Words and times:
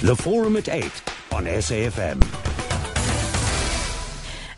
The 0.00 0.14
Forum 0.14 0.56
at 0.56 0.68
8 0.68 0.84
on 1.32 1.44
SAFM. 1.46 2.22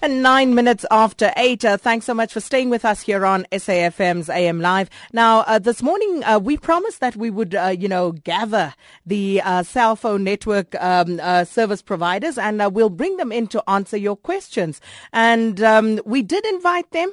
And 0.02 0.22
nine 0.22 0.54
minutes 0.54 0.84
after 0.90 1.32
eight, 1.36 1.64
uh, 1.64 1.76
thanks 1.78 2.06
so 2.06 2.14
much 2.14 2.32
for 2.32 2.40
staying 2.40 2.68
with 2.68 2.84
us 2.84 3.00
here 3.02 3.24
on 3.24 3.46
SAFM's 3.52 4.28
AM 4.28 4.60
Live. 4.60 4.90
Now, 5.14 5.40
uh, 5.40 5.58
this 5.58 5.82
morning, 5.82 6.24
uh, 6.24 6.38
we 6.38 6.58
promised 6.58 7.00
that 7.00 7.16
we 7.16 7.30
would, 7.30 7.54
uh, 7.54 7.74
you 7.78 7.88
know, 7.88 8.12
gather 8.12 8.74
the 9.06 9.40
uh, 9.42 9.62
cell 9.62 9.96
phone 9.96 10.24
network 10.24 10.74
um, 10.80 11.20
uh, 11.22 11.44
service 11.44 11.80
providers 11.80 12.36
and 12.36 12.74
we'll 12.74 12.90
bring 12.90 13.16
them 13.16 13.32
in 13.32 13.46
to 13.48 13.62
answer 13.68 13.96
your 13.96 14.16
questions. 14.16 14.80
And 15.12 15.62
um, 15.62 16.00
we 16.04 16.22
did 16.22 16.44
invite 16.46 16.90
them 16.92 17.12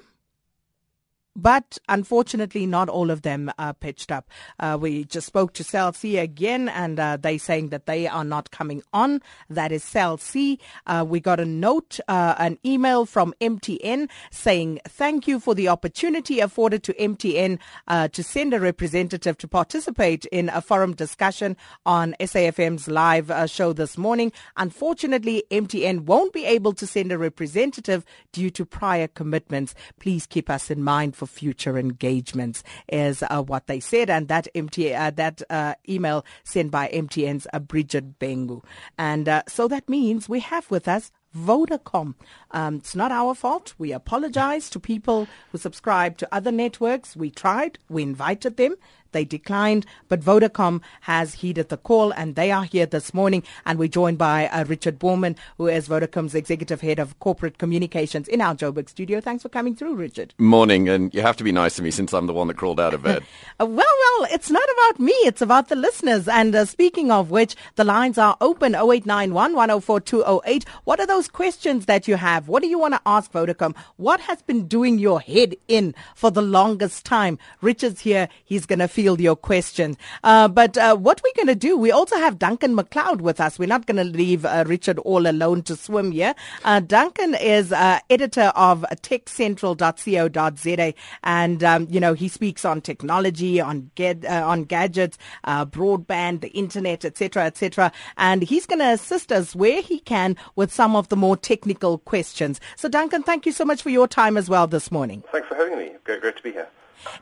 but 1.38 1.77
unfortunately, 1.88 2.65
not 2.65 2.89
all 2.89 3.11
of 3.11 3.21
them 3.21 3.51
are 3.59 3.73
pitched 3.73 4.11
up. 4.11 4.27
Uh, 4.59 4.75
we 4.81 5.04
just 5.05 5.27
spoke 5.27 5.54
to 5.54 5.63
Cell 5.63 5.93
C 5.93 6.17
again, 6.17 6.67
and 6.67 6.99
uh, 6.99 7.15
they 7.15 7.37
saying 7.37 7.69
that 7.69 7.86
they 7.86 8.07
are 8.07 8.23
not 8.23 8.49
coming 8.49 8.81
on. 8.91 9.21
That 9.47 9.71
is 9.71 9.83
Cell 9.83 10.18
C. 10.18 10.60
Uh, 10.87 11.05
we 11.07 11.19
got 11.19 11.39
a 11.39 11.46
note, 11.46 12.00
uh, 12.07 12.33
an 12.39 12.57
email 12.65 13.05
from 13.05 13.36
MTN 13.39 14.10
saying 14.32 14.79
thank 14.87 15.27
you 15.27 15.39
for 15.39 15.54
the 15.54 15.68
opportunity 15.68 16.39
afforded 16.39 16.82
to 16.83 16.93
MTN 16.96 17.60
uh, 17.88 18.07
to 18.10 18.24
send 18.24 18.54
a 18.55 18.60
representative 18.60 19.38
to 19.38 19.47
participate 19.47 20.25
in 20.25 20.49
a 20.49 20.60
forum 20.60 20.93
discussion 20.96 21.55
on 21.85 22.15
SAFM's 22.19 22.88
live 22.88 23.29
uh, 23.29 23.46
show 23.46 23.74
this 23.74 23.96
morning. 23.96 24.32
Unfortunately, 24.55 25.43
MTN 25.51 26.01
won't 26.01 26.33
be 26.33 26.46
able 26.46 26.74
to 26.74 26.88
send 26.88 27.11
a 27.11 27.18
representative 27.18 28.04
due 28.32 28.49
to 28.49 28.65
prior 28.65 29.07
commitments. 29.07 29.75
Please 29.99 30.25
keep 30.25 30.49
us 30.49 30.71
in 30.71 30.83
mind 30.83 31.15
for 31.15 31.26
future 31.27 31.77
engagements, 31.77 32.63
is 32.89 33.23
uh, 33.23 33.44
what 33.44 33.67
they 33.67 33.80
said. 33.80 34.09
And 34.09 34.27
that 34.27 34.47
MT, 34.55 34.94
uh, 34.94 35.11
that 35.11 35.41
uh, 35.49 35.75
email 35.88 36.25
sent 36.44 36.72
by 36.72 36.89
MTN's 36.89 37.47
uh, 37.53 37.59
Bridget 37.59 38.19
Bengu. 38.19 38.63
And 38.97 39.44
so 39.47 39.67
that 39.67 39.88
means 39.89 40.30
we 40.30 40.39
have 40.39 40.69
with 40.71 40.88
us 40.88 41.11
Vodacom. 41.35 42.15
Um, 42.52 42.75
it's 42.75 42.95
not 42.95 43.11
our 43.11 43.35
fault. 43.35 43.73
We 43.77 43.91
apologize 43.91 44.69
to 44.71 44.79
people 44.79 45.27
who 45.52 45.57
subscribe 45.57 46.17
to 46.17 46.27
other 46.33 46.52
networks. 46.52 47.15
We 47.15 47.30
tried. 47.30 47.77
We 47.89 48.03
invited 48.03 48.57
them. 48.57 48.75
They 49.11 49.25
declined, 49.25 49.86
but 50.08 50.22
Vodacom 50.22 50.81
has 51.02 51.36
heeded 51.36 51.69
the 51.69 51.77
call 51.77 52.11
and 52.11 52.36
they 52.36 52.52
are 52.52 52.63
here 52.63 52.86
this 52.86 53.14
morning. 53.14 53.44
And 53.66 53.80
we're 53.80 53.88
joined 53.88 54.17
by 54.17 54.47
uh, 54.47 54.66
Richard 54.66 54.99
Boorman, 54.99 55.38
who 55.58 55.67
is 55.67 55.88
Vodacom's 55.88 56.36
executive 56.36 56.81
head 56.81 56.99
of 56.99 57.19
corporate 57.19 57.58
communications 57.58 58.27
in 58.27 58.41
our 58.41 58.55
Joburg 58.55 58.89
studio. 58.89 59.22
Thanks 59.22 59.44
for 59.44 59.49
coming 59.49 59.75
through, 59.75 59.95
Richard. 59.95 60.33
Morning, 60.38 60.89
and 60.89 61.14
you 61.14 61.22
have 61.22 61.38
to 61.38 61.44
be 61.44 61.52
nice 61.52 61.75
to 61.75 61.81
me 61.81 61.91
since 61.91 62.14
I'm 62.14 62.27
the 62.27 62.33
one 62.33 62.47
that 62.47 62.58
crawled 62.58 62.80
out 62.80 62.94
of 62.94 63.03
bed. 63.03 63.23
uh, 63.59 63.66
well, 63.66 63.86
well, 64.17 64.27
it's 64.31 64.49
not 64.49 64.64
about 64.64 64.99
me, 64.99 65.14
it's 65.23 65.42
about 65.42 65.69
the 65.69 65.75
listeners. 65.75 66.27
And 66.27 66.55
uh, 66.55 66.66
speaking 66.66 67.11
of 67.11 67.31
which, 67.31 67.55
the 67.75 67.83
lines 67.83 68.17
are 68.17 68.38
open 68.42 68.73
0891 68.75 69.53
104 69.53 69.99
208. 70.02 70.66
What 70.83 70.99
are 70.99 71.05
those 71.05 71.27
questions 71.27 71.86
that 71.86 72.08
you 72.08 72.16
have? 72.16 72.47
What 72.47 72.61
do 72.61 72.69
you 72.69 72.80
want 72.80 72.94
to 72.94 73.02
ask 73.05 73.31
Vodacom? 73.31 73.75
What 73.97 74.19
has 74.21 74.42
been 74.42 74.67
doing 74.67 74.99
your 74.99 75.21
head 75.21 75.55
in 75.67 75.94
for 76.16 76.31
the 76.31 76.42
longest 76.42 77.05
time? 77.05 77.38
Richard's 77.61 78.02
here. 78.02 78.30
He's 78.45 78.66
going 78.66 78.80
to 78.80 78.88
field 78.97 79.21
your 79.21 79.35
questions. 79.35 79.95
Uh, 80.23 80.47
but 80.47 80.75
uh, 80.75 80.95
what 80.95 81.21
we're 81.23 81.35
going 81.35 81.45
to 81.45 81.67
do, 81.69 81.77
we 81.77 81.91
also 81.91 82.15
have 82.17 82.39
Duncan 82.39 82.75
McLeod 82.75 83.21
with 83.21 83.39
us. 83.39 83.59
We're 83.59 83.67
not 83.67 83.85
going 83.85 83.97
to 83.97 84.03
leave 84.03 84.43
uh, 84.43 84.63
Richard 84.65 84.97
all 84.97 85.27
alone 85.27 85.61
to 85.69 85.75
swim 85.75 86.11
here. 86.11 86.33
Uh, 86.65 86.79
Duncan 86.79 87.35
is 87.35 87.71
uh, 87.71 87.99
editor 88.09 88.51
of 88.55 88.83
techcentral.co.za, 89.03 90.93
and 91.23 91.63
um, 91.63 91.87
you 91.91 91.99
know 91.99 92.13
he 92.13 92.27
speaks 92.27 92.65
on 92.65 92.81
technology, 92.81 93.61
on 93.61 93.91
get, 93.93 94.25
uh, 94.25 94.43
on 94.47 94.63
gadgets, 94.63 95.19
broadband, 95.45 96.41
the 96.41 96.49
internet, 96.49 97.05
etc., 97.05 97.45
etc. 97.45 97.91
And 98.17 98.41
he's 98.41 98.65
going 98.65 98.79
to 98.79 98.93
assist 98.93 99.31
us 99.31 99.55
where 99.55 99.83
he 99.83 99.99
can 99.99 100.35
with 100.55 100.73
some 100.73 100.95
of 100.95 101.09
the 101.09 101.15
more 101.15 101.37
technical 101.37 101.99
questions. 101.99 102.59
So, 102.75 102.89
Duncan, 102.89 103.21
thank 103.21 103.45
you 103.45 103.51
so 103.51 103.63
much 103.63 103.83
for 103.83 103.91
your 103.91 104.07
time 104.07 104.37
as 104.37 104.49
well 104.49 104.65
this 104.65 104.91
morning. 104.91 105.23
Thanks 105.31 105.47
for 105.47 105.53
having 105.53 105.77
me. 105.77 105.91
Great, 106.03 106.21
great 106.21 106.37
to 106.37 106.41
be 106.41 106.52
here. 106.52 106.67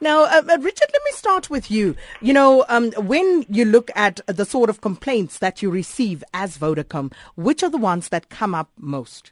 Now, 0.02 0.24
uh, 0.24 0.42
uh, 0.50 0.58
Richard, 0.60 0.90
let 0.94 1.02
me 1.04 1.12
start 1.12 1.50
with 1.50 1.70
you. 1.70 1.96
You 2.22 2.34
know, 2.34 2.66
um, 2.70 2.92
when 2.94 3.46
you 3.50 3.66
look 3.66 3.92
at 3.96 4.20
the 4.28 4.46
sort 4.46 4.70
of 4.70 4.82
complaints 4.82 5.40
that 5.40 5.62
you 5.62 5.70
receive 5.70 6.24
as 6.34 6.58
Vodacom, 6.58 7.14
which 7.36 7.64
are 7.64 7.70
the 7.70 7.78
ones 7.78 8.10
that 8.10 8.30
come 8.30 8.56
up 8.56 8.70
most? 8.78 9.32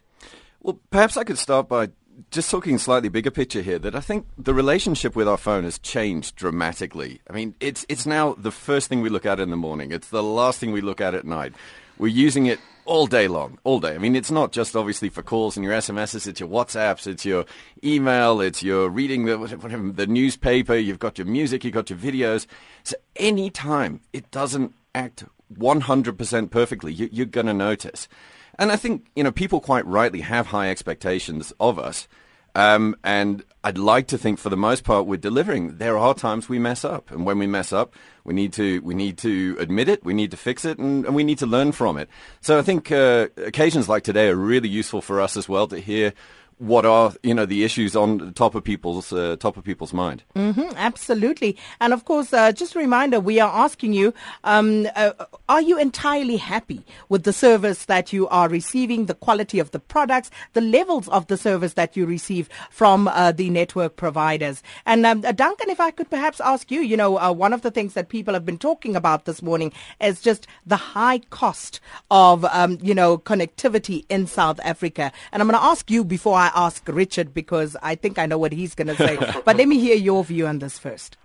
Well, 0.62 0.78
perhaps 0.90 1.16
I 1.16 1.24
could 1.24 1.38
start 1.38 1.68
by 1.68 1.90
just 2.30 2.50
talking 2.50 2.78
slightly 2.78 3.08
bigger 3.08 3.30
picture 3.30 3.62
here 3.62 3.78
that 3.78 3.94
I 3.94 4.00
think 4.00 4.26
the 4.38 4.54
relationship 4.54 5.16
with 5.16 5.28
our 5.28 5.36
phone 5.36 5.64
has 5.64 5.78
changed 5.78 6.36
dramatically. 6.36 7.20
I 7.28 7.32
mean, 7.32 7.54
it's 7.60 7.84
it's 7.88 8.06
now 8.06 8.34
the 8.34 8.50
first 8.50 8.88
thing 8.88 9.00
we 9.00 9.08
look 9.08 9.26
at 9.26 9.40
in 9.40 9.50
the 9.50 9.56
morning. 9.56 9.92
It's 9.92 10.08
the 10.08 10.22
last 10.22 10.58
thing 10.60 10.72
we 10.72 10.80
look 10.80 11.00
at 11.00 11.14
at 11.14 11.24
night. 11.24 11.54
We're 11.98 12.08
using 12.08 12.46
it 12.46 12.60
all 12.86 13.06
day 13.06 13.28
long, 13.28 13.58
all 13.64 13.80
day. 13.80 13.94
I 13.94 13.98
mean, 13.98 14.16
it's 14.16 14.30
not 14.30 14.52
just 14.52 14.76
obviously 14.76 15.08
for 15.08 15.22
calls 15.22 15.56
and 15.56 15.64
your 15.64 15.74
SMSs. 15.74 16.26
It's 16.26 16.40
your 16.40 16.48
WhatsApps, 16.48 17.06
it's 17.06 17.24
your 17.24 17.44
email, 17.82 18.40
it's 18.40 18.62
your 18.62 18.88
reading 18.88 19.24
the 19.24 19.38
whatever, 19.38 19.68
the 19.92 20.06
newspaper. 20.06 20.76
You've 20.76 20.98
got 20.98 21.18
your 21.18 21.26
music, 21.26 21.64
you've 21.64 21.74
got 21.74 21.90
your 21.90 21.98
videos. 21.98 22.46
So 22.82 22.96
any 23.16 23.50
time 23.50 24.00
it 24.12 24.30
doesn't 24.30 24.74
act 24.94 25.24
100% 25.58 26.50
perfectly, 26.50 26.92
you, 26.92 27.08
you're 27.12 27.26
going 27.26 27.46
to 27.46 27.54
notice. 27.54 28.08
And 28.58 28.70
I 28.70 28.76
think 28.76 29.06
you 29.16 29.24
know 29.24 29.32
people 29.32 29.60
quite 29.60 29.86
rightly 29.86 30.20
have 30.20 30.48
high 30.48 30.70
expectations 30.70 31.52
of 31.58 31.78
us. 31.78 32.06
Um, 32.54 32.96
and 33.02 33.44
I'd 33.64 33.78
like 33.78 34.08
to 34.08 34.18
think, 34.18 34.38
for 34.38 34.48
the 34.48 34.56
most 34.56 34.84
part, 34.84 35.06
we're 35.06 35.16
delivering. 35.16 35.78
There 35.78 35.98
are 35.98 36.14
times 36.14 36.48
we 36.48 36.58
mess 36.58 36.84
up, 36.84 37.10
and 37.10 37.26
when 37.26 37.38
we 37.38 37.46
mess 37.46 37.72
up, 37.72 37.94
we 38.22 38.32
need 38.32 38.52
to 38.54 38.80
we 38.80 38.94
need 38.94 39.18
to 39.18 39.56
admit 39.58 39.88
it, 39.88 40.04
we 40.04 40.14
need 40.14 40.30
to 40.30 40.36
fix 40.36 40.64
it, 40.64 40.78
and, 40.78 41.04
and 41.04 41.14
we 41.14 41.24
need 41.24 41.38
to 41.38 41.46
learn 41.46 41.72
from 41.72 41.98
it. 41.98 42.08
So 42.40 42.58
I 42.58 42.62
think 42.62 42.92
uh, 42.92 43.28
occasions 43.38 43.88
like 43.88 44.04
today 44.04 44.28
are 44.28 44.36
really 44.36 44.68
useful 44.68 45.00
for 45.00 45.20
us 45.20 45.36
as 45.36 45.48
well 45.48 45.66
to 45.68 45.78
hear 45.78 46.12
what 46.58 46.86
are 46.86 47.12
you 47.22 47.34
know 47.34 47.46
the 47.46 47.64
issues 47.64 47.96
on 47.96 48.32
top 48.34 48.54
of 48.54 48.64
people's 48.64 49.12
uh, 49.12 49.36
top 49.38 49.56
of 49.56 49.64
people's 49.64 49.92
mind. 49.92 50.22
Mm-hmm, 50.34 50.74
absolutely, 50.76 51.56
and 51.80 51.92
of 51.92 52.04
course, 52.04 52.32
uh, 52.32 52.52
just 52.52 52.74
a 52.74 52.78
reminder: 52.78 53.20
we 53.20 53.40
are 53.40 53.50
asking 53.50 53.92
you: 53.92 54.14
um, 54.44 54.86
uh, 54.94 55.12
Are 55.48 55.60
you 55.60 55.78
entirely 55.78 56.36
happy 56.36 56.84
with 57.08 57.24
the 57.24 57.32
service 57.32 57.86
that 57.86 58.12
you 58.12 58.28
are 58.28 58.48
receiving, 58.48 59.06
the 59.06 59.14
quality 59.14 59.58
of 59.58 59.70
the 59.72 59.80
products, 59.80 60.30
the 60.52 60.60
levels 60.60 61.08
of 61.08 61.26
the 61.26 61.36
service 61.36 61.74
that 61.74 61.96
you 61.96 62.06
receive 62.06 62.48
from 62.70 63.08
uh, 63.08 63.32
the 63.32 63.50
network 63.50 63.96
providers? 63.96 64.62
And 64.86 65.04
um, 65.06 65.24
uh, 65.24 65.32
Duncan, 65.32 65.70
if 65.70 65.80
I 65.80 65.90
could 65.90 66.10
perhaps 66.10 66.40
ask 66.40 66.70
you, 66.70 66.80
you 66.80 66.96
know, 66.96 67.18
uh, 67.18 67.32
one 67.32 67.52
of 67.52 67.62
the 67.62 67.70
things 67.70 67.94
that 67.94 68.08
people 68.08 68.34
have 68.34 68.46
been 68.46 68.58
talking 68.58 68.96
about 68.96 69.24
this 69.24 69.42
morning 69.42 69.72
is 70.00 70.20
just 70.20 70.46
the 70.66 70.76
high 70.76 71.18
cost 71.30 71.80
of 72.10 72.44
um, 72.46 72.78
you 72.82 72.94
know 72.94 73.18
connectivity 73.18 74.04
in 74.08 74.26
South 74.26 74.60
Africa, 74.62 75.12
and 75.32 75.42
I'm 75.42 75.48
going 75.48 75.60
to 75.60 75.66
ask 75.66 75.90
you 75.90 76.04
before 76.04 76.36
I 76.36 76.43
I 76.44 76.66
ask 76.66 76.86
Richard 76.88 77.32
because 77.32 77.74
I 77.82 77.94
think 77.94 78.18
I 78.18 78.26
know 78.26 78.36
what 78.36 78.52
he's 78.52 78.74
going 78.74 78.88
to 78.88 78.96
say. 78.96 79.16
but 79.44 79.56
let 79.56 79.66
me 79.66 79.78
hear 79.78 79.96
your 79.96 80.22
view 80.24 80.46
on 80.46 80.58
this 80.58 80.78
first. 80.78 81.16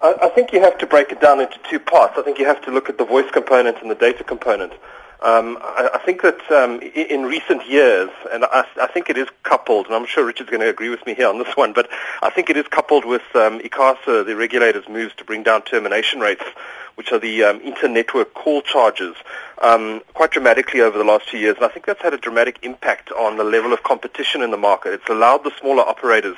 I, 0.00 0.14
I 0.22 0.28
think 0.28 0.52
you 0.52 0.60
have 0.60 0.78
to 0.78 0.86
break 0.86 1.10
it 1.10 1.20
down 1.20 1.40
into 1.40 1.58
two 1.68 1.80
parts. 1.80 2.14
I 2.16 2.22
think 2.22 2.38
you 2.38 2.46
have 2.46 2.62
to 2.62 2.70
look 2.70 2.88
at 2.88 2.98
the 2.98 3.04
voice 3.04 3.30
component 3.32 3.78
and 3.82 3.90
the 3.90 3.96
data 3.96 4.22
component. 4.22 4.74
Um, 5.22 5.58
I, 5.60 5.90
I, 5.94 5.98
think 5.98 6.22
that 6.22 6.40
um, 6.50 6.80
in, 6.80 7.06
in, 7.06 7.22
recent 7.22 7.64
years, 7.68 8.10
and 8.32 8.44
I, 8.44 8.64
I, 8.80 8.88
think 8.88 9.08
it 9.08 9.16
is 9.16 9.28
coupled, 9.44 9.86
and 9.86 9.94
I'm 9.94 10.04
sure 10.04 10.26
Richard's 10.26 10.50
going 10.50 10.62
to 10.62 10.68
agree 10.68 10.88
with 10.88 11.06
me 11.06 11.14
here 11.14 11.28
on 11.28 11.38
this 11.38 11.56
one, 11.56 11.72
but 11.72 11.88
I 12.22 12.30
think 12.30 12.50
it 12.50 12.56
is 12.56 12.66
coupled 12.66 13.04
with 13.04 13.22
um, 13.36 13.60
ICASA, 13.60 14.26
the 14.26 14.34
regulator's 14.34 14.88
moves 14.88 15.14
to 15.16 15.24
bring 15.24 15.44
down 15.44 15.62
termination 15.62 16.18
rates 16.18 16.44
which 16.96 17.12
are 17.12 17.18
the 17.18 17.42
um, 17.44 17.60
inter-network 17.60 18.34
call 18.34 18.62
charges, 18.62 19.14
um, 19.62 20.02
quite 20.14 20.30
dramatically 20.30 20.80
over 20.80 20.98
the 20.98 21.04
last 21.04 21.28
two 21.28 21.38
years. 21.38 21.56
And 21.56 21.64
I 21.64 21.68
think 21.68 21.86
that's 21.86 22.02
had 22.02 22.14
a 22.14 22.18
dramatic 22.18 22.58
impact 22.62 23.10
on 23.12 23.36
the 23.36 23.44
level 23.44 23.72
of 23.72 23.82
competition 23.82 24.42
in 24.42 24.50
the 24.50 24.56
market. 24.56 24.92
It's 24.92 25.08
allowed 25.08 25.44
the 25.44 25.52
smaller 25.60 25.82
operators 25.82 26.36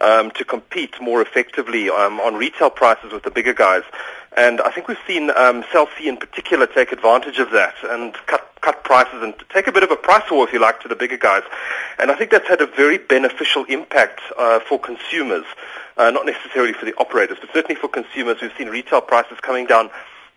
um, 0.00 0.30
to 0.32 0.44
compete 0.44 1.00
more 1.00 1.20
effectively 1.20 1.90
um, 1.90 2.20
on 2.20 2.34
retail 2.34 2.70
prices 2.70 3.12
with 3.12 3.22
the 3.22 3.30
bigger 3.30 3.54
guys. 3.54 3.82
And 4.36 4.60
I 4.60 4.70
think 4.70 4.88
we've 4.88 4.96
seen 5.06 5.30
um, 5.30 5.64
Cell 5.72 5.88
C 5.98 6.08
in 6.08 6.16
particular 6.16 6.66
take 6.66 6.92
advantage 6.92 7.38
of 7.38 7.50
that 7.50 7.74
and 7.82 8.14
cut 8.26 8.46
cut 8.60 8.84
prices 8.84 9.22
and 9.22 9.34
take 9.48 9.66
a 9.66 9.72
bit 9.72 9.82
of 9.82 9.90
a 9.90 9.96
price 9.96 10.30
war, 10.30 10.46
if 10.46 10.52
you 10.52 10.60
like, 10.60 10.80
to 10.80 10.88
the 10.88 10.94
bigger 10.94 11.16
guys. 11.16 11.42
And 11.98 12.10
I 12.10 12.14
think 12.14 12.30
that's 12.30 12.46
had 12.46 12.60
a 12.60 12.66
very 12.66 12.98
beneficial 12.98 13.64
impact 13.64 14.20
uh, 14.38 14.60
for 14.60 14.78
consumers 14.78 15.46
uh, 16.00 16.10
not 16.10 16.24
necessarily 16.24 16.72
for 16.72 16.86
the 16.86 16.94
operators, 16.96 17.36
but 17.40 17.50
certainly 17.52 17.78
for 17.78 17.86
consumers. 17.86 18.40
We've 18.40 18.52
seen 18.56 18.68
retail 18.68 19.02
prices 19.02 19.38
coming 19.40 19.66
down 19.66 19.90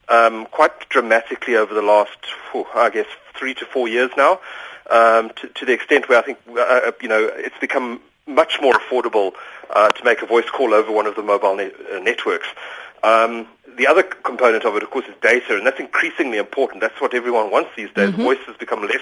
um, 0.09 0.45
quite 0.47 0.89
dramatically 0.89 1.55
over 1.55 1.73
the 1.73 1.81
last, 1.81 2.17
I 2.75 2.89
guess, 2.89 3.05
three 3.33 3.53
to 3.55 3.65
four 3.65 3.87
years 3.87 4.11
now, 4.17 4.41
um, 4.91 5.31
to, 5.37 5.47
to, 5.47 5.65
the 5.65 5.71
extent 5.71 6.09
where 6.09 6.19
I 6.19 6.21
think, 6.21 6.37
uh, 6.49 6.59
uh, 6.59 6.91
you 7.01 7.07
know, 7.07 7.31
it's 7.33 7.57
become 7.59 8.01
much 8.27 8.59
more 8.61 8.73
affordable 8.73 9.31
uh, 9.69 9.87
to 9.87 10.03
make 10.03 10.21
a 10.21 10.25
voice 10.25 10.49
call 10.49 10.73
over 10.73 10.91
one 10.91 11.07
of 11.07 11.15
the 11.15 11.23
mobile 11.23 11.55
ne- 11.55 11.71
uh, 11.93 11.99
networks. 11.99 12.47
Um, 13.01 13.47
the 13.77 13.87
other 13.87 14.03
component 14.03 14.65
of 14.65 14.75
it, 14.75 14.83
of 14.83 14.91
course, 14.91 15.05
is 15.05 15.15
data, 15.21 15.55
and 15.55 15.65
that's 15.65 15.79
increasingly 15.79 16.37
important. 16.39 16.81
That's 16.81 16.99
what 16.99 17.13
everyone 17.13 17.51
wants 17.51 17.69
these 17.77 17.91
days. 17.93 18.11
Mm-hmm. 18.11 18.23
Voice 18.23 18.43
has 18.47 18.57
become 18.57 18.81
less 18.81 19.01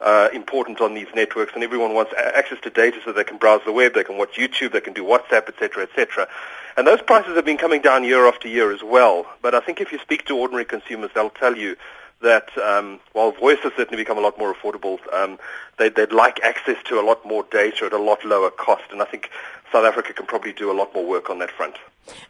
uh, 0.00 0.28
important 0.32 0.80
on 0.80 0.94
these 0.94 1.08
networks, 1.14 1.52
and 1.54 1.64
everyone 1.64 1.94
wants 1.94 2.12
access 2.16 2.58
to 2.62 2.70
data 2.70 2.98
so 3.04 3.12
they 3.12 3.24
can 3.24 3.38
browse 3.38 3.62
the 3.64 3.72
web, 3.72 3.94
they 3.94 4.04
can 4.04 4.16
watch 4.16 4.36
YouTube, 4.36 4.72
they 4.72 4.80
can 4.80 4.92
do 4.92 5.04
WhatsApp, 5.04 5.48
etc., 5.48 5.84
etc. 5.84 6.28
And 6.76 6.86
those 6.86 7.02
prices 7.02 7.34
have 7.34 7.44
been 7.44 7.58
coming 7.58 7.82
down 7.82 8.04
year 8.04 8.26
after 8.26 8.46
year 8.46 8.72
as 8.72 8.82
well. 8.82 9.26
But 9.42 9.54
I 9.54 9.60
think 9.60 9.80
if 9.80 9.90
you 9.90 9.98
speak 9.98 10.26
to 10.26 10.36
ordinary 10.36 10.64
consumers, 10.64 11.10
they'll 11.14 11.30
tell 11.30 11.56
you 11.56 11.76
that 12.20 12.56
um, 12.58 13.00
while 13.12 13.32
voice 13.32 13.58
has 13.62 13.72
certainly 13.76 14.02
become 14.02 14.18
a 14.18 14.20
lot 14.20 14.38
more 14.38 14.54
affordable, 14.54 14.98
um, 15.12 15.38
they, 15.78 15.88
would 15.88 16.12
like 16.12 16.40
access 16.42 16.76
to 16.84 17.00
a 17.00 17.02
lot 17.02 17.24
more 17.26 17.44
data 17.50 17.86
at 17.86 17.92
a 17.92 17.98
lot 17.98 18.24
lower 18.24 18.50
cost. 18.50 18.84
And 18.90 19.02
I 19.02 19.04
think 19.04 19.30
South 19.72 19.84
Africa 19.84 20.12
can 20.12 20.26
probably 20.26 20.52
do 20.52 20.70
a 20.70 20.74
lot 20.74 20.94
more 20.94 21.06
work 21.06 21.30
on 21.30 21.38
that 21.40 21.50
front. 21.50 21.76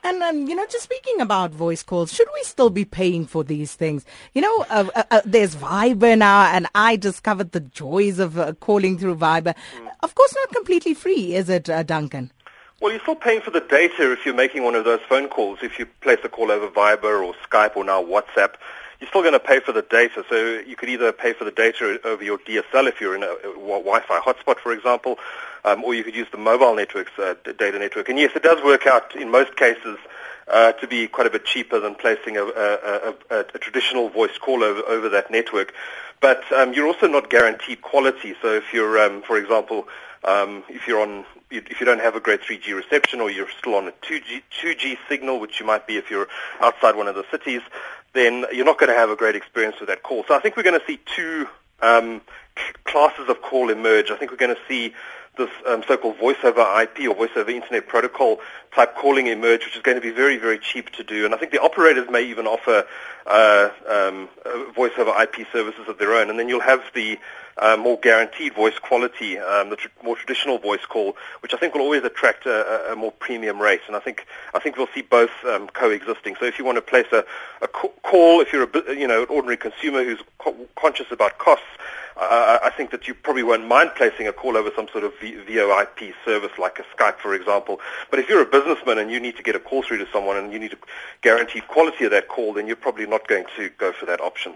And, 0.02 0.22
um, 0.22 0.46
you 0.46 0.54
know, 0.54 0.66
just 0.66 0.84
speaking 0.84 1.20
about 1.20 1.50
voice 1.50 1.82
calls, 1.82 2.12
should 2.12 2.28
we 2.34 2.42
still 2.42 2.70
be 2.70 2.84
paying 2.84 3.26
for 3.26 3.44
these 3.44 3.75
things? 3.75 4.04
You 4.34 4.42
know, 4.42 4.66
uh, 4.70 4.88
uh, 4.94 5.02
uh, 5.10 5.20
there's 5.25 5.56
Viber 5.56 6.16
now, 6.16 6.42
and 6.52 6.66
I 6.75 6.96
discovered 6.96 7.52
the 7.52 7.60
joys 7.60 8.19
of 8.19 8.38
uh, 8.38 8.54
calling 8.54 8.98
through 8.98 9.16
Viber. 9.16 9.54
Mm. 9.54 9.88
Of 10.02 10.14
course, 10.14 10.34
not 10.34 10.54
completely 10.54 10.94
free, 10.94 11.34
is 11.34 11.48
it, 11.48 11.69
uh, 11.69 11.82
Duncan? 11.82 12.32
Well, 12.80 12.92
you're 12.92 13.00
still 13.00 13.16
paying 13.16 13.40
for 13.40 13.50
the 13.50 13.60
data 13.60 14.12
if 14.12 14.25
you're 14.25 14.34
making 14.34 14.62
one 14.62 14.76
of 14.76 14.84
those 14.84 15.00
phone 15.08 15.28
calls. 15.28 15.58
If 15.62 15.80
you 15.80 15.86
place 16.00 16.20
a 16.22 16.28
call 16.28 16.52
over 16.52 16.69
Viber 16.69 17.25
or 17.25 17.34
Skype 17.48 17.76
or 17.76 17.82
now 17.82 18.02
WhatsApp, 18.02 18.54
you're 19.00 19.09
still 19.09 19.23
going 19.23 19.33
to 19.33 19.41
pay 19.41 19.61
for 19.61 19.73
the 19.73 19.83
data. 19.83 20.25
So 20.29 20.61
you 20.67 20.77
could 20.77 20.89
either 20.89 21.12
pay 21.12 21.33
for 21.33 21.45
the 21.45 21.50
data 21.50 22.00
over 22.05 22.23
your 22.23 22.39
DSL 22.39 22.89
if 22.89 23.00
you're 23.00 23.15
in 23.15 23.23
a, 23.23 23.33
a 23.45 23.55
Wi-Fi 23.55 24.19
hotspot, 24.21 24.59
for 24.59 24.73
example, 24.73 25.19
um, 25.65 25.85
or 25.85 25.95
you 25.95 26.03
could 26.03 26.17
use 26.17 26.27
the 26.33 26.39
mobile 26.39 26.75
network's 26.75 27.17
uh, 27.19 27.35
data 27.45 27.79
network. 27.79 28.09
And 28.09 28.19
yes, 28.19 28.33
it 28.35 28.43
does 28.43 28.62
work 28.62 28.87
out 28.87 29.15
in 29.15 29.31
most 29.31 29.56
cases 29.56 29.99
uh, 30.49 30.73
to 30.73 30.87
be 30.87 31.06
quite 31.06 31.27
a 31.27 31.31
bit 31.31 31.45
cheaper 31.45 31.79
than 31.79 31.95
placing 31.95 32.37
a, 32.37 32.45
a, 32.45 33.15
a, 33.31 33.45
traditional 33.59 34.09
voice 34.09 34.37
call 34.39 34.65
over, 34.65 34.81
over 34.89 35.09
that 35.11 35.31
network. 35.31 35.75
But 36.21 36.50
um, 36.53 36.73
you're 36.73 36.87
also 36.87 37.06
not 37.06 37.31
guaranteed 37.31 37.83
quality. 37.83 38.35
So 38.43 38.55
if 38.55 38.73
you're, 38.73 38.99
um, 38.99 39.23
for 39.23 39.37
example, 39.39 39.87
um, 40.25 40.65
if 40.69 40.89
you're 40.89 41.00
on, 41.00 41.25
if 41.50 41.81
you 41.81 41.87
don't 41.87 42.00
have 42.00 42.17
a 42.17 42.21
great 42.21 42.41
3G 42.43 42.75
reception, 42.75 43.21
or 43.21 43.31
you're 43.31 43.49
still 43.59 43.75
on 43.77 43.89
a 43.89 43.93
2G 43.93 44.43
2G 44.61 44.99
signal, 45.09 45.39
which 45.39 45.61
you 45.61 45.67
might 45.67 45.87
be 45.87 45.97
if 45.97 46.11
you're 46.11 46.29
outside 46.61 46.97
one 46.97 47.06
of 47.06 47.15
the 47.15 47.25
cities, 47.31 47.62
then 48.19 48.44
you're 48.53 48.65
not 48.65 48.79
going 48.79 48.93
to 48.93 48.99
have 48.99 49.11
a 49.11 49.17
great 49.17 49.37
experience 49.37 49.76
with 49.81 49.88
that 49.88 50.03
call. 50.03 50.25
So 50.26 50.35
I 50.35 50.41
think 50.41 50.56
we're 50.56 50.65
going 50.65 50.79
to 50.79 50.87
see 50.87 50.99
two 51.17 51.47
um, 51.81 52.20
classes 52.85 53.29
of 53.29 53.41
call 53.43 53.70
emerge. 53.70 54.11
I 54.11 54.17
think 54.17 54.31
we're 54.31 54.37
going 54.37 54.55
to 54.55 54.62
see 54.69 54.94
this 55.37 55.50
um, 55.67 55.85
so-called 55.87 56.19
voice 56.19 56.37
over 56.43 56.61
IP 56.82 57.09
or 57.09 57.15
voice 57.15 57.31
over 57.37 57.50
internet 57.50 57.87
protocol 57.87 58.41
type 58.75 58.97
calling 58.97 59.29
emerge, 59.29 59.65
which 59.65 59.76
is 59.76 59.82
going 59.82 59.97
to 59.97 60.00
be 60.00 60.11
very, 60.11 60.37
very 60.37 60.59
cheap 60.59 60.91
to 60.91 61.05
do. 61.05 61.25
And 61.25 61.35
I 61.35 61.38
think 61.38 61.53
the 61.53 61.62
operators 61.62 62.11
may 62.11 62.25
even 62.25 62.47
offer 62.47 62.85
uh, 63.26 63.70
um, 63.88 64.29
voice 64.75 64.93
over 64.99 65.14
IP 65.23 65.47
services 65.53 65.88
of 65.88 65.99
their 65.99 66.14
own. 66.14 66.29
And 66.29 66.38
then 66.38 66.49
you'll 66.49 66.61
have 66.61 66.82
the 66.93 67.19
uh, 67.58 67.76
more 67.76 67.99
guaranteed 67.99 68.55
voice 68.55 68.78
quality, 68.78 69.38
um, 69.38 69.70
the 69.70 69.76
tr- 69.76 69.88
more 70.02 70.16
traditional 70.16 70.58
voice 70.58 70.84
call, 70.88 71.16
which 71.40 71.55
I 71.55 71.56
think 71.56 71.75
will 71.75 71.82
always 71.82 72.05
attract 72.05 72.46
a, 72.46 72.93
a, 72.93 72.96
more 72.96 73.12
premium 73.12 73.60
rate. 73.60 73.81
And 73.87 73.96
I 73.96 74.00
think 74.00 74.26
I 74.55 74.58
think 74.58 74.76
we'll 74.76 74.88
see 74.94 75.02
both 75.02 75.31
um, 75.44 75.69
coexisting. 75.69 76.37
So 76.38 76.46
if 76.46 76.58
you 76.58 76.64
want 76.64 76.76
to 76.76 76.82
place 76.82 77.06
a, 77.12 77.25
a 77.62 77.69
call, 77.69 78.40
if 78.40 78.52
you're 78.52 78.64
a 78.64 78.94
you 78.94 79.06
know 79.06 79.22
an 79.22 79.28
ordinary 79.28 79.56
consumer 79.56 80.05
who's 80.05 80.20
co- 80.38 80.56
conscious 80.76 81.10
about 81.10 81.38
costs, 81.38 81.66
uh, 82.19 82.58
I 82.62 82.70
think 82.70 82.90
that 82.90 83.06
you 83.06 83.14
probably 83.14 83.44
won't 83.44 83.66
mind 83.66 83.93
placing 83.96 84.26
a 84.26 84.32
call 84.32 84.56
over 84.56 84.70
some 84.75 84.88
sort 84.88 85.04
of 85.04 85.12
VoIP 85.20 86.12
service 86.25 86.50
like 86.58 86.78
a 86.81 86.96
Skype, 86.96 87.19
for 87.19 87.34
example. 87.34 87.81
But 88.11 88.19
if 88.19 88.28
you're 88.28 88.43
a 88.43 88.46
businessman 88.46 88.99
and 88.99 89.11
you 89.11 89.20
need 89.20 89.37
to 89.37 89.43
get 89.43 89.54
a 89.54 89.61
call 89.61 89.82
through 89.82 89.99
to 89.99 90.08
someone 90.12 90.37
and 90.37 90.52
you 90.52 90.58
need 90.58 90.72
to 90.72 90.78
guarantee 91.22 91.61
quality 91.61 92.06
of 92.06 92.11
that 92.11 92.28
call, 92.28 92.54
then 92.54 92.66
you're 92.66 92.76
probably 92.76 93.06
not 93.06 93.28
going 93.28 93.44
to 93.56 93.70
go 93.78 93.93
for 93.93 94.06
that 94.06 94.20
option. 94.20 94.54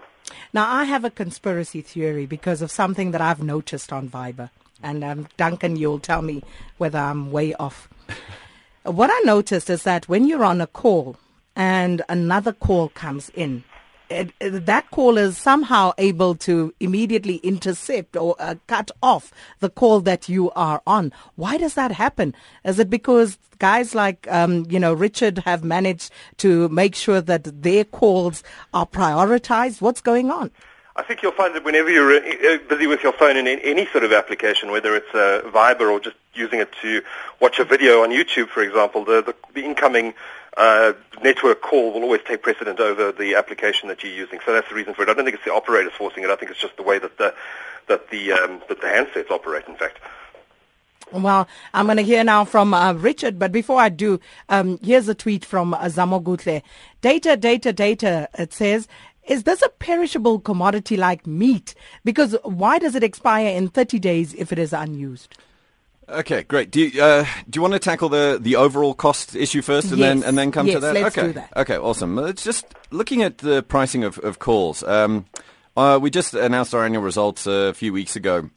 Now, 0.53 0.71
I 0.71 0.85
have 0.85 1.03
a 1.03 1.09
conspiracy 1.09 1.81
theory 1.81 2.25
because 2.25 2.61
of 2.61 2.71
something 2.71 3.11
that 3.11 3.21
I've 3.21 3.43
noticed 3.43 3.91
on 3.91 4.09
Viber. 4.09 4.49
And 4.81 5.03
um, 5.03 5.27
Duncan, 5.37 5.75
you'll 5.75 5.99
tell 5.99 6.21
me 6.21 6.43
whether 6.77 6.99
I'm 6.99 7.31
way 7.31 7.53
off. 7.55 7.89
what 8.83 9.09
I 9.11 9.19
noticed 9.25 9.69
is 9.69 9.83
that 9.83 10.09
when 10.09 10.27
you're 10.27 10.43
on 10.43 10.61
a 10.61 10.67
call 10.67 11.17
and 11.55 12.01
another 12.09 12.51
call 12.51 12.89
comes 12.89 13.29
in, 13.29 13.63
that 14.39 14.89
call 14.91 15.17
is 15.17 15.37
somehow 15.37 15.93
able 15.97 16.35
to 16.35 16.73
immediately 16.79 17.37
intercept 17.37 18.15
or 18.15 18.35
uh, 18.39 18.55
cut 18.67 18.91
off 19.01 19.31
the 19.59 19.69
call 19.69 19.99
that 20.01 20.29
you 20.29 20.51
are 20.51 20.81
on. 20.85 21.11
Why 21.35 21.57
does 21.57 21.73
that 21.75 21.91
happen? 21.91 22.35
Is 22.63 22.79
it 22.79 22.89
because 22.89 23.37
guys 23.59 23.95
like 23.95 24.27
um, 24.29 24.65
you 24.69 24.79
know 24.79 24.93
Richard 24.93 25.39
have 25.39 25.63
managed 25.63 26.11
to 26.37 26.69
make 26.69 26.95
sure 26.95 27.21
that 27.21 27.61
their 27.63 27.83
calls 27.83 28.43
are 28.73 28.85
prioritized? 28.85 29.81
What's 29.81 30.01
going 30.01 30.31
on? 30.31 30.51
I 30.95 31.01
think 31.01 31.23
you'll 31.23 31.31
find 31.31 31.55
that 31.55 31.63
whenever 31.63 31.89
you're 31.89 32.15
uh, 32.15 32.57
busy 32.69 32.85
with 32.85 33.01
your 33.01 33.13
phone 33.13 33.35
in 33.35 33.47
any 33.47 33.87
sort 33.87 34.03
of 34.03 34.11
application, 34.11 34.69
whether 34.69 34.95
it's 34.95 35.09
uh, 35.15 35.41
Viber 35.51 35.91
or 35.91 35.99
just 35.99 36.15
using 36.35 36.59
it 36.59 36.71
to 36.83 37.01
watch 37.39 37.57
a 37.57 37.63
video 37.63 38.03
on 38.03 38.11
YouTube, 38.11 38.49
for 38.49 38.61
example, 38.61 39.03
the, 39.03 39.23
the, 39.23 39.35
the 39.55 39.65
incoming 39.65 40.13
uh, 40.57 40.93
network 41.23 41.61
call 41.61 41.93
will 41.93 42.03
always 42.03 42.21
take 42.27 42.43
precedent 42.43 42.79
over 42.79 43.11
the 43.11 43.35
application 43.35 43.89
that 43.89 44.03
you're 44.03 44.13
using. 44.13 44.39
So 44.45 44.53
that's 44.53 44.69
the 44.69 44.75
reason 44.75 44.93
for 44.93 45.03
it. 45.03 45.09
I 45.09 45.13
don't 45.13 45.25
think 45.25 45.35
it's 45.35 45.45
the 45.45 45.53
operators 45.53 45.93
forcing 45.97 46.23
it. 46.23 46.29
I 46.29 46.35
think 46.35 46.51
it's 46.51 46.61
just 46.61 46.77
the 46.77 46.83
way 46.83 46.99
that 46.99 47.17
the 47.17 47.33
that 47.87 48.09
the 48.09 48.31
um, 48.33 48.61
that 48.69 48.81
the 48.81 48.87
handsets 48.87 49.31
operate. 49.31 49.67
In 49.67 49.75
fact. 49.75 49.99
Well, 51.11 51.47
I'm 51.75 51.85
going 51.85 51.97
to 51.97 52.03
hear 52.03 52.23
now 52.23 52.43
from 52.43 52.73
uh, 52.73 52.93
Richard, 52.93 53.37
but 53.37 53.51
before 53.51 53.79
I 53.79 53.89
do, 53.89 54.19
um, 54.49 54.79
here's 54.81 55.07
a 55.07 55.13
tweet 55.13 55.45
from 55.45 55.75
uh, 55.75 55.81
Zamo 55.81 56.23
Gutle. 56.23 56.63
Data, 57.01 57.37
data, 57.37 57.71
data, 57.71 58.29
it 58.33 58.51
says, 58.51 58.87
is 59.27 59.43
this 59.43 59.61
a 59.61 59.69
perishable 59.69 60.39
commodity 60.39 60.97
like 60.97 61.27
meat? 61.27 61.75
Because 62.03 62.35
why 62.43 62.79
does 62.79 62.95
it 62.95 63.03
expire 63.03 63.55
in 63.55 63.67
30 63.67 63.99
days 63.99 64.33
if 64.33 64.51
it 64.51 64.57
is 64.57 64.73
unused? 64.73 65.37
Okay, 66.09 66.43
great. 66.43 66.69
Do 66.69 66.81
you, 66.81 67.01
uh, 67.01 67.25
do 67.49 67.57
you 67.57 67.61
want 67.61 67.73
to 67.73 67.79
tackle 67.79 68.09
the, 68.09 68.37
the 68.39 68.57
overall 68.57 68.93
cost 68.93 69.35
issue 69.35 69.61
first, 69.61 69.89
and 69.89 69.99
yes. 69.99 70.19
then 70.19 70.27
and 70.27 70.37
then 70.37 70.51
come 70.51 70.67
yes, 70.67 70.75
to 70.75 70.79
that? 70.81 70.93
Let's 70.93 71.17
okay, 71.17 71.31
that. 71.31 71.53
okay, 71.55 71.77
awesome. 71.77 72.19
It's 72.19 72.43
just 72.43 72.65
looking 72.91 73.23
at 73.23 73.37
the 73.37 73.63
pricing 73.63 74.03
of, 74.03 74.17
of 74.19 74.39
calls. 74.39 74.83
Um, 74.83 75.25
uh, 75.77 75.99
we 76.01 76.09
just 76.09 76.33
announced 76.33 76.75
our 76.75 76.83
annual 76.83 77.03
results 77.03 77.47
a 77.47 77.73
few 77.73 77.93
weeks 77.93 78.15
ago, 78.15 78.49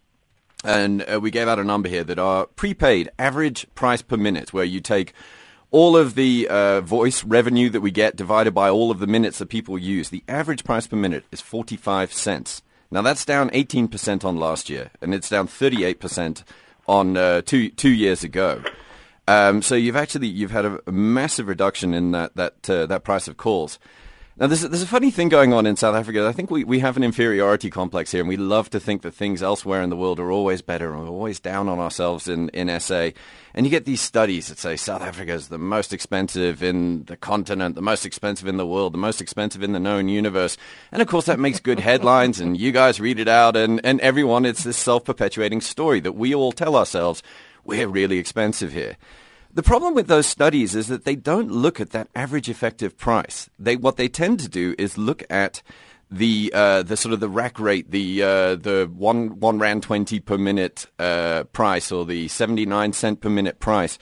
and 0.65 1.03
uh, 1.03 1.21
we 1.21 1.31
gave 1.31 1.47
out 1.47 1.59
a 1.59 1.65
number 1.65 1.89
here 1.89 2.05
that 2.05 2.19
our 2.19 2.47
prepaid 2.47 3.11
average 3.19 3.67
price 3.75 4.03
per 4.03 4.17
minute, 4.17 4.53
where 4.53 4.65
you 4.65 4.81
take 4.81 5.13
all 5.71 5.97
of 5.97 6.15
the 6.15 6.49
uh, 6.49 6.81
voice 6.81 7.23
revenue 7.25 7.71
that 7.71 7.81
we 7.81 7.91
get 7.91 8.17
divided 8.17 8.55
by 8.55 8.69
all 8.69 8.91
of 8.91 8.99
the 8.99 9.07
minutes 9.07 9.39
that 9.39 9.47
people 9.47 9.79
use. 9.79 10.11
The 10.11 10.25
average 10.27 10.65
price 10.65 10.87
per 10.87 10.97
minute 10.97 11.25
is 11.31 11.41
forty 11.41 11.77
five 11.77 12.13
cents. 12.13 12.63
Now 12.91 13.03
that's 13.03 13.25
down 13.25 13.51
eighteen 13.53 13.87
percent 13.87 14.25
on 14.25 14.37
last 14.37 14.69
year, 14.69 14.91
and 15.01 15.15
it's 15.15 15.31
down 15.31 15.47
thirty 15.47 15.85
eight 15.85 16.01
percent 16.01 16.43
on 16.89 17.17
uh, 17.17 17.43
two 17.43 17.71
two 17.71 17.91
years 17.91 18.25
ago. 18.25 18.63
Um, 19.29 19.63
so 19.63 19.75
you've 19.75 19.97
actually 19.97 20.29
you've 20.29 20.53
had 20.53 20.65
a, 20.65 20.81
massive 20.91 21.49
reduction 21.49 21.95
in 21.95 22.13
that 22.13 22.37
that 22.37 22.71
uh, 22.71 22.87
that 22.87 23.05
price 23.05 23.29
of 23.29 23.37
calls. 23.37 23.79
Now, 24.39 24.49
there's 24.49 24.61
there's 24.61 24.83
a 24.83 24.87
funny 24.87 25.11
thing 25.11 25.31
going 25.31 25.55
on 25.55 25.65
in 25.65 25.77
South 25.77 25.97
Africa. 25.97 26.27
I 26.27 26.33
think 26.33 26.51
we, 26.51 26.63
we 26.63 26.81
have 26.81 26.99
an 26.99 27.03
inferiority 27.03 27.71
complex 27.71 28.13
here, 28.13 28.21
and 28.21 28.29
we 28.29 28.37
love 28.37 28.69
to 28.71 28.81
think 28.81 29.01
that 29.01 29.15
things 29.15 29.43
elsewhere 29.43 29.81
in 29.81 29.89
the 29.89 29.97
world 29.97 30.21
are 30.21 30.31
always 30.31 30.61
better, 30.61 30.93
and 30.93 31.05
we're 31.05 31.09
always 31.09 31.41
down 31.41 31.71
on 31.71 31.79
ourselves 31.79 32.29
in, 32.29 32.51
in 32.51 32.69
SA. 32.79 33.13
And 33.55 33.65
you 33.65 33.71
get 33.71 33.87
these 33.87 34.03
studies 34.03 34.49
that 34.49 34.59
say 34.59 34.77
South 34.77 35.01
Africa 35.01 35.33
is 35.33 35.49
the 35.49 35.57
most 35.57 35.95
expensive 35.95 36.63
in 36.63 37.05
the 37.05 37.17
continent, 37.17 37.77
the 37.77 37.81
most 37.81 38.05
expensive 38.05 38.47
in 38.47 38.59
the 38.59 38.67
world, 38.67 38.93
the 38.93 38.99
most 38.99 39.23
expensive 39.23 39.63
in 39.63 39.73
the 39.73 39.81
known 39.81 40.11
universe. 40.11 40.59
And 40.93 41.01
of 41.01 41.09
course, 41.09 41.25
that 41.25 41.41
makes 41.41 41.59
good 41.59 41.81
headlines, 41.81 42.39
and 42.39 42.59
you 42.59 42.73
guys 42.73 43.01
read 43.01 43.19
it 43.19 43.29
out, 43.29 43.57
and, 43.57 43.81
and 43.87 44.03
everyone, 44.03 44.45
it's 44.45 44.65
this 44.65 44.77
self 44.77 45.07
perpetuating 45.07 45.63
story 45.63 46.01
that 46.01 46.13
we 46.13 46.35
all 46.35 46.53
tell 46.53 46.77
ourselves 46.77 47.23
we're 47.65 47.89
really 47.89 48.19
expensive 48.19 48.75
here. 48.75 48.99
The 49.57 49.63
problem 49.63 49.95
with 49.95 50.07
those 50.07 50.27
studies 50.27 50.75
is 50.75 50.89
that 50.89 51.07
they 51.07 51.17
don't 51.17 51.51
look 51.51 51.81
at 51.81 51.89
that 51.93 52.09
average 52.15 52.51
effective 52.51 52.99
price. 52.99 53.49
They 53.59 53.75
what 53.75 53.97
they 53.97 54.07
tend 54.07 54.39
to 54.41 54.51
do 54.51 54.75
is 54.77 54.99
look 54.99 55.25
at 55.31 55.63
the 56.11 56.53
uh, 56.55 56.83
the 56.83 56.95
sort 56.95 57.15
of 57.15 57.21
the 57.21 57.31
rack 57.31 57.59
rate, 57.59 57.91
the 57.91 58.23
uh, 58.23 58.57
the 58.57 58.91
one 58.95 59.41
one 59.41 59.59
rand 59.59 59.83
twenty 59.83 60.21
per 60.21 60.37
minute 60.37 60.85
uh, 60.99 61.45
price, 61.55 61.91
or 61.91 62.05
the 62.05 62.29
seventy 62.29 62.67
nine 62.67 62.93
cent 62.93 63.23
per 63.23 63.31
minute 63.31 63.59
price. 63.59 63.99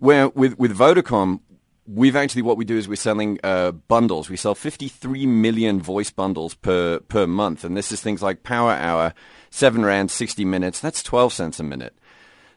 Where 0.00 0.28
with 0.28 0.58
with 0.58 0.76
Vodacom, 0.76 1.40
we've 1.86 2.14
actually 2.14 2.42
what 2.42 2.58
we 2.58 2.66
do 2.66 2.76
is 2.76 2.86
we're 2.86 2.96
selling 2.96 3.38
uh, 3.42 3.70
bundles. 3.70 4.28
We 4.28 4.36
sell 4.36 4.54
53 4.54 5.24
million 5.24 5.80
voice 5.80 6.10
bundles 6.10 6.56
per 6.56 7.00
per 7.00 7.26
month, 7.26 7.64
and 7.64 7.74
this 7.74 7.90
is 7.90 8.02
things 8.02 8.22
like 8.22 8.42
Power 8.42 8.72
Hour, 8.72 9.14
seven 9.48 9.82
rand 9.82 10.10
60 10.10 10.44
minutes. 10.44 10.78
That's 10.78 11.02
12 11.02 11.32
cents 11.32 11.58
a 11.58 11.64
minute. 11.64 11.96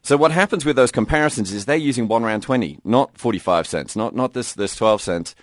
So 0.08 0.16
what 0.16 0.32
happens 0.32 0.64
with 0.64 0.78
those 0.78 0.94
comparisons 0.94 1.52
is 1.52 1.66
they're 1.66 1.76
using 1.76 2.08
one 2.08 2.24
round 2.24 2.42
twenty, 2.42 2.80
not 2.86 3.18
forty 3.18 3.40
five 3.40 3.68
cents, 3.68 3.94
not 3.94 4.16
not 4.16 4.32
this 4.32 4.54
this 4.54 4.74
twelve 4.74 5.02
cents. 5.02 5.36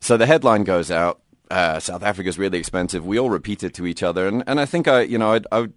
So 0.00 0.16
the 0.16 0.26
headline 0.26 0.64
goes 0.64 0.90
out. 0.90 1.20
Uh, 1.52 1.78
South 1.78 2.02
Africa's 2.02 2.36
really 2.36 2.58
expensive. 2.58 3.06
We 3.06 3.16
all 3.16 3.30
repeat 3.30 3.62
it 3.62 3.74
to 3.74 3.86
each 3.86 4.02
other, 4.02 4.26
and, 4.26 4.42
and 4.48 4.58
I 4.58 4.64
think 4.64 4.88
I 4.88 5.02
you 5.02 5.18
know 5.18 5.34
I'd, 5.34 5.46
I 5.52 5.60
would 5.60 5.72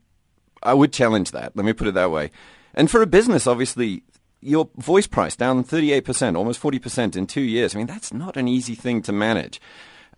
I 0.63 0.73
would 0.73 0.91
challenge 0.91 1.29
that. 1.33 1.55
Let 1.55 1.67
me 1.67 1.73
put 1.73 1.85
it 1.85 1.93
that 1.93 2.09
way. 2.09 2.31
And 2.73 2.89
for 2.89 3.03
a 3.03 3.05
business, 3.05 3.45
obviously, 3.45 4.01
your 4.41 4.71
voice 4.75 5.05
price 5.05 5.35
down 5.35 5.63
38%, 5.63 6.35
almost 6.35 6.59
40% 6.63 7.15
in 7.15 7.27
two 7.27 7.41
years. 7.41 7.75
I 7.75 7.77
mean, 7.77 7.85
that's 7.85 8.11
not 8.11 8.37
an 8.37 8.47
easy 8.47 8.73
thing 8.73 9.03
to 9.03 9.11
manage. 9.11 9.61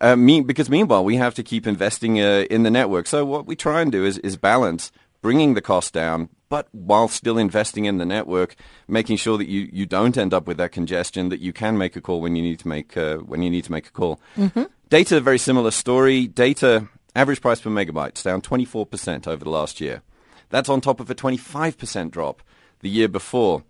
Uh, 0.00 0.16
me, 0.16 0.40
because 0.40 0.70
meanwhile, 0.70 1.04
we 1.04 1.16
have 1.16 1.34
to 1.34 1.42
keep 1.42 1.66
investing 1.66 2.22
uh, 2.22 2.46
in 2.50 2.62
the 2.62 2.70
network. 2.70 3.06
So 3.06 3.26
what 3.26 3.44
we 3.44 3.54
try 3.54 3.82
and 3.82 3.92
do 3.92 4.06
is, 4.06 4.16
is 4.18 4.38
balance 4.38 4.92
bringing 5.20 5.54
the 5.54 5.62
cost 5.62 5.92
down, 5.92 6.28
but 6.48 6.68
while 6.72 7.08
still 7.08 7.38
investing 7.38 7.84
in 7.84 7.98
the 7.98 8.04
network, 8.04 8.56
making 8.86 9.16
sure 9.16 9.38
that 9.38 9.48
you, 9.48 9.68
you 9.72 9.86
don't 9.86 10.16
end 10.16 10.34
up 10.34 10.46
with 10.46 10.56
that 10.58 10.72
congestion, 10.72 11.28
that 11.30 11.40
you 11.40 11.52
can 11.52 11.78
make 11.78 11.96
a 11.96 12.00
call 12.00 12.20
when 12.20 12.36
you 12.36 12.42
need 12.42 12.58
to 12.60 12.68
make 12.68 12.96
uh, 12.96 13.16
when 13.18 13.42
you 13.42 13.50
need 13.50 13.64
to 13.64 13.72
make 13.72 13.88
a 13.88 13.92
call. 13.92 14.20
Mm-hmm. 14.36 14.64
Data, 14.90 15.20
very 15.20 15.38
similar 15.38 15.70
story. 15.70 16.26
Data 16.26 16.88
Average 17.16 17.42
price 17.42 17.60
per 17.60 17.70
megabyte 17.70 18.16
is 18.16 18.24
down 18.24 18.42
24% 18.42 19.28
over 19.28 19.44
the 19.44 19.50
last 19.50 19.80
year. 19.80 20.02
That's 20.50 20.68
on 20.68 20.80
top 20.80 20.98
of 20.98 21.08
a 21.10 21.14
25% 21.14 22.10
drop 22.10 22.42
the 22.80 22.88
year 22.88 23.08
before. 23.08 23.62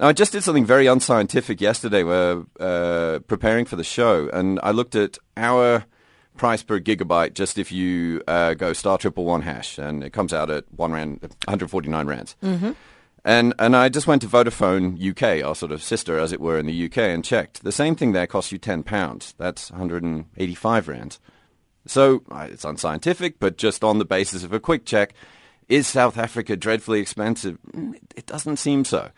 Now, 0.00 0.08
I 0.08 0.12
just 0.12 0.32
did 0.32 0.42
something 0.42 0.66
very 0.66 0.88
unscientific 0.88 1.60
yesterday. 1.60 2.02
We're 2.02 2.44
uh, 2.58 3.20
preparing 3.28 3.64
for 3.64 3.76
the 3.76 3.84
show, 3.84 4.28
and 4.32 4.58
I 4.62 4.72
looked 4.72 4.96
at 4.96 5.18
our 5.36 5.84
price 6.36 6.62
per 6.62 6.80
gigabyte 6.80 7.34
just 7.34 7.58
if 7.58 7.70
you 7.72 8.22
uh, 8.26 8.54
go 8.54 8.72
star 8.72 8.98
triple 8.98 9.24
one 9.24 9.42
hash, 9.42 9.78
and 9.78 10.02
it 10.02 10.12
comes 10.12 10.32
out 10.32 10.50
at 10.50 10.64
one 10.74 10.92
rand, 10.92 11.20
149 11.20 12.06
rands. 12.06 12.36
Mm-hmm. 12.42 12.72
And 13.24 13.54
and 13.58 13.74
I 13.74 13.88
just 13.88 14.06
went 14.06 14.20
to 14.22 14.28
Vodafone 14.28 15.00
UK, 15.00 15.44
our 15.46 15.54
sort 15.54 15.72
of 15.72 15.82
sister, 15.82 16.18
as 16.18 16.32
it 16.32 16.40
were, 16.40 16.58
in 16.58 16.66
the 16.66 16.84
UK, 16.84 16.98
and 16.98 17.24
checked. 17.24 17.62
The 17.64 17.72
same 17.72 17.96
thing 17.96 18.12
there 18.12 18.26
costs 18.26 18.52
you 18.52 18.58
ten 18.58 18.82
pounds. 18.82 19.34
That's 19.38 19.70
185 19.70 20.88
rands. 20.88 21.18
So 21.86 22.22
it's 22.30 22.64
unscientific, 22.64 23.38
but 23.38 23.56
just 23.56 23.82
on 23.82 23.98
the 23.98 24.04
basis 24.04 24.44
of 24.44 24.52
a 24.52 24.60
quick 24.60 24.84
check, 24.84 25.14
is 25.68 25.86
South 25.86 26.18
Africa 26.18 26.56
dreadfully 26.56 27.00
expensive? 27.00 27.58
Mm, 27.72 27.94
it 28.14 28.26
doesn't 28.26 28.56
seem 28.56 28.84
so. 28.84 29.10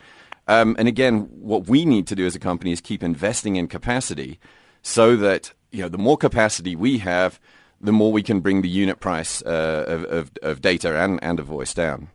Um, 0.48 0.76
and 0.78 0.86
again, 0.86 1.28
what 1.32 1.66
we 1.66 1.84
need 1.84 2.06
to 2.06 2.14
do 2.14 2.26
as 2.26 2.36
a 2.36 2.40
company 2.40 2.70
is 2.70 2.80
keep 2.80 3.02
investing 3.02 3.56
in 3.56 3.66
capacity, 3.66 4.38
so 4.82 5.16
that 5.16 5.52
you 5.70 5.82
know 5.82 5.88
the 5.88 5.98
more 5.98 6.16
capacity 6.16 6.76
we 6.76 6.98
have, 6.98 7.40
the 7.80 7.92
more 7.92 8.12
we 8.12 8.22
can 8.22 8.40
bring 8.40 8.62
the 8.62 8.68
unit 8.68 9.00
price 9.00 9.42
uh, 9.42 9.84
of, 9.86 10.04
of, 10.04 10.30
of 10.42 10.60
data 10.60 10.98
and, 10.98 11.22
and 11.22 11.40
of 11.40 11.46
voice 11.46 11.74
down. 11.74 12.08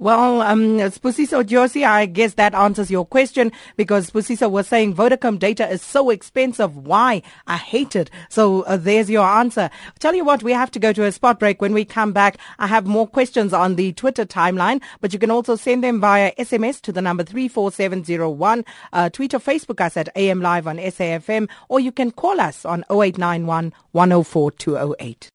Well, 0.00 0.42
um, 0.42 0.78
Spusiso 0.78 1.42
Josi, 1.42 1.84
I 1.84 2.06
guess 2.06 2.34
that 2.34 2.54
answers 2.54 2.88
your 2.88 3.04
question 3.04 3.50
because 3.76 4.10
Spusiso 4.10 4.48
was 4.48 4.68
saying 4.68 4.94
Vodacom 4.94 5.40
data 5.40 5.68
is 5.68 5.82
so 5.82 6.10
expensive. 6.10 6.76
Why? 6.76 7.20
I 7.48 7.56
hate 7.56 7.96
it. 7.96 8.08
So 8.28 8.62
uh, 8.62 8.76
there's 8.76 9.10
your 9.10 9.26
answer. 9.26 9.70
Tell 9.98 10.14
you 10.14 10.24
what, 10.24 10.44
we 10.44 10.52
have 10.52 10.70
to 10.70 10.78
go 10.78 10.92
to 10.92 11.04
a 11.04 11.10
spot 11.10 11.40
break. 11.40 11.60
When 11.60 11.72
we 11.72 11.84
come 11.84 12.12
back, 12.12 12.38
I 12.60 12.68
have 12.68 12.86
more 12.86 13.08
questions 13.08 13.52
on 13.52 13.74
the 13.74 13.92
Twitter 13.92 14.24
timeline, 14.24 14.80
but 15.00 15.12
you 15.12 15.18
can 15.18 15.32
also 15.32 15.56
send 15.56 15.82
them 15.82 16.00
via 16.00 16.32
SMS 16.38 16.80
to 16.82 16.92
the 16.92 17.02
number 17.02 17.24
34701. 17.24 18.64
Uh, 18.92 19.10
tweet 19.10 19.34
or 19.34 19.40
Facebook 19.40 19.80
us 19.80 19.96
at 19.96 20.10
AM 20.14 20.40
Live 20.40 20.68
on 20.68 20.76
SAFM, 20.76 21.50
or 21.68 21.80
you 21.80 21.90
can 21.90 22.12
call 22.12 22.40
us 22.40 22.64
on 22.64 22.84
0891 22.88 23.72
104 23.90 24.50
208. 24.52 25.28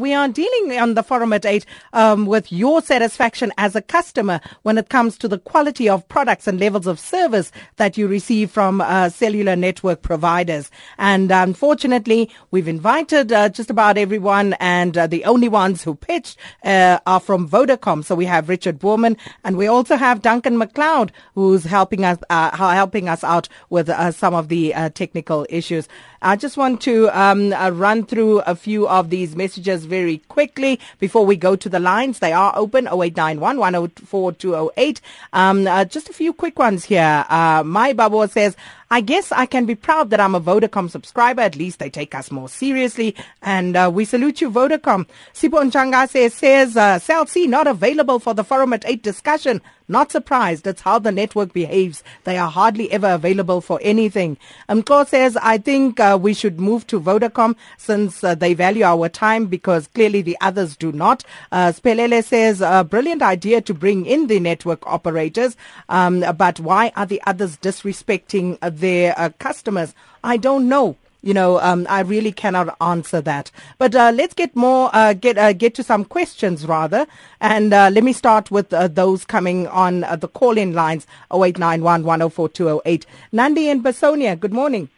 We 0.00 0.14
are 0.14 0.28
dealing 0.28 0.78
on 0.78 0.94
the 0.94 1.02
forum 1.02 1.32
at 1.32 1.44
8 1.44 1.66
um, 1.92 2.26
with 2.26 2.52
your 2.52 2.80
satisfaction 2.80 3.52
as 3.58 3.74
a 3.74 3.82
customer 3.82 4.40
when 4.62 4.78
it 4.78 4.90
comes 4.90 5.18
to 5.18 5.26
the 5.26 5.40
quality 5.40 5.88
of 5.88 6.06
products 6.06 6.46
and 6.46 6.60
levels 6.60 6.86
of 6.86 7.00
service 7.00 7.50
that 7.78 7.98
you 7.98 8.06
receive 8.06 8.52
from 8.52 8.80
uh, 8.80 9.08
cellular 9.08 9.56
network 9.56 10.02
providers. 10.02 10.70
And 10.98 11.32
unfortunately, 11.32 12.30
we've 12.52 12.68
invited 12.68 13.32
uh, 13.32 13.48
just 13.48 13.70
about 13.70 13.98
everyone, 13.98 14.52
and 14.60 14.96
uh, 14.96 15.08
the 15.08 15.24
only 15.24 15.48
ones 15.48 15.82
who 15.82 15.96
pitched 15.96 16.38
uh, 16.62 17.00
are 17.04 17.18
from 17.18 17.48
Vodacom. 17.48 18.04
So 18.04 18.14
we 18.14 18.26
have 18.26 18.48
Richard 18.48 18.78
Boorman, 18.78 19.16
and 19.42 19.56
we 19.56 19.66
also 19.66 19.96
have 19.96 20.22
Duncan 20.22 20.60
McLeod, 20.60 21.10
who's 21.34 21.64
helping 21.64 22.04
us 22.04 22.18
uh, 22.30 22.56
helping 22.56 23.08
us 23.08 23.24
out 23.24 23.48
with 23.68 23.88
uh, 23.88 24.12
some 24.12 24.32
of 24.32 24.46
the 24.46 24.72
technical 24.94 25.44
issues. 25.50 25.88
I 26.22 26.36
just 26.36 26.56
want 26.56 26.80
to 26.82 27.08
um, 27.18 27.50
run 27.76 28.04
through 28.06 28.40
a 28.40 28.54
few 28.54 28.86
of 28.88 29.10
these 29.10 29.34
messages 29.34 29.87
very 29.88 30.18
quickly 30.28 30.78
before 31.00 31.26
we 31.26 31.36
go 31.36 31.56
to 31.56 31.68
the 31.68 31.80
lines. 31.80 32.20
They 32.20 32.32
are 32.32 32.52
open 32.54 32.86
0891 32.86 33.58
104 33.58 34.32
208. 34.32 35.00
Um, 35.32 35.66
uh, 35.66 35.84
just 35.84 36.08
a 36.08 36.12
few 36.12 36.32
quick 36.32 36.58
ones 36.58 36.84
here. 36.84 37.24
Uh, 37.28 37.62
My 37.64 37.92
Babo 37.92 38.26
says, 38.26 38.56
I 38.90 39.02
guess 39.02 39.32
I 39.32 39.44
can 39.44 39.66
be 39.66 39.74
proud 39.74 40.10
that 40.10 40.20
I'm 40.20 40.34
a 40.34 40.40
Vodacom 40.40 40.90
subscriber. 40.90 41.42
At 41.42 41.56
least 41.56 41.78
they 41.78 41.90
take 41.90 42.14
us 42.14 42.30
more 42.30 42.48
seriously. 42.48 43.14
And 43.42 43.76
uh, 43.76 43.90
we 43.92 44.06
salute 44.06 44.40
you, 44.40 44.50
Vodacom. 44.50 45.06
Sipo 45.34 45.62
Nchanga 45.62 46.08
says, 46.08 46.32
says 46.32 46.76
uh, 46.76 46.98
Cell 46.98 47.26
C 47.26 47.46
not 47.46 47.66
available 47.66 48.18
for 48.18 48.32
the 48.32 48.44
Forum 48.44 48.72
at 48.72 48.86
8 48.86 49.02
discussion. 49.02 49.60
Not 49.90 50.12
surprised. 50.12 50.66
It's 50.66 50.82
how 50.82 50.98
the 50.98 51.10
network 51.12 51.54
behaves. 51.54 52.02
They 52.24 52.36
are 52.36 52.50
hardly 52.50 52.92
ever 52.92 53.08
available 53.08 53.62
for 53.62 53.80
anything. 53.82 54.36
Mko 54.68 55.06
says, 55.06 55.36
I 55.38 55.56
think 55.56 55.98
uh, 55.98 56.18
we 56.20 56.34
should 56.34 56.60
move 56.60 56.86
to 56.88 57.00
Vodacom 57.00 57.56
since 57.78 58.22
uh, 58.22 58.34
they 58.34 58.52
value 58.52 58.84
our 58.84 59.08
time 59.08 59.46
because 59.46 59.86
clearly 59.86 60.20
the 60.20 60.36
others 60.42 60.76
do 60.76 60.92
not. 60.92 61.24
Uh, 61.50 61.72
Spelele 61.72 62.22
says, 62.22 62.60
a 62.60 62.84
brilliant 62.84 63.22
idea 63.22 63.62
to 63.62 63.72
bring 63.72 64.04
in 64.04 64.26
the 64.26 64.40
network 64.40 64.86
operators. 64.86 65.56
Um, 65.88 66.22
but 66.36 66.60
why 66.60 66.92
are 66.94 67.06
the 67.06 67.22
others 67.26 67.56
disrespecting 67.56 68.58
uh, 68.60 68.68
their 68.80 69.18
uh, 69.18 69.30
customers? 69.38 69.94
I 70.22 70.36
don't 70.36 70.68
know. 70.68 70.96
You 71.20 71.34
know, 71.34 71.58
um, 71.58 71.84
I 71.90 72.00
really 72.00 72.30
cannot 72.30 72.76
answer 72.80 73.20
that. 73.22 73.50
But 73.76 73.94
uh, 73.96 74.12
let's 74.14 74.34
get 74.34 74.54
more, 74.54 74.88
uh, 74.92 75.14
get 75.14 75.36
uh, 75.36 75.52
get 75.52 75.74
to 75.74 75.82
some 75.82 76.04
questions 76.04 76.64
rather, 76.64 77.08
and 77.40 77.74
uh, 77.74 77.90
let 77.92 78.04
me 78.04 78.12
start 78.12 78.52
with 78.52 78.72
uh, 78.72 78.86
those 78.86 79.24
coming 79.24 79.66
on 79.66 80.04
uh, 80.04 80.14
the 80.14 80.28
call-in 80.28 80.74
lines: 80.74 81.08
0891 81.32 82.04
104 82.04 82.48
208. 82.50 83.06
Nandi 83.32 83.68
and 83.68 83.82
Basonia, 83.82 84.38
good 84.38 84.52
morning. 84.52 84.88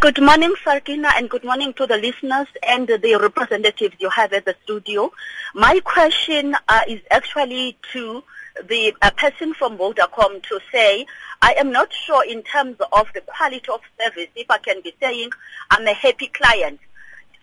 good 0.00 0.20
morning, 0.20 0.52
Sakina, 0.64 1.12
and 1.14 1.30
good 1.30 1.44
morning 1.44 1.72
to 1.74 1.86
the 1.86 1.96
listeners 1.96 2.48
and 2.66 2.88
the 2.88 3.16
representatives 3.20 3.94
you 4.00 4.10
have 4.10 4.32
at 4.32 4.46
the 4.46 4.56
studio. 4.64 5.12
My 5.54 5.78
question 5.78 6.56
is 6.88 7.00
actually 7.12 7.78
to 7.92 8.24
the 8.68 8.94
person 9.16 9.54
from 9.54 9.76
Vodacom 9.78 10.42
to 10.42 10.60
say, 10.72 11.06
I 11.42 11.52
am 11.52 11.72
not 11.72 11.92
sure 11.92 12.24
in 12.24 12.42
terms 12.42 12.76
of 12.92 13.08
the 13.14 13.20
quality 13.20 13.68
of 13.72 13.80
service, 14.00 14.28
if 14.34 14.50
I 14.50 14.58
can 14.58 14.80
be 14.82 14.94
saying 15.00 15.30
I'm 15.70 15.86
a 15.86 15.92
happy 15.92 16.28
client. 16.28 16.80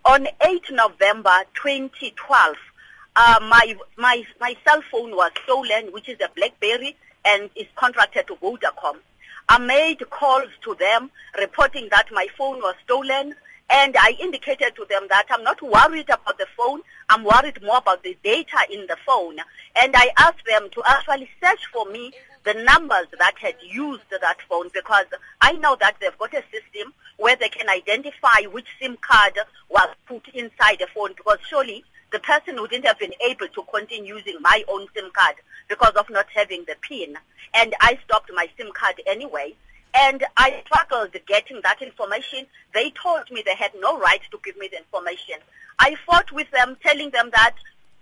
On 0.06 0.28
8 0.42 0.64
November 0.72 1.44
2012, 1.54 2.56
uh, 3.16 3.40
my, 3.42 3.76
my, 3.98 4.24
my 4.40 4.56
cell 4.66 4.82
phone 4.92 5.12
was 5.16 5.32
stolen, 5.44 5.92
which 5.92 6.10
is 6.10 6.20
a 6.20 6.30
BlackBerry, 6.36 6.96
and 7.26 7.50
is 7.56 7.68
contracted 7.76 8.28
to 8.28 8.36
Vodacom. 8.36 8.98
I 9.50 9.60
made 9.60 10.10
calls 10.10 10.50
to 10.64 10.76
them 10.76 11.12
reporting 11.40 11.90
that 11.92 12.08
my 12.12 12.28
phone 12.38 12.58
was 12.58 12.76
stolen, 12.84 13.36
and 13.70 13.96
I 13.98 14.16
indicated 14.20 14.76
to 14.76 14.86
them 14.90 15.08
that 15.10 15.26
I'm 15.30 15.44
not 15.44 15.62
worried 15.62 16.10
about 16.10 16.38
the 16.38 16.48
phone. 16.56 16.82
I'm 17.10 17.24
worried 17.24 17.62
more 17.64 17.78
about 17.78 18.04
the 18.04 18.18
data 18.24 18.58
in 18.72 18.86
the 18.88 18.98
phone. 19.06 19.38
And 19.76 19.96
I 19.96 20.12
asked 20.18 20.46
them 20.46 20.70
to 20.72 20.84
actually 20.86 21.30
search 21.44 21.66
for 21.72 21.86
me 21.92 22.14
the 22.44 22.54
numbers 22.54 23.08
that 23.18 23.34
had 23.38 23.56
used 23.62 24.04
that 24.10 24.38
phone 24.50 24.70
because 24.74 25.06
I 25.42 25.54
know 25.54 25.78
that 25.80 25.96
they've 26.00 26.18
got 26.18 26.34
a 26.34 26.44
system 26.52 26.94
where 27.18 27.36
they 27.36 27.50
can 27.50 27.70
identify 27.70 28.44
which 28.52 28.68
SIM 28.82 28.98
card 29.02 29.34
was 29.70 29.90
put 30.08 30.28
inside 30.34 30.80
the 30.80 30.88
phone 30.94 31.14
because 31.16 31.40
surely 31.50 31.84
the 32.12 32.20
person 32.20 32.62
wouldn't 32.62 32.86
have 32.86 33.00
been 33.00 33.14
able 33.28 33.48
to 33.48 33.64
continue 33.74 34.16
using 34.16 34.38
my 34.42 34.64
own 34.68 34.88
SIM 34.94 35.10
card 35.14 35.36
because 35.68 35.94
of 35.96 36.10
not 36.10 36.28
having 36.36 36.66
the 36.68 36.76
PIN. 36.82 37.18
And 37.54 37.74
I 37.82 37.98
stopped 38.06 38.30
my 38.36 38.50
SIM 38.58 38.72
card 38.74 39.02
anyway. 39.08 39.56
And 39.96 40.24
I 40.38 40.64
struggled 40.66 41.16
getting 41.28 41.62
that 41.64 41.82
information. 41.82 42.46
They 42.74 42.92
told 42.92 43.30
me 43.32 43.44
they 43.46 43.56
had 43.56 43.72
no 43.80 44.00
right 44.00 44.22
to 44.32 44.40
give 44.44 44.58
me 44.58 44.68
the 44.72 44.80
information. 44.80 45.36
I 45.80 45.96
fought 46.06 46.32
with 46.32 46.50
them, 46.52 46.78
telling 46.84 47.12
them 47.12 47.30
that 47.34 47.56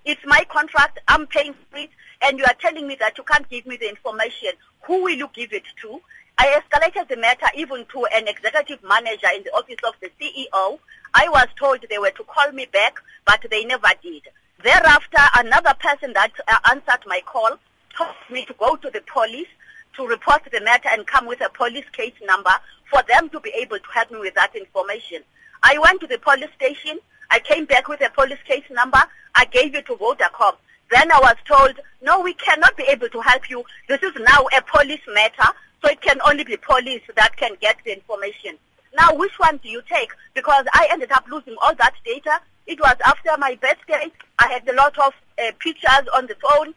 it's 0.06 0.22
my 0.26 0.46
contract, 0.50 1.00
I'm 1.08 1.28
paying 1.28 1.54
for 1.54 1.78
it, 1.78 1.90
and 2.22 2.40
you 2.40 2.46
are 2.46 2.56
telling 2.60 2.88
me 2.88 2.96
that 3.00 3.18
you 3.18 3.24
can't 3.24 3.48
give 3.50 3.66
me 3.66 3.78
the 3.78 3.90
information. 3.90 4.52
Who 4.84 5.04
will 5.04 5.16
you 5.16 5.30
give 5.34 5.54
it 5.54 5.64
to? 5.82 6.02
I 6.38 6.60
escalated 6.60 7.08
the 7.08 7.18
matter 7.18 7.48
even 7.56 7.86
to 7.94 8.06
an 8.06 8.28
executive 8.28 8.84
manager 8.84 9.28
in 9.36 9.44
the 9.44 9.52
office 9.52 9.78
of 9.88 9.94
the 10.02 10.10
CEO. 10.20 10.80
I 11.14 11.28
was 11.30 11.48
told 11.60 11.86
they 11.90 12.00
were 12.00 12.12
to 12.12 12.24
call 12.24 12.52
me 12.52 12.66
back, 12.72 12.96
but 13.26 13.46
they 13.52 13.66
never 13.66 13.90
did. 14.02 14.24
Thereafter, 14.64 15.22
another 15.36 15.76
person 15.80 16.14
that 16.14 16.32
uh, 16.48 16.58
answered 16.72 17.06
my 17.06 17.22
call 17.26 17.58
told 17.96 18.16
me 18.32 18.46
to 18.46 18.54
go 18.54 18.76
to 18.78 18.90
the 18.90 19.02
police 19.02 19.48
to 19.96 20.08
report 20.08 20.42
the 20.52 20.62
matter 20.62 20.90
and 20.92 21.06
come 21.06 21.26
with 21.26 21.42
a 21.42 21.50
police 21.50 21.90
case 21.92 22.14
number 22.26 22.52
for 22.90 23.02
them 23.08 23.30
to 23.30 23.40
be 23.40 23.52
able 23.60 23.78
to 23.78 23.92
help 23.94 24.12
me 24.12 24.20
with 24.20 24.36
that 24.36 24.56
information. 24.56 25.24
I 25.64 25.78
went 25.80 26.02
to 26.02 26.08
the 26.08 26.18
police 26.18 26.50
station. 26.56 27.00
I 27.30 27.40
came 27.40 27.66
back 27.66 27.88
with 27.88 28.02
a 28.02 28.10
police 28.10 28.42
case 28.46 28.64
number. 28.72 29.02
I 29.36 29.46
gave 29.46 29.76
it 29.76 29.86
to 29.88 29.96
Vodacom. 29.96 30.56
Then 30.92 31.12
I 31.12 31.20
was 31.20 31.36
told, 31.46 31.80
no, 32.02 32.20
we 32.20 32.34
cannot 32.34 32.76
be 32.76 32.84
able 32.90 33.08
to 33.10 33.22
help 33.22 33.50
you. 33.50 33.64
This 33.88 34.04
is 34.04 34.14
now 34.16 34.48
a 34.58 34.62
police 34.62 35.02
matter, 35.14 35.50
so 35.82 35.90
it 35.90 36.02
can 36.02 36.20
only 36.28 36.44
be 36.44 36.58
police 36.58 37.02
that 37.16 37.38
can 37.38 37.56
get 37.62 37.78
the 37.86 37.94
information. 37.94 38.58
Now, 38.98 39.16
which 39.16 39.40
one 39.40 39.58
do 39.64 39.70
you 39.70 39.82
take? 39.90 40.12
Because 40.34 40.66
I 40.74 40.88
ended 40.92 41.12
up 41.14 41.26
losing 41.32 41.56
all 41.62 41.74
that 41.76 41.94
data. 42.04 42.42
It 42.68 42.80
was 42.80 42.96
after 43.06 43.30
my 43.38 43.56
birthday. 43.56 44.12
I 44.40 44.48
had 44.50 44.68
a 44.68 44.74
lot 44.74 44.98
of 45.00 45.14
uh, 45.42 45.52
pictures 45.60 46.08
on 46.14 46.28
the 46.28 46.36
phone, 46.36 46.74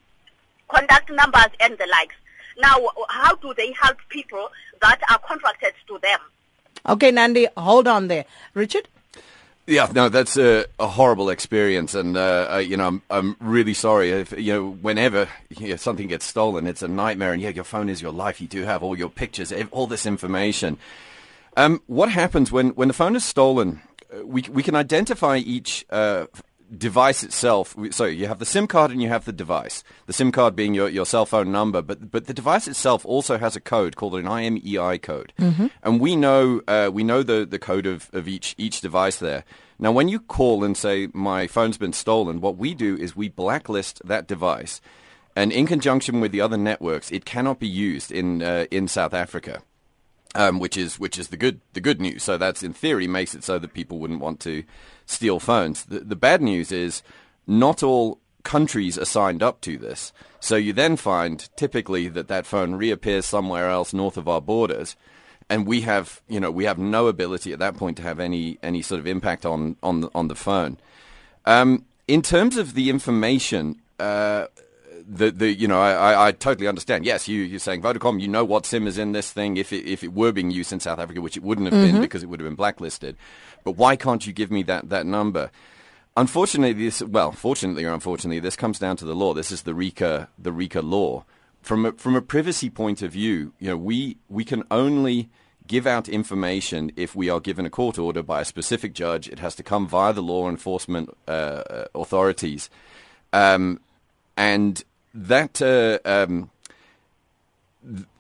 contact 0.68 1.11
numbers, 1.11 1.50
and 1.59 1.76
the 1.76 1.88
likes. 1.90 2.14
Now, 2.58 2.76
how 3.08 3.34
do 3.37 3.52
they 3.54 3.73
help 3.73 3.99
people 4.08 4.50
that 4.80 5.00
are 5.11 5.18
contracted 5.18 5.75
to 5.88 5.99
them? 5.99 6.20
Okay, 6.87 7.11
Nandi, 7.11 7.49
hold 7.56 7.88
on 7.88 8.08
there. 8.08 8.25
Richard? 8.52 8.88
Yeah, 9.66 9.90
no, 9.94 10.11
that's 10.11 10.37
a, 10.37 10.66
a 10.78 10.87
horrible 10.87 11.30
experience, 11.30 11.94
and 11.94 12.18
uh, 12.18 12.49
uh, 12.52 12.58
you 12.58 12.76
know, 12.76 12.87
I'm 12.87 13.02
I'm 13.08 13.37
really 13.40 13.73
sorry. 13.73 14.11
If 14.11 14.32
you 14.32 14.52
know, 14.52 14.70
whenever 14.82 15.26
you 15.49 15.68
know, 15.68 15.76
something 15.76 16.06
gets 16.06 16.26
stolen, 16.26 16.66
it's 16.66 16.82
a 16.82 16.88
nightmare. 16.88 17.32
And 17.32 17.40
yeah, 17.40 17.49
your 17.49 17.64
phone 17.64 17.88
is 17.88 18.02
your 18.02 18.12
life. 18.12 18.42
You 18.42 18.46
do 18.46 18.64
have 18.64 18.82
all 18.82 18.99
your 18.99 19.08
pictures, 19.08 19.54
all 19.70 19.87
this 19.87 20.04
information. 20.04 20.76
Um, 21.56 21.80
what 21.87 22.11
happens 22.11 22.52
when 22.52 22.70
when 22.70 22.88
the 22.88 22.94
phone 22.94 23.16
is 23.16 23.25
stolen? 23.25 23.80
Uh, 24.12 24.26
we 24.26 24.42
we 24.50 24.62
can 24.62 24.75
identify 24.75 25.38
each 25.38 25.87
uh, 25.88 26.26
device 26.76 27.23
itself, 27.23 27.76
so 27.90 28.04
you 28.04 28.26
have 28.26 28.38
the 28.38 28.47
SIM 28.47 28.66
card 28.66 28.90
and 28.90 29.02
you 29.02 29.09
have 29.09 29.25
the 29.25 29.33
device. 29.33 29.85
The 30.06 30.12
SIM 30.12 30.33
card 30.33 30.56
being 30.56 30.75
your, 30.75 30.88
your 30.88 31.06
cell 31.06 31.26
phone 31.26 31.52
number, 31.52 31.83
but 31.83 32.11
but 32.11 32.26
the 32.26 32.35
device 32.35 32.66
itself 32.66 33.04
also 33.04 33.38
has 33.38 33.56
a 33.56 33.61
code 33.61 33.97
called 33.97 34.14
an 34.14 34.25
IMEI 34.25 35.00
code, 35.00 35.33
mm-hmm. 35.38 35.66
and 35.83 36.00
we 36.00 36.16
know 36.16 36.62
uh, 36.66 36.90
we 36.92 37.04
know 37.04 37.23
the, 37.23 37.47
the 37.47 37.59
code 37.59 37.87
of, 37.87 38.11
of 38.12 38.28
each 38.28 38.54
each 38.59 38.80
device 38.80 39.18
there. 39.18 39.44
Now, 39.78 39.92
when 39.92 40.09
you 40.09 40.21
call 40.21 40.64
and 40.64 40.76
say 40.76 41.09
my 41.12 41.47
phone's 41.47 41.78
been 41.78 41.92
stolen, 41.92 42.40
what 42.40 42.56
we 42.56 42.75
do 42.75 42.97
is 42.97 43.16
we 43.16 43.28
blacklist 43.28 44.00
that 44.04 44.26
device, 44.26 44.80
and 45.37 45.52
in 45.52 45.66
conjunction 45.66 46.21
with 46.21 46.33
the 46.33 46.40
other 46.40 46.56
networks, 46.56 47.11
it 47.11 47.25
cannot 47.25 47.59
be 47.59 47.68
used 47.68 48.11
in 48.11 48.42
uh, 48.42 48.66
in 48.71 48.88
South 48.88 49.14
Africa. 49.14 49.62
Um, 50.37 50.59
which 50.59 50.76
is 50.76 50.99
which 50.99 51.16
is 51.16 51.28
the 51.28 51.37
good 51.37 51.61
the 51.75 51.80
good 51.80 52.00
news. 52.00 52.25
So 52.25 52.37
that's 52.37 52.64
in 52.64 52.73
theory 52.73 53.06
makes 53.06 53.37
it 53.37 53.44
so 53.44 53.56
that 53.61 53.73
people 53.73 54.00
wouldn't 54.00 54.18
want 54.18 54.40
to 54.40 54.64
steal 55.06 55.40
phones. 55.40 55.84
The, 55.84 56.00
the 56.00 56.16
bad 56.16 56.42
news 56.42 56.73
is 56.73 57.02
not 57.46 57.82
all 57.82 58.20
countries 58.42 58.99
are 58.99 59.04
signed 59.04 59.42
up 59.42 59.61
to 59.62 59.78
this. 59.78 60.12
So 60.40 60.56
you 60.56 60.73
then 60.73 60.96
find 60.96 61.49
typically 61.56 62.08
that 62.08 62.28
that 62.28 62.46
phone 62.46 62.75
reappears 62.75 63.25
somewhere 63.25 63.70
else 63.70 63.94
north 63.94 64.16
of 64.16 64.28
our 64.28 64.40
borders, 64.40 64.96
and 65.49 65.66
we 65.66 65.82
have 65.82 66.20
you 66.28 66.40
know 66.40 66.50
we 66.50 66.64
have 66.64 66.78
no 66.78 67.06
ability 67.06 67.52
at 67.52 67.58
that 67.58 67.76
point 67.76 67.96
to 67.96 68.02
have 68.02 68.20
any 68.20 68.58
any 68.62 68.82
sort 68.82 69.00
of 69.00 69.06
impact 69.06 69.46
on 69.46 69.76
on 69.82 70.02
the, 70.02 70.11
on 70.14 70.28
the 70.28 70.34
phone. 70.34 70.78
Um, 71.46 71.87
in 72.06 72.23
terms 72.23 72.56
of 72.56 72.75
the 72.75 72.90
information. 72.90 73.80
Uh, 73.99 74.49
the, 75.06 75.30
the 75.30 75.52
you 75.52 75.68
know 75.68 75.80
I, 75.80 76.28
I 76.28 76.32
totally 76.32 76.66
understand. 76.66 77.04
Yes, 77.04 77.28
you 77.28 77.42
you're 77.42 77.58
saying 77.58 77.82
Vodacom. 77.82 78.20
You 78.20 78.28
know 78.28 78.44
what 78.44 78.66
SIM 78.66 78.87
is 78.87 78.99
in 78.99 79.12
this 79.12 79.32
thing. 79.32 79.56
If 79.56 79.73
it, 79.73 79.87
if 79.87 80.02
it 80.02 80.12
were 80.12 80.32
being 80.32 80.50
used 80.50 80.73
in 80.73 80.80
South 80.80 80.99
Africa, 80.99 81.20
which 81.20 81.37
it 81.37 81.42
wouldn't 81.42 81.73
have 81.73 81.75
mm-hmm. 81.75 81.92
been 81.92 82.00
because 82.00 82.23
it 82.23 82.26
would 82.26 82.40
have 82.40 82.46
been 82.46 82.56
blacklisted. 82.56 83.16
But 83.64 83.73
why 83.73 83.96
can't 83.96 84.26
you 84.26 84.32
give 84.32 84.50
me 84.50 84.62
that, 84.64 84.90
that 84.90 85.06
number? 85.06 85.50
Unfortunately, 86.16 86.73
this 86.73 87.02
well, 87.02 87.32
fortunately 87.32 87.84
or 87.84 87.92
unfortunately, 87.92 88.40
this 88.40 88.56
comes 88.56 88.78
down 88.78 88.96
to 88.99 89.04
the 89.04 89.14
law. 89.14 89.34
This 89.34 89.50
is 89.50 89.62
the 89.62 89.75
RICA 89.75 90.28
the 90.38 90.52
RICA 90.52 90.82
law. 90.82 91.25
From 91.62 91.87
a, 91.87 91.92
from 91.92 92.14
a 92.14 92.20
privacy 92.20 92.68
point 92.68 93.00
of 93.00 93.12
view, 93.12 93.52
you 93.58 93.68
know, 93.68 93.76
we 93.76 94.18
we 94.28 94.44
can 94.44 94.64
only 94.70 95.30
give 95.66 95.87
out 95.87 96.08
information 96.08 96.92
if 96.94 97.16
we 97.16 97.30
are 97.30 97.40
given 97.40 97.64
a 97.64 97.70
court 97.70 97.99
order 97.99 98.23
by 98.23 98.42
a 98.42 98.44
specific 98.44 98.92
judge. 98.92 99.28
It 99.28 99.38
has 99.38 99.54
to 99.56 99.62
come 99.62 99.88
via 99.88 100.12
the 100.12 100.23
law 100.23 100.49
enforcement 100.49 101.16
uh, 101.26 101.87
authorities, 101.94 102.70
um, 103.32 103.80
and 104.37 104.84
that 105.14 105.62
uh, 105.62 105.99
um, 106.04 106.50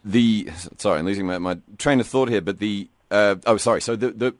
the 0.04 0.48
sorry, 0.78 1.00
I'm 1.00 1.06
losing 1.06 1.26
my, 1.26 1.38
my, 1.38 1.58
train 1.78 2.00
of 2.00 2.06
thought 2.06 2.28
here. 2.28 2.40
But 2.40 2.58
the 2.58 2.88
uh, 3.10 3.36
oh, 3.46 3.56
sorry. 3.56 3.80
So 3.80 3.96
the 3.96 4.12
the 4.12 4.34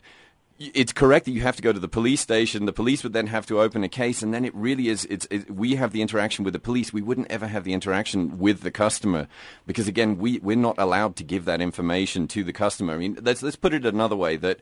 it's 0.59 0.93
correct 0.93 1.25
that 1.25 1.33
you 1.33 1.41
have 1.41 1.57
to 1.57 1.63
go 1.63 1.73
to 1.73 1.81
the 1.81 1.89
police 1.89 2.21
station. 2.21 2.65
The 2.65 2.73
police 2.73 3.03
would 3.03 3.13
then 3.13 3.27
have 3.27 3.45
to 3.47 3.61
open 3.61 3.83
a 3.83 3.89
case, 3.89 4.23
and 4.23 4.33
then 4.33 4.45
it 4.45 4.55
really 4.55 4.89
is. 4.89 5.05
It's 5.07 5.27
it, 5.31 5.51
we 5.51 5.75
have 5.75 5.93
the 5.93 6.01
interaction 6.01 6.45
with 6.45 6.55
the 6.55 6.61
police. 6.61 6.93
We 6.93 7.03
wouldn't 7.03 7.31
ever 7.31 7.49
have 7.49 7.65
the 7.65 7.73
interaction 7.73 8.39
with 8.39 8.61
the 8.61 8.71
customer 8.71 9.27
because 9.67 9.89
again, 9.89 10.19
we 10.19 10.39
we're 10.39 10.57
not 10.57 10.79
allowed 10.79 11.17
to 11.17 11.25
give 11.25 11.45
that 11.47 11.61
information 11.61 12.29
to 12.29 12.45
the 12.45 12.53
customer. 12.53 12.95
I 12.95 12.99
mean, 12.99 13.19
let's 13.21 13.43
let's 13.43 13.57
put 13.57 13.75
it 13.75 13.85
another 13.85 14.17
way. 14.17 14.37
That 14.37 14.61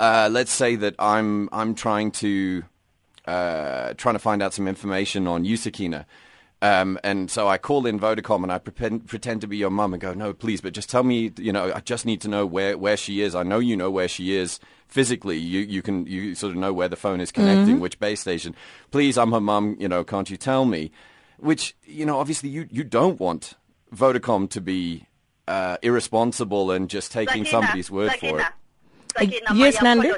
uh, 0.00 0.30
let's 0.32 0.52
say 0.52 0.76
that 0.76 0.94
I'm 0.98 1.50
I'm 1.52 1.74
trying 1.74 2.10
to 2.12 2.64
uh, 3.26 3.94
trying 3.94 4.14
to 4.14 4.18
find 4.20 4.42
out 4.42 4.54
some 4.54 4.66
information 4.66 5.26
on 5.26 5.44
Yusakina. 5.44 6.06
Um, 6.62 6.96
and 7.02 7.28
so 7.28 7.48
I 7.48 7.58
call 7.58 7.86
in 7.86 7.98
Vodacom 7.98 8.44
and 8.44 8.52
I 8.52 8.58
pretend, 8.58 9.08
pretend 9.08 9.40
to 9.40 9.48
be 9.48 9.56
your 9.56 9.68
mum 9.68 9.92
and 9.94 10.00
go, 10.00 10.14
no, 10.14 10.32
please, 10.32 10.60
but 10.60 10.72
just 10.72 10.88
tell 10.88 11.02
me, 11.02 11.32
you 11.36 11.52
know, 11.52 11.72
I 11.74 11.80
just 11.80 12.06
need 12.06 12.20
to 12.20 12.28
know 12.28 12.46
where, 12.46 12.78
where 12.78 12.96
she 12.96 13.20
is. 13.20 13.34
I 13.34 13.42
know 13.42 13.58
you 13.58 13.76
know 13.76 13.90
where 13.90 14.06
she 14.06 14.36
is 14.36 14.60
physically. 14.86 15.38
You, 15.38 15.60
you 15.62 15.82
can, 15.82 16.06
you 16.06 16.36
sort 16.36 16.52
of 16.52 16.58
know 16.58 16.72
where 16.72 16.88
the 16.88 16.94
phone 16.94 17.20
is 17.20 17.32
connecting, 17.32 17.74
mm-hmm. 17.74 17.82
which 17.82 17.98
base 17.98 18.20
station. 18.20 18.54
Please, 18.92 19.18
I'm 19.18 19.32
her 19.32 19.40
mum, 19.40 19.76
you 19.80 19.88
know, 19.88 20.04
can't 20.04 20.30
you 20.30 20.36
tell 20.36 20.64
me? 20.64 20.92
Which, 21.38 21.74
you 21.84 22.06
know, 22.06 22.20
obviously 22.20 22.48
you, 22.48 22.68
you 22.70 22.84
don't 22.84 23.18
want 23.18 23.54
Vodacom 23.92 24.48
to 24.50 24.60
be 24.60 25.06
uh, 25.48 25.78
irresponsible 25.82 26.70
and 26.70 26.88
just 26.88 27.10
taking 27.10 27.44
somebody's 27.44 27.90
word 27.90 28.12
for 28.12 28.40
it. 28.40 28.46
yes, 29.52 29.82
Nandi? 29.82 30.12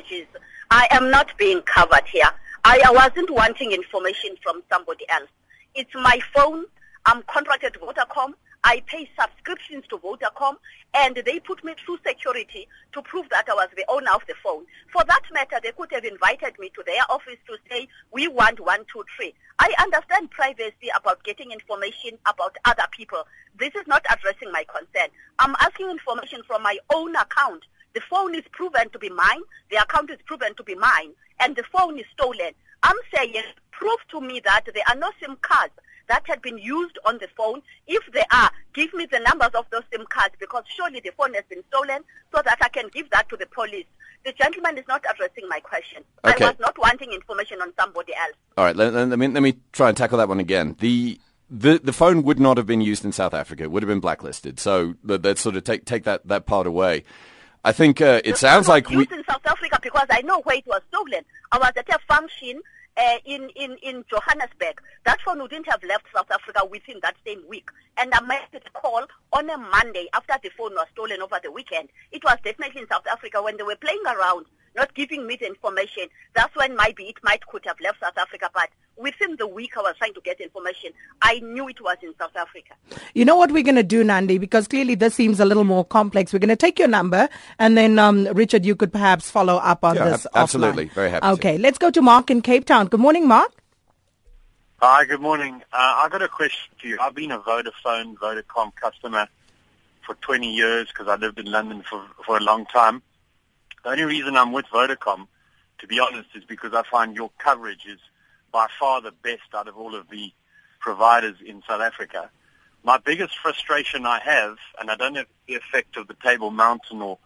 I 0.70 0.88
am 0.90 1.10
not 1.10 1.36
being 1.38 1.62
covered 1.62 2.04
here. 2.06 2.30
I, 2.64 2.82
I 2.84 2.92
wasn't 2.92 3.30
wanting 3.30 3.72
information 3.72 4.36
from 4.42 4.62
somebody 4.70 5.06
else. 5.08 5.30
It's 5.74 5.94
my 5.94 6.20
phone. 6.32 6.66
I'm 7.04 7.22
contracted 7.24 7.72
to 7.72 7.80
Vodacom. 7.80 8.34
I 8.62 8.80
pay 8.86 9.10
subscriptions 9.20 9.84
to 9.88 9.98
Vodacom, 9.98 10.56
and 10.94 11.16
they 11.26 11.40
put 11.40 11.64
me 11.64 11.74
through 11.84 11.98
security 12.06 12.68
to 12.92 13.02
prove 13.02 13.28
that 13.30 13.48
I 13.50 13.54
was 13.54 13.68
the 13.76 13.84
owner 13.88 14.12
of 14.14 14.22
the 14.28 14.34
phone. 14.40 14.64
For 14.92 15.02
that 15.04 15.22
matter, 15.32 15.58
they 15.60 15.72
could 15.72 15.90
have 15.90 16.04
invited 16.04 16.58
me 16.60 16.70
to 16.76 16.84
their 16.86 17.02
office 17.10 17.38
to 17.48 17.56
say, 17.68 17.88
we 18.12 18.28
want 18.28 18.60
one, 18.60 18.84
two, 18.90 19.04
three. 19.16 19.34
I 19.58 19.74
understand 19.80 20.30
privacy 20.30 20.88
about 20.96 21.24
getting 21.24 21.50
information 21.50 22.18
about 22.24 22.56
other 22.64 22.86
people. 22.92 23.24
This 23.58 23.74
is 23.74 23.86
not 23.88 24.06
addressing 24.10 24.52
my 24.52 24.64
concern. 24.64 25.10
I'm 25.40 25.56
asking 25.60 25.90
information 25.90 26.42
from 26.46 26.62
my 26.62 26.78
own 26.94 27.16
account. 27.16 27.64
The 27.94 28.00
phone 28.08 28.36
is 28.36 28.44
proven 28.52 28.90
to 28.90 28.98
be 29.00 29.10
mine. 29.10 29.42
The 29.70 29.82
account 29.82 30.10
is 30.10 30.18
proven 30.24 30.54
to 30.54 30.62
be 30.62 30.76
mine. 30.76 31.14
And 31.40 31.56
the 31.56 31.64
phone 31.64 31.98
is 31.98 32.06
stolen. 32.12 32.52
I'm 32.82 32.96
saying 33.14 33.42
prove 33.78 33.98
to 34.10 34.20
me 34.20 34.40
that 34.44 34.64
there 34.72 34.84
are 34.88 34.96
no 34.96 35.10
SIM 35.20 35.36
cards 35.42 35.72
that 36.08 36.22
had 36.26 36.42
been 36.42 36.58
used 36.58 36.98
on 37.06 37.18
the 37.18 37.28
phone. 37.36 37.62
If 37.86 38.02
there 38.12 38.26
are, 38.30 38.50
give 38.74 38.92
me 38.94 39.06
the 39.06 39.20
numbers 39.20 39.50
of 39.54 39.66
those 39.70 39.82
SIM 39.92 40.04
cards 40.08 40.34
because 40.38 40.64
surely 40.76 41.00
the 41.00 41.12
phone 41.16 41.34
has 41.34 41.44
been 41.48 41.62
stolen 41.68 42.02
so 42.34 42.42
that 42.44 42.58
I 42.60 42.68
can 42.68 42.88
give 42.92 43.10
that 43.10 43.28
to 43.30 43.36
the 43.36 43.46
police. 43.46 43.86
The 44.24 44.32
gentleman 44.32 44.78
is 44.78 44.84
not 44.88 45.04
addressing 45.10 45.48
my 45.48 45.60
question. 45.60 46.02
Okay. 46.24 46.44
I 46.44 46.48
was 46.48 46.58
not 46.58 46.78
wanting 46.78 47.12
information 47.12 47.60
on 47.60 47.72
somebody 47.78 48.14
else. 48.14 48.36
All 48.56 48.64
right, 48.64 48.76
let, 48.76 48.92
let, 48.92 49.18
me, 49.18 49.28
let 49.28 49.42
me 49.42 49.58
try 49.72 49.88
and 49.88 49.96
tackle 49.96 50.18
that 50.18 50.28
one 50.28 50.40
again. 50.40 50.76
The 50.80 51.18
the 51.50 51.78
the 51.78 51.92
phone 51.92 52.22
would 52.22 52.40
not 52.40 52.56
have 52.56 52.66
been 52.66 52.80
used 52.80 53.04
in 53.04 53.12
South 53.12 53.34
Africa. 53.34 53.64
It 53.64 53.70
would 53.70 53.82
have 53.82 53.88
been 53.88 54.00
blacklisted. 54.00 54.58
So 54.58 54.94
let's 55.04 55.42
sort 55.42 55.56
of 55.56 55.64
take 55.64 55.84
take 55.84 56.04
that, 56.04 56.26
that 56.26 56.46
part 56.46 56.66
away. 56.66 57.04
I 57.64 57.72
think 57.72 58.00
uh, 58.00 58.22
it 58.24 58.32
the 58.32 58.38
sounds 58.38 58.66
like 58.66 58.88
we 58.88 59.02
in 59.02 59.24
South 59.28 59.44
Africa 59.44 59.78
because 59.82 60.06
I 60.10 60.22
know 60.22 60.40
where 60.40 60.56
it 60.56 60.66
was 60.66 60.80
stolen. 60.88 61.22
I 61.52 61.58
was 61.58 61.72
at 61.76 61.88
a 61.90 61.98
function 62.08 62.62
uh, 62.96 63.18
in, 63.24 63.48
in, 63.56 63.76
in 63.82 64.04
Johannesburg. 64.10 64.80
That 65.04 65.20
phone 65.22 65.40
wouldn't 65.40 65.68
have 65.68 65.82
left 65.84 66.04
South 66.14 66.30
Africa 66.30 66.66
within 66.70 67.00
that 67.02 67.16
same 67.26 67.42
week. 67.48 67.68
And 67.96 68.12
I 68.14 68.20
made 68.20 68.40
a 68.54 68.70
call 68.70 69.04
on 69.32 69.50
a 69.50 69.58
Monday 69.58 70.08
after 70.12 70.34
the 70.42 70.50
phone 70.56 70.72
was 70.74 70.86
stolen 70.92 71.20
over 71.22 71.38
the 71.42 71.50
weekend. 71.50 71.88
It 72.12 72.24
was 72.24 72.38
definitely 72.44 72.82
in 72.82 72.88
South 72.88 73.06
Africa 73.10 73.42
when 73.42 73.56
they 73.56 73.62
were 73.62 73.76
playing 73.76 74.02
around, 74.06 74.46
not 74.74 74.94
giving 74.94 75.26
me 75.26 75.36
the 75.36 75.46
information. 75.46 76.04
That's 76.34 76.54
when 76.56 76.76
maybe 76.76 77.04
it 77.04 77.16
might 77.22 77.46
could 77.46 77.64
have 77.66 77.76
left 77.80 78.00
South 78.00 78.16
Africa. 78.16 78.50
But 78.52 78.70
within 78.96 79.36
the 79.36 79.46
week 79.46 79.76
I 79.76 79.80
was 79.80 79.94
trying 79.98 80.14
to 80.14 80.20
get 80.20 80.40
information, 80.40 80.90
I 81.22 81.40
knew 81.40 81.68
it 81.68 81.80
was 81.80 81.96
in 82.02 82.14
South 82.18 82.36
Africa. 82.36 82.74
You 83.14 83.24
know 83.24 83.36
what 83.36 83.52
we're 83.52 83.62
going 83.62 83.76
to 83.76 83.82
do, 83.82 84.02
Nandi, 84.04 84.38
because 84.38 84.68
clearly 84.68 84.94
this 84.94 85.14
seems 85.14 85.40
a 85.40 85.44
little 85.44 85.64
more 85.64 85.84
complex. 85.84 86.32
We're 86.32 86.38
going 86.38 86.48
to 86.48 86.56
take 86.56 86.78
your 86.78 86.88
number, 86.88 87.28
and 87.58 87.76
then 87.76 87.98
um, 87.98 88.24
Richard, 88.32 88.64
you 88.64 88.76
could 88.76 88.92
perhaps 88.92 89.30
follow 89.30 89.56
up 89.56 89.84
on 89.84 89.96
yeah, 89.96 90.10
this. 90.10 90.26
Absolutely, 90.34 90.86
offline. 90.86 90.92
very 90.92 91.10
happy. 91.10 91.26
Okay, 91.26 91.56
to. 91.56 91.62
let's 91.62 91.78
go 91.78 91.90
to 91.90 92.02
Mark 92.02 92.30
in 92.30 92.42
Cape 92.42 92.64
Town. 92.64 92.86
Good 92.86 93.00
morning, 93.00 93.28
Mark. 93.28 93.52
Hi, 94.80 95.04
good 95.06 95.20
morning. 95.20 95.62
Uh, 95.72 95.76
I 96.04 96.08
got 96.10 96.20
a 96.20 96.28
question 96.28 96.74
to 96.82 96.88
you. 96.88 96.98
I've 97.00 97.14
been 97.14 97.30
a 97.30 97.38
Vodafone, 97.38 98.16
Vodacom 98.16 98.74
customer 98.76 99.28
for 100.04 100.14
20 100.16 100.52
years 100.52 100.88
because 100.88 101.08
I 101.08 101.16
lived 101.16 101.38
in 101.38 101.46
London 101.46 101.82
for 101.88 102.04
for 102.26 102.36
a 102.36 102.42
long 102.42 102.66
time. 102.66 103.02
The 103.84 103.90
only 103.90 104.04
reason 104.04 104.34
I'm 104.34 104.52
with 104.52 104.64
Vodacom, 104.72 105.28
to 105.78 105.86
be 105.86 106.00
honest, 106.00 106.30
is 106.34 106.42
because 106.44 106.72
I 106.72 106.82
find 106.90 107.14
your 107.14 107.30
coverage 107.36 107.84
is 107.86 108.00
by 108.50 108.66
far 108.80 109.02
the 109.02 109.12
best 109.12 109.54
out 109.54 109.68
of 109.68 109.76
all 109.76 109.94
of 109.94 110.08
the 110.08 110.32
providers 110.80 111.36
in 111.44 111.62
South 111.68 111.82
Africa. 111.82 112.30
My 112.82 112.96
biggest 112.96 113.36
frustration 113.38 114.06
I 114.06 114.20
have, 114.20 114.56
and 114.80 114.90
I 114.90 114.96
don't 114.96 115.16
have 115.16 115.26
the 115.46 115.56
effect 115.56 115.98
of 115.98 116.08
the 116.08 116.16
Table 116.22 116.50
Mountain 116.50 117.02
or 117.02 117.18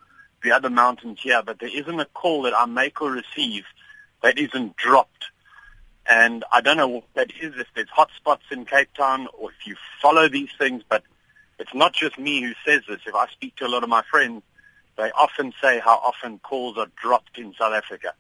the 0.42 0.50
other 0.50 0.68
mountains 0.68 1.20
here, 1.22 1.42
but 1.44 1.60
there 1.60 1.68
isn't 1.68 2.00
a 2.00 2.06
call 2.06 2.42
that 2.42 2.58
I 2.58 2.66
make 2.66 3.00
or 3.00 3.12
receive 3.12 3.64
that 4.24 4.36
isn't 4.36 4.76
dropped. 4.76 5.26
And 6.06 6.44
I 6.50 6.60
don't 6.60 6.76
know 6.76 6.88
what 6.88 7.04
that 7.14 7.30
is, 7.40 7.54
if 7.56 7.68
there's 7.76 7.88
hotspots 7.88 8.50
in 8.50 8.64
Cape 8.64 8.92
Town 8.94 9.28
or 9.38 9.50
if 9.50 9.64
you 9.64 9.76
follow 10.02 10.28
these 10.28 10.50
things, 10.58 10.82
but 10.88 11.04
it's 11.60 11.74
not 11.74 11.92
just 11.92 12.18
me 12.18 12.40
who 12.40 12.52
says 12.64 12.82
this. 12.88 13.00
If 13.06 13.14
I 13.14 13.28
speak 13.28 13.54
to 13.56 13.66
a 13.66 13.68
lot 13.68 13.84
of 13.84 13.88
my 13.88 14.02
friends, 14.10 14.42
they 14.98 15.10
often 15.12 15.54
say 15.62 15.78
how 15.78 15.96
often 15.96 16.40
calls 16.40 16.76
are 16.76 16.88
dropped 17.00 17.38
in 17.38 17.54
South 17.54 17.72
Africa. 17.72 18.12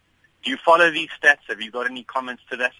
Do 0.44 0.50
you 0.50 0.56
follow 0.56 0.90
these 0.90 1.08
stats? 1.20 1.40
Have 1.48 1.60
you 1.60 1.70
got 1.70 1.90
any 1.90 2.04
comments 2.04 2.44
to 2.50 2.56
that? 2.58 2.72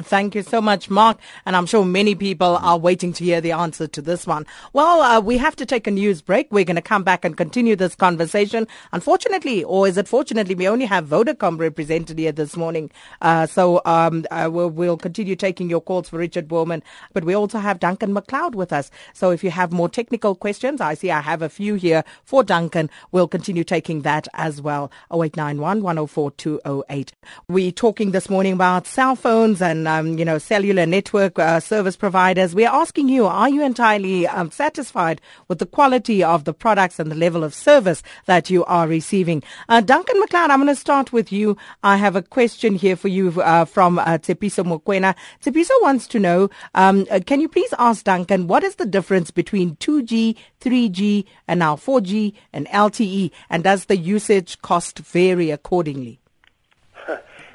Thank 0.00 0.36
you 0.36 0.42
so 0.42 0.60
much, 0.60 0.88
Mark. 0.88 1.18
And 1.44 1.56
I'm 1.56 1.66
sure 1.66 1.84
many 1.84 2.14
people 2.14 2.56
are 2.58 2.78
waiting 2.78 3.12
to 3.14 3.24
hear 3.24 3.40
the 3.40 3.50
answer 3.50 3.88
to 3.88 4.00
this 4.00 4.28
one. 4.28 4.46
Well, 4.72 5.00
uh, 5.00 5.20
we 5.20 5.38
have 5.38 5.56
to 5.56 5.66
take 5.66 5.88
a 5.88 5.90
news 5.90 6.22
break. 6.22 6.46
We're 6.52 6.64
going 6.64 6.76
to 6.76 6.82
come 6.82 7.02
back 7.02 7.24
and 7.24 7.36
continue 7.36 7.74
this 7.74 7.96
conversation. 7.96 8.68
Unfortunately, 8.92 9.64
or 9.64 9.88
is 9.88 9.98
it 9.98 10.06
fortunately, 10.06 10.54
we 10.54 10.68
only 10.68 10.86
have 10.86 11.06
Vodacom 11.06 11.58
represented 11.58 12.18
here 12.18 12.30
this 12.30 12.56
morning. 12.56 12.92
Uh, 13.20 13.46
so 13.46 13.82
um, 13.84 14.24
uh, 14.30 14.48
we'll, 14.52 14.70
we'll, 14.70 14.96
continue 14.96 15.36
taking 15.36 15.68
your 15.70 15.80
calls 15.80 16.08
for 16.08 16.18
Richard 16.18 16.48
Boorman. 16.48 16.82
But 17.12 17.24
we 17.24 17.34
also 17.34 17.58
have 17.58 17.80
Duncan 17.80 18.14
McLeod 18.14 18.54
with 18.54 18.72
us. 18.72 18.90
So 19.14 19.30
if 19.30 19.42
you 19.42 19.50
have 19.50 19.72
more 19.72 19.88
technical 19.88 20.34
questions, 20.34 20.80
I 20.80 20.94
see 20.94 21.10
I 21.10 21.20
have 21.20 21.42
a 21.42 21.48
few 21.48 21.74
here 21.74 22.04
for 22.24 22.44
Duncan. 22.44 22.88
We'll 23.10 23.28
continue 23.28 23.64
taking 23.64 24.02
that 24.02 24.28
as 24.34 24.62
well. 24.62 24.92
0891 25.12 25.82
104 25.82 26.30
208. 26.32 27.12
We're 27.48 27.72
talking 27.72 28.12
this 28.12 28.30
morning 28.30 28.52
about 28.52 28.86
cell 28.86 29.16
phones 29.16 29.60
and 29.60 29.87
um, 29.88 30.18
you 30.18 30.24
know, 30.24 30.38
cellular 30.38 30.86
network 30.86 31.38
uh, 31.38 31.60
service 31.60 31.96
providers. 31.96 32.54
We 32.54 32.66
are 32.66 32.80
asking 32.80 33.08
you, 33.08 33.26
are 33.26 33.48
you 33.48 33.64
entirely 33.64 34.26
um, 34.26 34.50
satisfied 34.50 35.20
with 35.48 35.58
the 35.58 35.66
quality 35.66 36.22
of 36.22 36.44
the 36.44 36.52
products 36.52 36.98
and 36.98 37.10
the 37.10 37.16
level 37.16 37.42
of 37.42 37.54
service 37.54 38.02
that 38.26 38.50
you 38.50 38.64
are 38.66 38.86
receiving? 38.86 39.42
Uh, 39.68 39.80
Duncan 39.80 40.20
McLeod, 40.22 40.50
I'm 40.50 40.58
going 40.58 40.66
to 40.68 40.76
start 40.76 41.12
with 41.12 41.32
you. 41.32 41.56
I 41.82 41.96
have 41.96 42.16
a 42.16 42.22
question 42.22 42.74
here 42.74 42.96
for 42.96 43.08
you 43.08 43.40
uh, 43.40 43.64
from 43.64 43.98
uh, 43.98 44.18
Tsepiso 44.18 44.64
Mokwena. 44.64 45.16
Tsepiso 45.42 45.72
wants 45.82 46.06
to 46.08 46.18
know, 46.18 46.50
um, 46.74 47.06
uh, 47.10 47.20
can 47.24 47.40
you 47.40 47.48
please 47.48 47.72
ask 47.78 48.04
Duncan, 48.04 48.46
what 48.46 48.62
is 48.62 48.76
the 48.76 48.86
difference 48.86 49.30
between 49.30 49.76
2G, 49.76 50.36
3G, 50.60 51.24
and 51.46 51.60
now 51.60 51.76
4G 51.76 52.34
and 52.52 52.66
LTE? 52.68 53.30
And 53.48 53.64
does 53.64 53.86
the 53.86 53.96
usage 53.96 54.60
cost 54.60 54.98
vary 54.98 55.50
accordingly? 55.50 56.20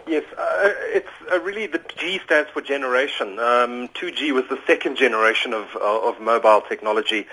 Yes, 0.05 0.25
uh, 0.37 0.73
it's 0.91 1.07
uh, 1.31 1.39
really 1.39 1.65
the 1.65 1.79
G 1.97 2.19
stands 2.25 2.49
for 2.49 2.61
generation. 2.61 3.39
Um, 3.39 3.87
2G 3.89 4.33
was 4.33 4.43
the 4.49 4.59
second 4.67 4.97
generation 4.97 5.53
of, 5.53 5.69
uh, 5.77 6.09
of 6.09 6.19
mobile 6.19 6.59
technology, 6.59 7.25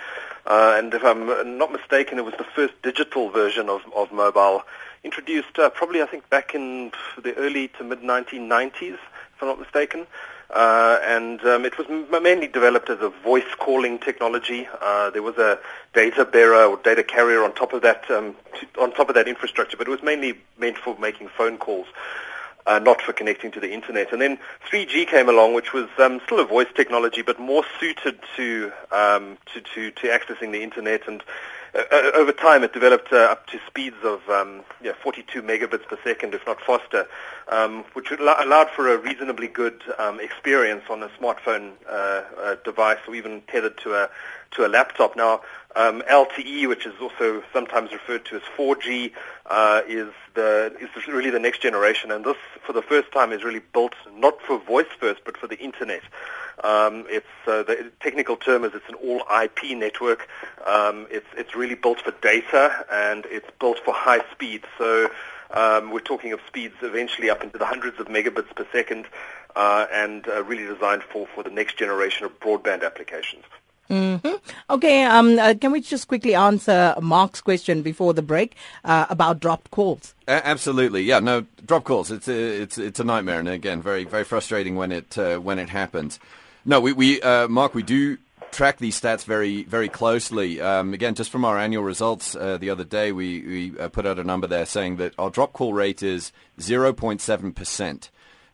uh, 0.47 0.77
and 0.79 0.95
if 0.95 1.03
I'm 1.03 1.59
not 1.59 1.73
mistaken, 1.73 2.19
it 2.19 2.25
was 2.25 2.35
the 2.39 2.45
first 2.45 2.75
digital 2.83 3.29
version 3.31 3.69
of, 3.69 3.81
of 3.97 4.13
mobile, 4.13 4.63
introduced 5.03 5.59
uh, 5.59 5.69
probably 5.71 6.01
I 6.01 6.07
think 6.07 6.31
back 6.31 6.55
in 6.55 6.93
the 7.21 7.35
early 7.35 7.69
to 7.79 7.83
mid 7.83 8.03
1990s, 8.03 8.95
if 8.95 9.01
I'm 9.41 9.49
not 9.49 9.59
mistaken. 9.59 10.07
Uh, 10.51 10.99
and 11.05 11.45
um, 11.45 11.65
it 11.65 11.77
was 11.77 11.87
mainly 12.23 12.49
developed 12.49 12.91
as 12.91 13.01
a 13.01 13.09
voice 13.09 13.45
calling 13.59 13.99
technology. 13.99 14.69
There 15.13 15.23
was 15.23 15.39
a 15.39 15.59
data 15.93 16.25
bearer 16.25 16.67
or 16.67 16.77
data 16.77 17.03
carrier 17.03 17.43
on 17.43 17.53
top 17.53 17.73
of 17.73 17.83
that 17.83 18.09
um, 18.11 18.37
on 18.81 18.93
top 18.93 19.09
of 19.09 19.17
that 19.17 19.27
infrastructure, 19.27 19.77
but 19.77 19.89
it 19.89 19.91
was 19.91 20.03
mainly 20.05 20.39
meant 20.59 20.79
for 20.79 20.97
making 20.99 21.29
phone 21.37 21.59
calls 21.59 21.87
uh, 22.67 22.79
not 22.79 23.01
for 23.01 23.13
connecting 23.13 23.51
to 23.53 23.61
the 23.61 23.73
internet. 23.73 24.13
And 24.13 24.21
then 24.21 24.39
3G 24.71 25.07
came 25.07 25.29
along, 25.29 25.55
which 25.55 25.73
was 25.73 25.89
um, 25.99 26.21
still 26.25 26.41
a 26.41 26.45
voice 26.45 26.69
technology, 26.75 27.23
but 27.23 27.39
more 27.39 27.65
suited 27.79 28.19
to, 28.37 28.73
um, 28.93 29.39
to, 29.53 29.61
to, 29.61 29.91
to 29.91 30.07
accessing 30.09 30.53
the 30.53 30.63
internet. 30.63 31.07
And 31.09 31.23
uh, 31.75 31.83
uh 31.91 32.11
over 32.15 32.33
time, 32.33 32.63
it 32.65 32.73
developed 32.73 33.13
uh, 33.13 33.17
up 33.17 33.47
to 33.49 33.61
speeds 33.67 33.97
of 34.03 34.29
um, 34.29 34.63
yeah, 34.83 34.93
42 35.03 35.43
megabits 35.43 35.87
per 35.87 35.99
second, 36.05 36.35
if 36.35 36.45
not 36.47 36.61
faster, 36.61 37.07
um, 37.49 37.85
which 37.95 38.11
allowed 38.11 38.71
for 38.71 38.93
a 38.93 38.99
reasonably 38.99 39.49
good 39.49 39.83
um, 39.99 40.21
experience 40.21 40.85
on 40.91 41.03
a 41.03 41.09
smartphone 41.11 41.73
uh, 41.89 42.23
uh, 42.39 42.57
device, 42.65 42.99
or 43.07 43.15
even 43.15 43.43
tethered 43.49 43.79
to 43.79 43.95
a 43.95 44.11
to 44.53 44.67
a 44.67 44.69
laptop. 44.69 45.17
Now, 45.17 45.41
um, 45.77 46.03
LTE, 46.11 46.69
which 46.69 46.87
is 46.87 46.95
also 47.01 47.43
sometimes 47.53 47.93
referred 47.93 48.25
to 48.27 48.37
as 48.37 48.43
4G, 48.57 49.13
uh, 49.47 49.83
is 49.87 50.09
the 50.35 50.75
is 50.81 51.07
really 51.07 51.31
the 51.31 51.39
next 51.39 51.63
generation, 51.63 52.11
and 52.11 52.25
this, 52.25 52.37
for 52.67 52.73
the 52.73 52.83
first 52.83 53.13
time, 53.13 53.33
is 53.33 53.45
really 53.45 53.63
built 53.73 53.95
not 54.15 54.41
for 54.43 54.59
voice 54.59 54.87
first, 54.99 55.21
but 55.25 55.37
for 55.37 55.47
the 55.47 55.59
internet. 55.59 56.03
Um, 56.65 57.07
it's 57.09 57.27
uh, 57.47 57.63
the 57.63 57.91
technical 58.01 58.37
term 58.37 58.65
is 58.65 58.73
it's 58.75 58.89
an 58.89 58.97
all 58.97 59.23
IP 59.43 59.77
network. 59.77 60.29
Um, 60.67 61.07
it's 61.11 61.27
it's 61.37 61.55
really 61.55 61.77
built 61.77 62.01
for 62.01 62.13
data, 62.21 62.85
and 62.91 63.27
it's 63.27 63.49
built 63.59 63.79
for 63.85 63.95
high 63.95 64.25
speed. 64.33 64.65
So. 64.79 65.11
Um, 65.53 65.91
we're 65.91 65.99
talking 65.99 66.33
of 66.33 66.39
speeds 66.47 66.77
eventually 66.81 67.29
up 67.29 67.43
into 67.43 67.59
the 67.59 67.67
hundreds 67.67 67.99
of 67.99 68.07
megabits 68.07 68.55
per 68.55 68.65
second, 68.71 69.07
uh, 69.57 69.87
and 69.93 70.29
uh, 70.29 70.45
really 70.45 70.65
designed 70.65 71.03
for, 71.03 71.27
for 71.35 71.43
the 71.43 71.51
next 71.51 71.77
generation 71.77 72.25
of 72.25 72.39
broadband 72.39 72.85
applications. 72.85 73.43
Mm-hmm. 73.91 74.37
Okay, 74.71 75.03
um, 75.03 75.39
uh, 75.39 75.55
can 75.61 75.73
we 75.73 75.81
just 75.81 76.07
quickly 76.07 76.35
answer 76.35 76.95
Mark's 77.03 77.41
question 77.41 77.83
before 77.83 78.15
the 78.15 78.23
break 78.23 78.55
uh, 78.85 79.07
about 79.11 79.41
dropped 79.41 79.71
calls? 79.73 80.15
absolutely, 80.29 81.03
yeah. 81.03 81.19
No, 81.19 81.45
drop 81.67 81.83
calls. 81.85 82.13
It's 82.13 82.29
a, 82.29 82.63
it's 82.63 82.79
it's 82.79 83.01
a 83.01 83.05
nightmare, 83.05 83.41
and 83.41 83.49
again, 83.49 83.83
very 83.83 84.05
very 84.05 84.25
frustrating 84.25 84.77
when 84.77 84.93
it 84.93 85.19
uh, 85.19 85.39
when 85.39 85.59
it 85.59 85.71
happens. 85.71 86.21
No, 86.65 86.81
we 86.81 86.93
we 86.93 87.21
uh, 87.21 87.49
Mark, 87.49 87.75
we 87.75 87.83
do 87.83 88.17
track 88.53 88.79
these 88.79 89.01
stats 89.01 89.25
very 89.25 89.65
very 89.65 89.89
closely. 89.89 90.61
Um, 90.61 90.95
again, 90.95 91.17
just 91.17 91.31
from 91.31 91.45
our 91.45 91.59
annual 91.59 91.83
results 91.83 92.37
uh, 92.37 92.59
the 92.59 92.71
other 92.71 92.85
day, 92.85 93.11
we 93.11 93.41
we 93.41 93.89
put 93.89 94.07
out 94.07 94.21
a 94.21 94.25
number 94.25 94.47
there 94.47 94.67
saying 94.67 94.97
that 94.97 95.15
our 95.19 95.31
drop 95.31 95.53
call 95.53 95.75
rate 95.75 96.01
is 96.01 96.31
zero 96.61 96.93
point 96.93 97.21
seven 97.21 97.53
percent. 97.53 98.11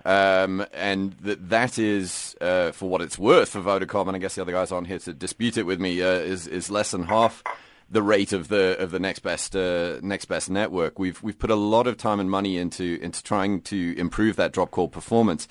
Um, 0.07 0.64
and 0.73 1.14
that 1.23 1.49
that 1.49 1.81
is, 1.81 2.37
uh, 2.40 2.71
for 2.71 2.88
what 2.88 3.03
it's 3.03 3.19
worth 3.19 3.49
for 3.49 3.61
Vodacom, 3.61 4.07
and 4.07 4.14
I 4.14 4.21
guess 4.21 4.37
the 4.37 4.42
other 4.42 4.53
guys 4.53 4.71
aren't 4.71 4.87
here 4.87 5.01
to 5.01 5.12
dispute 5.12 5.57
it 5.57 5.64
with 5.64 5.81
me, 5.81 6.01
uh, 6.01 6.21
is 6.21 6.47
is 6.47 6.71
less 6.71 6.92
than 6.92 7.03
half 7.03 7.42
the 7.90 8.03
rate 8.03 8.33
of 8.33 8.47
the 8.47 8.77
of 8.79 8.92
the 8.92 9.01
next 9.01 9.21
best 9.21 9.57
uh, 9.57 9.99
next 10.03 10.27
best 10.27 10.49
network. 10.49 11.01
We've 11.01 11.21
we've 11.25 11.37
put 11.37 11.51
a 11.51 11.57
lot 11.57 11.88
of 11.88 11.97
time 11.97 12.21
and 12.21 12.31
money 12.31 12.57
into 12.57 13.01
into 13.03 13.21
trying 13.21 13.62
to 13.62 13.99
improve 13.99 14.37
that 14.37 14.53
drop 14.53 14.71
call 14.71 14.87
performance. 14.87 15.49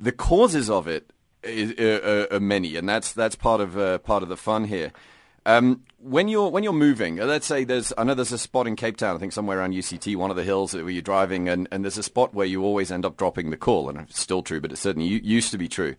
The 0.00 0.12
causes 0.12 0.70
of 0.70 0.88
it 0.88 1.10
is, 1.42 1.74
uh, 1.78 2.26
uh, 2.32 2.36
are 2.36 2.40
many, 2.40 2.76
and 2.76 2.88
that's 2.88 3.12
that's 3.12 3.36
part 3.36 3.60
of 3.60 3.76
uh, 3.76 3.98
part 3.98 4.22
of 4.22 4.30
the 4.30 4.38
fun 4.38 4.64
here. 4.64 4.92
Um, 5.44 5.82
when 5.98 6.28
you're 6.28 6.48
when 6.48 6.62
you're 6.62 6.72
moving, 6.72 7.20
uh, 7.20 7.26
let's 7.26 7.46
say 7.46 7.64
there's 7.64 7.92
I 7.98 8.04
know 8.04 8.14
there's 8.14 8.32
a 8.32 8.38
spot 8.38 8.66
in 8.66 8.76
Cape 8.76 8.96
Town, 8.96 9.16
I 9.16 9.18
think 9.18 9.32
somewhere 9.32 9.58
around 9.58 9.74
UCT, 9.74 10.16
one 10.16 10.30
of 10.30 10.36
the 10.36 10.44
hills 10.44 10.74
where 10.74 10.88
you're 10.90 11.02
driving, 11.02 11.48
and, 11.48 11.68
and 11.72 11.84
there's 11.84 11.98
a 11.98 12.02
spot 12.02 12.34
where 12.34 12.46
you 12.46 12.62
always 12.62 12.92
end 12.92 13.04
up 13.04 13.16
dropping 13.16 13.50
the 13.50 13.56
call, 13.56 13.88
and 13.88 13.98
it's 14.00 14.20
still 14.20 14.42
true, 14.42 14.60
but 14.60 14.72
it 14.72 14.76
certainly 14.76 15.08
used 15.08 15.50
to 15.50 15.58
be 15.58 15.68
true. 15.68 15.96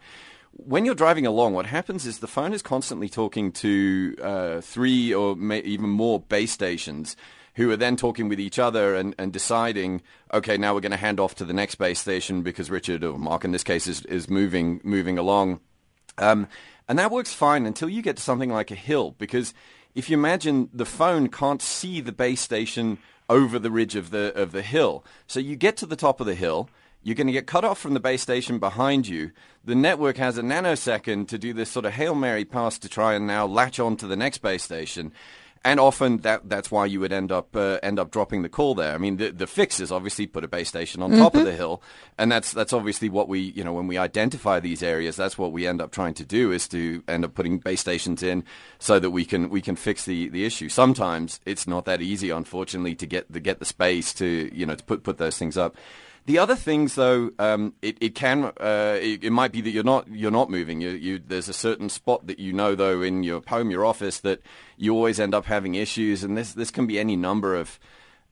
When 0.52 0.86
you're 0.86 0.96
driving 0.96 1.26
along, 1.26 1.54
what 1.54 1.66
happens 1.66 2.06
is 2.06 2.20
the 2.20 2.28
phone 2.28 2.54
is 2.54 2.62
constantly 2.62 3.10
talking 3.10 3.52
to 3.54 4.16
uh, 4.22 4.62
three 4.62 5.14
or 5.14 5.36
even 5.52 5.90
more 5.90 6.20
base 6.20 6.52
stations 6.52 7.16
who 7.56 7.70
are 7.72 7.78
then 7.78 7.96
talking 7.96 8.30
with 8.30 8.40
each 8.40 8.60
other 8.60 8.96
and, 8.96 9.16
and 9.18 9.34
deciding, 9.34 10.02
okay, 10.34 10.58
now 10.58 10.74
we're 10.74 10.82
going 10.82 10.92
to 10.92 10.98
hand 10.98 11.20
off 11.20 11.36
to 11.36 11.46
the 11.46 11.54
next 11.54 11.76
base 11.76 12.00
station 12.00 12.42
because 12.44 12.70
Richard 12.70 13.04
or 13.04 13.18
Mark 13.18 13.46
in 13.46 13.52
this 13.52 13.64
case 13.64 13.88
is, 13.88 14.06
is 14.06 14.30
moving 14.30 14.80
moving 14.84 15.18
along. 15.18 15.60
Um, 16.18 16.48
and 16.88 17.00
that 17.00 17.12
works 17.12 17.34
fine 17.34 17.66
until 17.66 17.90
you 17.90 18.02
get 18.02 18.18
to 18.18 18.24
something 18.24 18.52
like 18.52 18.72
a 18.72 18.76
hill, 18.76 19.16
because 19.18 19.54
if 19.96 20.10
you 20.10 20.18
imagine 20.18 20.70
the 20.74 20.86
phone 20.86 21.30
can't 21.30 21.62
see 21.62 22.02
the 22.02 22.12
base 22.12 22.42
station 22.42 22.98
over 23.30 23.58
the 23.58 23.72
ridge 23.72 23.96
of 23.96 24.10
the 24.10 24.34
of 24.36 24.52
the 24.52 24.62
hill. 24.62 25.04
So 25.28 25.40
you 25.40 25.56
get 25.56 25.78
to 25.78 25.86
the 25.86 25.96
top 25.96 26.20
of 26.20 26.28
the 26.28 26.36
hill, 26.36 26.70
you're 27.02 27.16
going 27.16 27.28
to 27.28 27.34
get 27.34 27.48
cut 27.48 27.66
off 27.66 27.80
from 27.80 27.94
the 27.94 28.00
base 28.00 28.22
station 28.22 28.60
behind 28.60 29.08
you. 29.08 29.32
The 29.64 29.76
network 29.76 30.18
has 30.18 30.38
a 30.38 30.42
nanosecond 30.42 31.28
to 31.30 31.38
do 31.38 31.54
this 31.54 31.72
sort 31.72 31.86
of 31.86 31.94
Hail 31.94 32.16
Mary 32.16 32.46
pass 32.46 32.78
to 32.80 32.90
try 32.90 33.14
and 33.14 33.26
now 33.26 33.46
latch 33.46 33.80
on 33.80 33.96
to 33.98 34.08
the 34.08 34.18
next 34.18 34.40
base 34.40 34.64
station 34.64 35.14
and 35.66 35.80
often 35.80 36.18
that 36.20 36.50
that's 36.50 36.70
why 36.70 36.86
you 36.86 37.00
would 37.00 37.14
end 37.14 37.32
up 37.32 37.56
uh, 37.56 37.80
end 37.82 37.98
up 38.00 38.12
dropping 38.12 38.42
the 38.42 38.50
call 38.50 38.76
there. 38.76 38.94
I 38.94 38.98
mean, 38.98 39.18
the 39.18 39.32
the 39.32 39.48
fix 39.48 39.80
is 39.80 39.92
obviously 39.92 40.28
put 40.28 40.44
a 40.44 40.48
base 40.48 40.68
station 40.68 41.02
on 41.02 41.12
mm-hmm. 41.12 41.22
top 41.22 41.34
of 41.34 41.40
mm-hmm. 41.40 41.50
the 41.50 41.56
hill, 41.56 41.82
and 42.18 42.32
that's 42.32 42.52
that's 42.52 42.74
obviously 42.74 43.10
what 43.10 43.30
we 43.30 43.40
you 43.40 43.64
know 43.64 43.74
when 43.74 43.88
we 43.88 43.98
identify 43.98 44.60
these 44.60 44.84
areas, 44.84 45.16
that's 45.16 45.38
what 45.38 45.52
we 45.52 45.66
end 45.66 45.82
up 45.82 45.92
trying 45.92 46.14
to 46.16 46.26
do 46.26 46.52
is 46.52 46.68
to 46.70 47.02
end 47.08 47.24
up 47.24 47.34
putting 47.34 47.60
base 47.60 47.82
stations 47.82 48.22
in 48.22 48.44
so 48.80 49.00
that 49.00 49.12
we 49.12 49.24
can 49.26 49.50
we 49.50 49.62
can 49.62 49.76
fix 49.76 50.06
the, 50.06 50.28
the 50.30 50.46
issue. 50.46 50.68
Sometimes 50.68 51.40
it's 51.46 51.68
not 51.68 51.86
that 51.86 52.02
easy, 52.02 52.30
unfortunately, 52.30 52.96
to 52.96 53.06
get 53.06 53.32
to 53.32 53.40
get 53.40 53.60
the 53.60 53.66
space 53.66 54.14
to 54.16 54.50
you 54.54 54.66
know 54.66 54.76
to 54.76 54.84
put 54.84 55.04
put 55.04 55.18
those 55.18 55.38
things 55.38 55.58
up. 55.58 55.76
The 56.26 56.40
other 56.40 56.56
things, 56.56 56.96
though, 56.96 57.32
um, 57.38 57.74
it, 57.82 57.98
it 58.00 58.16
can 58.16 58.46
uh, 58.46 58.98
it, 59.02 59.26
it, 59.26 59.32
might 59.32 59.52
be 59.52 59.60
that 59.60 59.72
you're 59.72 59.84
not 59.84 60.08
you're 60.10 60.32
not 60.32 60.50
moving. 60.50 60.80
You, 60.80 60.92
you, 60.92 61.20
there's 61.20 61.50
a 61.50 61.54
certain 61.54 61.90
spot 61.90 62.28
that 62.28 62.40
you 62.40 62.54
know, 62.54 62.76
though, 62.76 63.02
in 63.02 63.24
your 63.24 63.42
home, 63.46 63.70
your 63.70 63.86
office, 63.86 64.20
that 64.22 64.42
you 64.78 64.94
always 64.94 65.20
end 65.20 65.36
up 65.36 65.46
having 65.46 65.76
issues, 65.76 66.24
and 66.24 66.38
this 66.38 66.54
this 66.54 66.72
can 66.72 66.88
be 66.88 66.98
any 66.98 67.18
number 67.18 67.56
of 67.56 67.78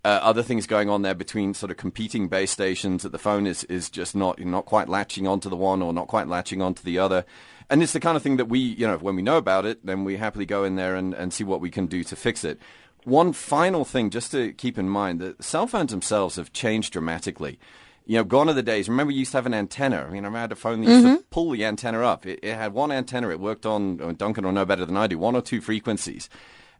uh, 0.05 0.19
other 0.21 0.41
things 0.41 0.67
going 0.67 0.89
on 0.89 1.01
there 1.01 1.13
between 1.13 1.53
sort 1.53 1.69
of 1.69 1.77
competing 1.77 2.29
base 2.29 2.51
stations 2.51 3.03
that 3.03 3.11
the 3.11 3.19
phone 3.19 3.45
is, 3.45 3.65
is 3.65 3.89
just 3.89 4.15
not 4.15 4.39
not 4.39 4.65
quite 4.65 4.87
latching 4.87 5.27
onto 5.27 5.49
the 5.49 5.57
one 5.57 5.81
or 5.81 5.91
not 5.91 6.07
quite 6.07 6.29
latching 6.29 6.61
onto 6.61 6.83
the 6.83 6.97
other. 6.97 7.25
And 7.69 7.83
it's 7.83 7.93
the 7.93 7.99
kind 7.99 8.17
of 8.17 8.23
thing 8.23 8.37
that 8.37 8.49
we, 8.49 8.59
you 8.59 8.87
know, 8.87 8.97
when 8.97 9.15
we 9.15 9.21
know 9.21 9.37
about 9.37 9.65
it, 9.65 9.85
then 9.85 10.03
we 10.03 10.17
happily 10.17 10.45
go 10.45 10.63
in 10.63 10.75
there 10.75 10.95
and, 10.95 11.13
and 11.13 11.33
see 11.33 11.45
what 11.45 11.61
we 11.61 11.69
can 11.69 11.87
do 11.87 12.03
to 12.05 12.15
fix 12.15 12.43
it. 12.43 12.59
One 13.05 13.31
final 13.33 13.85
thing 13.85 14.09
just 14.09 14.31
to 14.31 14.51
keep 14.53 14.77
in 14.77 14.89
mind, 14.89 15.21
that 15.21 15.43
cell 15.43 15.67
phones 15.67 15.91
themselves 15.91 16.35
have 16.35 16.51
changed 16.51 16.93
dramatically 16.93 17.59
you 18.05 18.17
know, 18.17 18.23
gone 18.23 18.49
are 18.49 18.53
the 18.53 18.63
days. 18.63 18.89
Remember, 18.89 19.11
you 19.11 19.19
used 19.19 19.31
to 19.31 19.37
have 19.37 19.45
an 19.45 19.53
antenna. 19.53 20.05
I 20.07 20.09
mean, 20.09 20.25
I 20.25 20.41
had 20.41 20.51
a 20.51 20.55
phone 20.55 20.81
that 20.81 20.87
used 20.87 21.05
mm-hmm. 21.05 21.17
to 21.17 21.23
pull 21.29 21.51
the 21.51 21.65
antenna 21.65 22.01
up. 22.01 22.25
It, 22.25 22.39
it, 22.41 22.55
had 22.55 22.73
one 22.73 22.91
antenna. 22.91 23.29
It 23.29 23.39
worked 23.39 23.65
on, 23.65 24.01
uh, 24.01 24.11
Duncan 24.13 24.45
will 24.45 24.51
know 24.51 24.65
better 24.65 24.85
than 24.85 24.97
I 24.97 25.07
do, 25.07 25.17
one 25.17 25.35
or 25.35 25.41
two 25.41 25.61
frequencies, 25.61 26.29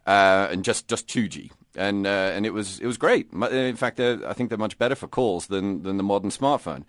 uh, 0.06 0.48
and 0.50 0.64
just, 0.64 0.88
just 0.88 1.06
2G. 1.08 1.50
And, 1.74 2.06
uh, 2.06 2.10
and 2.10 2.44
it 2.44 2.52
was, 2.52 2.80
it 2.80 2.86
was 2.86 2.98
great. 2.98 3.32
In 3.32 3.76
fact, 3.76 3.98
I 4.00 4.32
think 4.32 4.50
they're 4.50 4.58
much 4.58 4.78
better 4.78 4.94
for 4.94 5.06
calls 5.06 5.46
than, 5.46 5.84
than 5.84 5.96
the 5.96 6.02
modern 6.02 6.30
smartphone. 6.30 6.84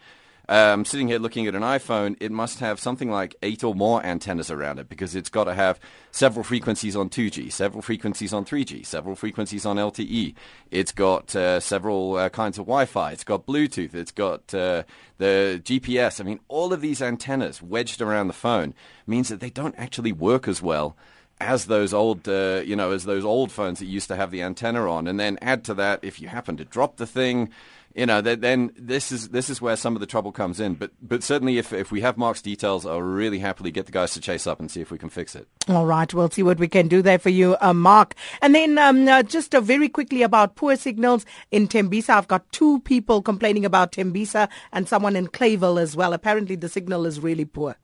Um, 0.50 0.84
sitting 0.84 1.08
here 1.08 1.20
looking 1.20 1.48
at 1.48 1.56
an 1.56 1.62
iPhone, 1.62 2.18
it 2.20 2.32
must 2.32 2.60
have 2.60 2.78
something 2.78 3.10
like 3.10 3.36
eight 3.42 3.64
or 3.64 3.74
more 3.74 4.06
antennas 4.06 4.52
around 4.52 4.78
it 4.78 4.90
because 4.90 5.16
it's 5.16 5.30
got 5.30 5.46
to 5.46 5.54
have 5.54 5.80
several 6.12 6.44
frequencies 6.44 6.98
on 6.98 7.10
2G, 7.10 7.50
several 7.50 7.82
frequencies 7.82 8.34
on 8.34 8.44
3G, 8.44 8.86
several 8.86 9.16
frequencies 9.16 9.66
on 9.66 9.78
LTE. 9.78 10.36
It's 10.70 10.92
got 10.92 11.34
uh, 11.34 11.62
several 11.62 12.18
uh, 12.18 12.30
kinds 12.30 12.58
of 12.58 12.66
Wi-Fi. 12.66 13.14
It's 13.14 13.24
got 13.24 13.46
Bluetooth. 13.46 13.96
It's 13.96 14.12
got 14.12 14.54
uh, 14.54 14.84
the 15.18 15.62
GPS. 15.64 16.20
I 16.20 16.26
mean, 16.26 16.42
all 16.50 16.74
of 16.74 16.82
these 16.82 17.02
antennas 17.02 17.62
wedged 17.62 18.02
around 18.02 18.28
the 18.28 18.34
phone 18.34 18.74
means 19.08 19.30
that 19.30 19.40
they 19.40 19.50
don't 19.50 19.76
actually 19.78 20.12
work 20.12 20.50
as 20.50 20.62
well 20.62 20.98
as 21.40 21.66
those 21.66 21.94
old, 21.94 22.28
uh, 22.28 22.62
you 22.66 22.76
know, 22.76 22.92
as 22.92 23.06
those 23.06 23.26
old 23.26 23.52
phones 23.52 23.80
that 23.80 23.86
used 23.86 24.08
to 24.08 24.16
have 24.16 24.32
the 24.32 24.42
antenna 24.42 24.90
on. 24.90 25.08
And 25.08 25.20
then 25.20 25.38
add 25.42 25.64
to 25.66 25.74
that, 25.76 26.00
if 26.04 26.22
you 26.22 26.28
happen 26.28 26.58
to 26.58 26.66
drop 26.66 26.98
the 26.98 27.08
thing, 27.08 27.50
you 27.96 28.08
know, 28.08 28.22
then 28.22 28.72
this 28.76 29.12
is 29.12 29.30
this 29.30 29.52
is 29.52 29.62
where 29.62 29.76
some 29.76 29.96
of 29.96 30.00
the 30.00 30.08
trouble 30.08 30.32
comes 30.32 30.60
in. 30.60 30.74
But 30.74 30.92
but 31.00 31.22
certainly, 31.22 31.60
if 31.60 31.72
if 31.72 31.92
we 31.92 32.02
have 32.02 32.18
Mark's 32.18 32.42
details, 32.42 32.88
I'll 32.88 33.02
really 33.02 33.38
happily 33.38 33.70
get 33.70 33.86
the 33.86 33.92
guys 33.92 34.14
to 34.14 34.20
chase 34.20 34.48
up 34.48 34.60
and 34.60 34.72
see 34.72 34.82
if 34.82 34.90
we 34.90 34.98
can 34.98 35.10
fix 35.10 35.36
it. 35.36 35.48
All 35.68 35.86
right, 35.86 36.12
we'll 36.12 36.32
see 36.32 36.42
what 36.42 36.58
we 36.58 36.68
can 36.68 36.88
do 36.88 37.04
there 37.04 37.20
for 37.20 37.30
you, 37.30 37.56
uh, 37.62 37.74
Mark. 37.74 38.16
And 38.42 38.56
then 38.56 38.80
um, 38.80 39.08
uh, 39.08 39.22
just 39.22 39.54
uh, 39.54 39.62
very 39.62 39.90
quickly 39.90 40.24
about 40.24 40.56
poor 40.56 40.76
signals 40.76 41.24
in 41.52 41.68
Tembisa. 41.68 42.10
I've 42.10 42.28
got 42.28 42.52
two 42.52 42.80
people 42.80 43.22
complaining 43.22 43.64
about 43.64 43.92
Tembisa 43.92 44.50
and 44.72 44.90
someone 44.90 45.16
in 45.16 45.28
Clayville 45.28 45.80
as 45.80 45.96
well. 45.96 46.14
Apparently, 46.14 46.56
the 46.56 46.70
signal 46.70 47.06
is 47.06 47.20
really 47.20 47.46
poor. 47.46 47.76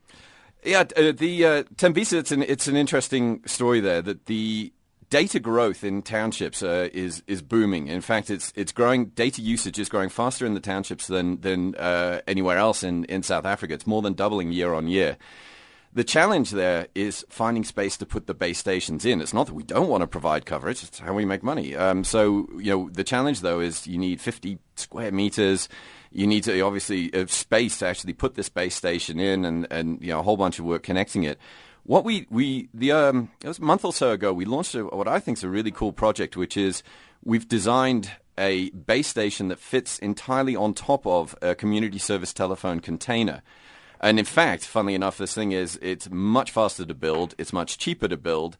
Yeah, 0.63 0.85
uh, 0.97 1.11
the 1.11 1.45
uh, 1.45 1.63
Tembisa. 1.75 2.13
It's 2.13 2.31
an 2.31 2.41
it's 2.41 2.67
an 2.67 2.75
interesting 2.75 3.43
story 3.45 3.79
there. 3.79 4.01
That 4.01 4.25
the 4.25 4.73
data 5.09 5.39
growth 5.39 5.83
in 5.83 6.01
townships 6.01 6.61
uh, 6.63 6.89
is 6.93 7.23
is 7.27 7.41
booming. 7.41 7.87
In 7.87 8.01
fact, 8.01 8.29
it's 8.29 8.53
it's 8.55 8.71
growing. 8.71 9.07
Data 9.07 9.41
usage 9.41 9.79
is 9.79 9.89
growing 9.89 10.09
faster 10.09 10.45
in 10.45 10.53
the 10.53 10.59
townships 10.59 11.07
than 11.07 11.41
than 11.41 11.75
uh, 11.75 12.21
anywhere 12.27 12.57
else 12.57 12.83
in, 12.83 13.05
in 13.05 13.23
South 13.23 13.45
Africa. 13.45 13.73
It's 13.73 13.87
more 13.87 14.01
than 14.01 14.13
doubling 14.13 14.51
year 14.51 14.73
on 14.73 14.87
year. 14.87 15.17
The 15.91 16.03
challenge 16.03 16.51
there 16.51 16.87
is 16.93 17.25
finding 17.29 17.63
space 17.63 17.97
to 17.97 18.05
put 18.05 18.27
the 18.27 18.35
base 18.35 18.59
stations 18.59 19.05
in. 19.05 19.21
It's 19.21 19.33
not 19.33 19.47
that 19.47 19.55
we 19.55 19.63
don't 19.63 19.89
want 19.89 20.01
to 20.01 20.07
provide 20.07 20.45
coverage; 20.45 20.83
it's 20.83 20.99
how 20.99 21.13
we 21.13 21.25
make 21.25 21.41
money. 21.41 21.75
Um, 21.75 22.03
so, 22.03 22.47
you 22.57 22.71
know, 22.71 22.89
the 22.91 23.03
challenge 23.03 23.41
though 23.41 23.59
is 23.59 23.87
you 23.87 23.97
need 23.97 24.21
50 24.21 24.59
square 24.75 25.11
meters. 25.11 25.67
You 26.11 26.27
need 26.27 26.43
to 26.43 26.61
obviously 26.61 27.09
have 27.13 27.31
space 27.31 27.79
to 27.79 27.87
actually 27.87 28.13
put 28.13 28.35
this 28.35 28.49
base 28.49 28.75
station 28.75 29.19
in, 29.19 29.45
and 29.45 29.67
and 29.71 29.99
you 30.01 30.09
know 30.09 30.19
a 30.19 30.23
whole 30.23 30.37
bunch 30.37 30.59
of 30.59 30.65
work 30.65 30.83
connecting 30.83 31.23
it. 31.23 31.39
What 31.89 32.05
we 32.05 32.27
we 32.29 32.69
the 32.71 32.91
um, 32.91 33.31
it 33.43 33.47
was 33.47 33.57
a 33.57 33.63
month 33.63 33.83
or 33.83 33.91
so 33.91 34.11
ago 34.11 34.31
we 34.31 34.45
launched 34.45 34.75
a, 34.75 34.85
what 34.85 35.07
I 35.07 35.19
think 35.19 35.39
is 35.39 35.43
a 35.43 35.49
really 35.49 35.71
cool 35.71 35.91
project, 35.91 36.37
which 36.37 36.55
is 36.55 36.83
we've 37.23 37.47
designed 37.47 38.11
a 38.37 38.69
base 38.69 39.07
station 39.07 39.47
that 39.47 39.57
fits 39.57 39.97
entirely 39.97 40.55
on 40.55 40.75
top 40.75 41.07
of 41.07 41.33
a 41.41 41.55
community 41.55 41.97
service 41.97 42.31
telephone 42.31 42.79
container. 42.79 43.41
And 43.99 44.19
in 44.19 44.25
fact, 44.25 44.65
funnily 44.65 44.93
enough, 44.93 45.17
this 45.17 45.33
thing 45.33 45.51
is 45.51 45.79
it's 45.81 46.11
much 46.11 46.51
faster 46.51 46.85
to 46.85 46.93
build, 46.93 47.33
it's 47.39 47.51
much 47.51 47.79
cheaper 47.79 48.07
to 48.07 48.17
build. 48.17 48.55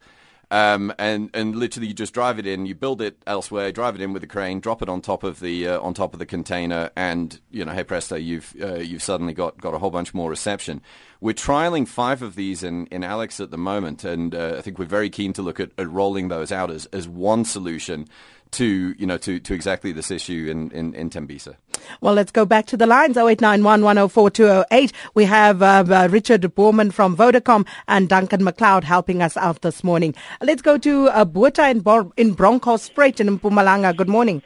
Um, 0.52 0.92
and 0.98 1.30
and 1.32 1.54
literally 1.54 1.86
you 1.86 1.94
just 1.94 2.12
drive 2.12 2.40
it 2.40 2.46
in, 2.46 2.66
you 2.66 2.74
build 2.74 3.00
it 3.00 3.22
elsewhere, 3.24 3.70
drive 3.70 3.94
it 3.94 4.00
in 4.00 4.12
with 4.12 4.24
a 4.24 4.26
crane, 4.26 4.58
drop 4.58 4.82
it 4.82 4.88
on 4.88 5.00
top 5.00 5.22
of 5.22 5.38
the 5.38 5.68
uh, 5.68 5.80
on 5.80 5.94
top 5.94 6.12
of 6.12 6.18
the 6.18 6.26
container, 6.26 6.90
and 6.96 7.38
you 7.52 7.64
know, 7.64 7.72
hey 7.72 7.84
presto, 7.84 8.16
you've 8.16 8.56
uh, 8.60 8.74
you've 8.74 9.02
suddenly 9.02 9.32
got, 9.32 9.60
got 9.60 9.74
a 9.74 9.78
whole 9.78 9.90
bunch 9.90 10.12
more 10.12 10.28
reception. 10.28 10.80
We're 11.20 11.34
trialing 11.34 11.86
five 11.86 12.22
of 12.22 12.34
these 12.34 12.64
in, 12.64 12.86
in 12.86 13.04
Alex 13.04 13.40
at 13.40 13.50
the 13.50 13.58
moment, 13.58 14.04
and 14.04 14.34
uh, 14.34 14.54
I 14.58 14.62
think 14.62 14.78
we're 14.78 14.86
very 14.86 15.10
keen 15.10 15.32
to 15.34 15.42
look 15.42 15.60
at, 15.60 15.70
at 15.78 15.88
rolling 15.88 16.28
those 16.28 16.50
out 16.50 16.70
as, 16.70 16.86
as 16.86 17.06
one 17.06 17.44
solution 17.44 18.08
to 18.52 18.94
you 18.98 19.06
know 19.06 19.18
to, 19.18 19.38
to 19.40 19.54
exactly 19.54 19.92
this 19.92 20.10
issue 20.10 20.48
in, 20.50 20.70
in, 20.70 20.94
in 20.94 21.10
Tembisa. 21.10 21.56
Well, 22.00 22.14
let's 22.14 22.32
go 22.32 22.44
back 22.44 22.66
to 22.66 22.76
the 22.76 22.86
lines 22.86 23.16
0891104208. 23.16 24.92
We 25.14 25.24
have 25.24 25.62
uh, 25.62 25.84
uh, 25.88 26.08
Richard 26.10 26.42
Boorman 26.42 26.92
from 26.92 27.16
Vodacom 27.16 27.66
and 27.88 28.08
Duncan 28.08 28.42
McLeod 28.42 28.84
helping 28.84 29.22
us 29.22 29.36
out 29.36 29.62
this 29.62 29.82
morning. 29.82 30.14
Let's 30.40 30.62
go 30.62 30.78
to 30.78 31.08
uh, 31.08 31.24
Bueta 31.24 31.70
in, 31.70 31.80
Bor- 31.80 32.12
in 32.16 32.34
Bronkhorstspruit 32.34 33.20
in 33.20 33.38
Mpumalanga. 33.38 33.96
Good 33.96 34.08
morning. 34.08 34.42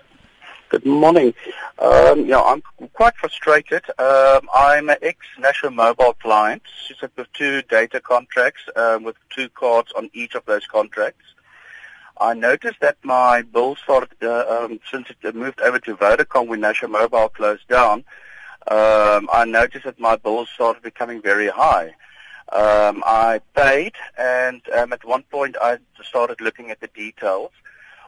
Good 0.70 0.86
morning. 0.86 1.34
Um, 1.78 2.26
yeah, 2.26 2.40
I'm 2.40 2.62
quite 2.94 3.16
frustrated. 3.16 3.84
Um, 3.98 4.48
I'm 4.52 4.88
an 4.88 4.96
ex-National 5.02 5.72
Mobile 5.72 6.14
client 6.14 6.62
She 6.86 6.94
said 6.98 7.10
with 7.16 7.32
two 7.32 7.62
data 7.62 8.00
contracts 8.00 8.62
um, 8.74 9.04
with 9.04 9.16
two 9.30 9.48
cards 9.50 9.92
on 9.96 10.10
each 10.14 10.34
of 10.34 10.44
those 10.46 10.66
contracts. 10.66 11.24
I 12.20 12.34
noticed 12.34 12.80
that 12.80 12.96
my 13.02 13.42
bill 13.42 13.76
started, 13.76 14.22
uh, 14.22 14.46
um, 14.48 14.78
since 14.90 15.08
it 15.10 15.34
moved 15.34 15.60
over 15.60 15.80
to 15.80 15.96
Vodacom 15.96 16.46
when 16.46 16.60
National 16.60 16.92
Mobile 16.92 17.28
closed 17.28 17.66
down, 17.68 18.04
um, 18.68 19.28
I 19.32 19.44
noticed 19.46 19.84
that 19.84 19.98
my 19.98 20.16
bills 20.16 20.48
started 20.54 20.82
becoming 20.82 21.20
very 21.20 21.48
high. 21.48 21.94
Um, 22.52 23.02
I 23.04 23.40
paid, 23.56 23.94
and 24.16 24.62
um, 24.70 24.92
at 24.92 25.04
one 25.04 25.24
point 25.24 25.56
I 25.60 25.78
started 26.02 26.40
looking 26.40 26.70
at 26.70 26.80
the 26.80 26.86
details. 26.88 27.50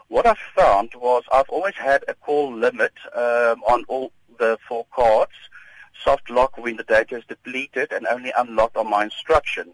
What 0.09 0.27
I 0.27 0.37
found 0.55 0.91
was 0.95 1.25
I've 1.33 1.49
always 1.49 1.75
had 1.75 2.05
a 2.07 2.15
call 2.15 2.55
limit 2.55 2.93
um, 3.15 3.63
on 3.65 3.85
all 3.89 4.13
the 4.39 4.57
four 4.69 4.87
cards, 4.95 5.33
soft 6.05 6.31
lock 6.31 6.57
when 6.59 6.77
the 6.77 6.85
data 6.85 7.17
is 7.17 7.25
depleted, 7.25 7.91
and 7.93 8.07
only 8.07 8.33
unlocked 8.39 8.77
on 8.77 8.89
my 8.89 9.05
instruction. 9.05 9.73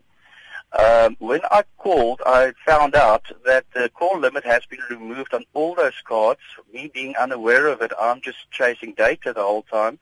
Um, 0.79 1.17
when 1.19 1.41
I 1.51 1.65
called, 1.77 2.23
I 2.25 2.53
found 2.65 2.95
out 2.95 3.27
that 3.45 3.67
the 3.75 3.91
call 3.91 4.19
limit 4.19 4.45
has 4.45 4.65
been 4.65 4.81
removed 4.89 5.35
on 5.35 5.45
all 5.53 5.75
those 5.75 6.01
cards. 6.05 6.41
Me 6.73 6.91
being 6.93 7.15
unaware 7.17 7.67
of 7.67 7.83
it, 7.83 7.93
I'm 8.01 8.23
just 8.23 8.51
chasing 8.51 8.95
data 8.95 9.33
the 9.33 9.43
whole 9.43 9.63
time. 9.63 9.99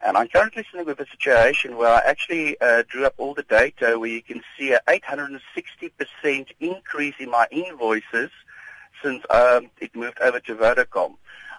And 0.00 0.16
I'm 0.16 0.28
currently 0.28 0.64
sitting 0.70 0.86
with 0.86 1.00
a 1.00 1.06
situation 1.06 1.76
where 1.76 1.88
I 1.88 2.00
actually 2.06 2.60
uh, 2.60 2.84
drew 2.86 3.06
up 3.06 3.14
all 3.16 3.34
the 3.34 3.42
data 3.42 3.98
where 3.98 4.10
you 4.10 4.22
can 4.22 4.42
see 4.56 4.72
a 4.72 4.80
860% 4.86 5.40
increase 6.60 7.14
in 7.18 7.30
my 7.30 7.46
invoices 7.50 8.30
since 9.02 9.24
um, 9.30 9.70
it 9.80 9.96
moved 9.96 10.20
over 10.20 10.40
to 10.40 10.54
Vodacom. 10.54 11.16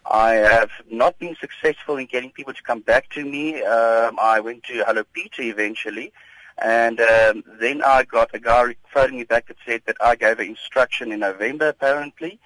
I 0.09 0.33
have 0.33 0.69
not 0.89 1.17
been 1.17 1.35
successful 1.39 1.97
in 1.97 2.05
getting 2.05 2.31
people 2.31 2.53
to 2.53 2.61
come 2.61 2.81
back 2.81 3.09
to 3.11 3.25
me. 3.25 3.63
Um, 3.63 4.17
I 4.19 4.39
went 4.39 4.63
to 4.65 4.83
Hello 4.85 5.03
Peter 5.13 5.41
eventually, 5.41 6.13
and 6.57 6.99
um, 7.01 7.43
then 7.59 7.81
I 7.83 8.03
got 8.03 8.29
a 8.33 8.39
guy 8.39 8.75
phoning 8.93 9.17
me 9.17 9.23
back 9.23 9.47
that 9.47 9.57
said 9.65 9.81
that 9.85 9.97
I 10.01 10.15
gave 10.15 10.39
an 10.39 10.47
instruction 10.47 11.11
in 11.11 11.19
November 11.19 11.69
apparently. 11.69 12.39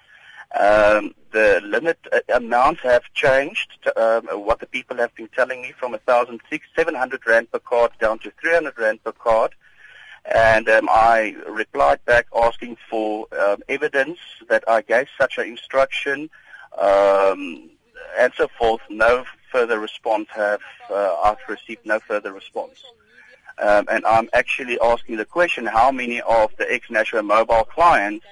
Um, 0.58 1.14
the 1.30 1.60
limit 1.64 1.98
uh, 2.12 2.18
amounts 2.34 2.82
have 2.82 3.04
changed. 3.14 3.70
Um, 3.96 4.26
what 4.26 4.58
the 4.58 4.66
people 4.66 4.96
have 4.96 5.14
been 5.14 5.28
telling 5.28 5.62
me 5.62 5.72
from 5.78 5.94
a 5.94 5.98
thousand 5.98 6.40
six, 6.50 6.66
seven 6.74 6.94
hundred 6.94 7.24
rand 7.24 7.52
per 7.52 7.60
card 7.60 7.92
down 8.00 8.18
to 8.20 8.32
three 8.40 8.52
hundred 8.52 8.76
rand 8.76 9.04
per 9.04 9.12
card. 9.12 9.54
And 10.24 10.68
um, 10.68 10.88
I 10.90 11.36
replied 11.48 12.04
back 12.04 12.26
asking 12.34 12.76
for 12.90 13.26
um, 13.40 13.62
evidence 13.68 14.18
that 14.48 14.64
I 14.68 14.82
gave 14.82 15.06
such 15.16 15.38
an 15.38 15.46
instruction 15.46 16.28
um, 16.78 17.70
and 18.18 18.32
so 18.36 18.48
forth. 18.58 18.82
No 18.90 19.24
further 19.52 19.78
response 19.78 20.28
have 20.34 20.60
uh, 20.90 21.14
I've 21.24 21.38
received 21.48 21.86
no 21.86 22.00
further 22.00 22.32
response. 22.32 22.82
Um, 23.60 23.86
and 23.90 24.04
I'm 24.06 24.28
actually 24.32 24.78
asking 24.80 25.16
the 25.16 25.24
question: 25.24 25.66
How 25.66 25.92
many 25.92 26.20
of 26.22 26.50
the 26.56 26.72
ex-National 26.72 27.22
Mobile 27.22 27.64
clients 27.64 28.24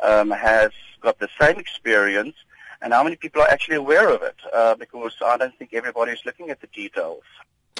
um, 0.00 0.30
has 0.30 0.70
got 1.00 1.18
the 1.18 1.28
same 1.40 1.58
experience, 1.58 2.36
and 2.80 2.92
how 2.92 3.02
many 3.02 3.16
people 3.16 3.42
are 3.42 3.50
actually 3.50 3.76
aware 3.76 4.08
of 4.08 4.22
it? 4.22 4.36
Uh, 4.52 4.74
because 4.76 5.14
I 5.24 5.36
don't 5.36 5.56
think 5.58 5.74
everybody 5.74 6.12
is 6.12 6.20
looking 6.24 6.50
at 6.50 6.60
the 6.60 6.68
details. 6.68 7.22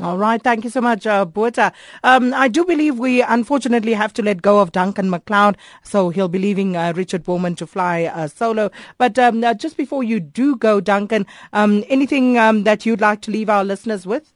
All 0.00 0.16
right. 0.16 0.40
Thank 0.40 0.62
you 0.62 0.70
so 0.70 0.80
much, 0.80 1.08
uh, 1.08 1.26
Bueta. 1.26 1.72
Um, 2.04 2.32
I 2.32 2.46
do 2.46 2.64
believe 2.64 3.00
we 3.00 3.20
unfortunately 3.20 3.94
have 3.94 4.12
to 4.14 4.22
let 4.22 4.42
go 4.42 4.60
of 4.60 4.70
Duncan 4.70 5.10
McLeod, 5.10 5.56
so 5.82 6.10
he'll 6.10 6.28
be 6.28 6.38
leaving 6.38 6.76
uh, 6.76 6.92
Richard 6.94 7.24
Boorman 7.24 7.56
to 7.56 7.66
fly 7.66 8.04
uh, 8.04 8.28
solo. 8.28 8.70
But 8.96 9.18
um, 9.18 9.42
uh, 9.42 9.54
just 9.54 9.76
before 9.76 10.04
you 10.04 10.20
do 10.20 10.54
go, 10.54 10.80
Duncan, 10.80 11.26
um, 11.52 11.82
anything 11.88 12.38
um, 12.38 12.62
that 12.62 12.86
you'd 12.86 13.00
like 13.00 13.22
to 13.22 13.32
leave 13.32 13.50
our 13.50 13.64
listeners 13.64 14.06
with? 14.06 14.32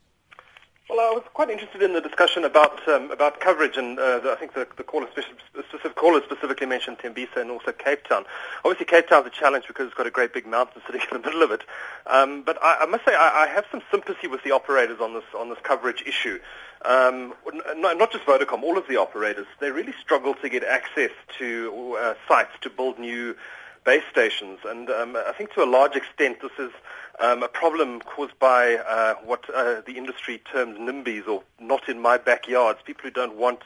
Well, 0.92 1.10
I 1.10 1.14
was 1.14 1.24
quite 1.32 1.48
interested 1.48 1.80
in 1.80 1.94
the 1.94 2.02
discussion 2.02 2.44
about 2.44 2.86
um, 2.86 3.10
about 3.10 3.40
coverage, 3.40 3.78
and 3.78 3.98
uh, 3.98 4.18
the, 4.18 4.32
I 4.32 4.36
think 4.36 4.52
the, 4.52 4.68
the 4.76 4.82
caller, 4.82 5.06
specific, 5.10 5.94
caller 5.94 6.20
specifically 6.22 6.66
mentioned 6.66 6.98
Tembisa 6.98 7.36
and 7.36 7.50
also 7.50 7.72
Cape 7.72 8.04
Town. 8.06 8.26
Obviously, 8.62 8.84
Cape 8.84 9.08
Town's 9.08 9.26
a 9.26 9.30
challenge 9.30 9.64
because 9.66 9.86
it's 9.86 9.94
got 9.94 10.06
a 10.06 10.10
great 10.10 10.34
big 10.34 10.46
mountain 10.46 10.82
sitting 10.86 11.00
in 11.00 11.22
the 11.22 11.26
middle 11.26 11.42
of 11.42 11.50
it. 11.50 11.62
Um, 12.06 12.42
but 12.42 12.62
I, 12.62 12.80
I, 12.82 12.84
must 12.84 13.06
say, 13.06 13.14
I, 13.14 13.44
I, 13.44 13.46
have 13.46 13.64
some 13.72 13.80
sympathy 13.90 14.26
with 14.26 14.42
the 14.42 14.50
operators 14.50 15.00
on 15.00 15.14
this 15.14 15.24
on 15.34 15.48
this 15.48 15.56
coverage 15.62 16.04
issue. 16.06 16.38
Um, 16.84 17.32
not, 17.74 17.96
not, 17.96 18.12
just 18.12 18.26
Vodacom, 18.26 18.62
all 18.62 18.76
of 18.76 18.86
the 18.86 18.98
operators. 18.98 19.46
They 19.60 19.70
really 19.70 19.94
struggle 19.98 20.34
to 20.34 20.48
get 20.50 20.62
access 20.62 21.12
to 21.38 21.96
uh, 21.98 22.14
sites 22.28 22.52
to 22.60 22.68
build 22.68 22.98
new 22.98 23.34
base 23.84 24.04
stations. 24.10 24.60
And 24.64 24.90
um, 24.90 25.16
I 25.16 25.32
think 25.32 25.52
to 25.54 25.62
a 25.62 25.66
large 25.66 25.96
extent 25.96 26.40
this 26.40 26.52
is 26.58 26.72
um, 27.20 27.42
a 27.42 27.48
problem 27.48 28.00
caused 28.00 28.38
by 28.38 28.76
uh, 28.76 29.14
what 29.24 29.44
uh, 29.54 29.82
the 29.86 29.96
industry 29.96 30.40
terms 30.52 30.78
NIMBYs 30.78 31.28
or 31.28 31.42
not 31.60 31.88
in 31.88 32.00
my 32.00 32.18
backyards, 32.18 32.80
people 32.84 33.02
who 33.04 33.10
don't 33.10 33.36
want 33.36 33.60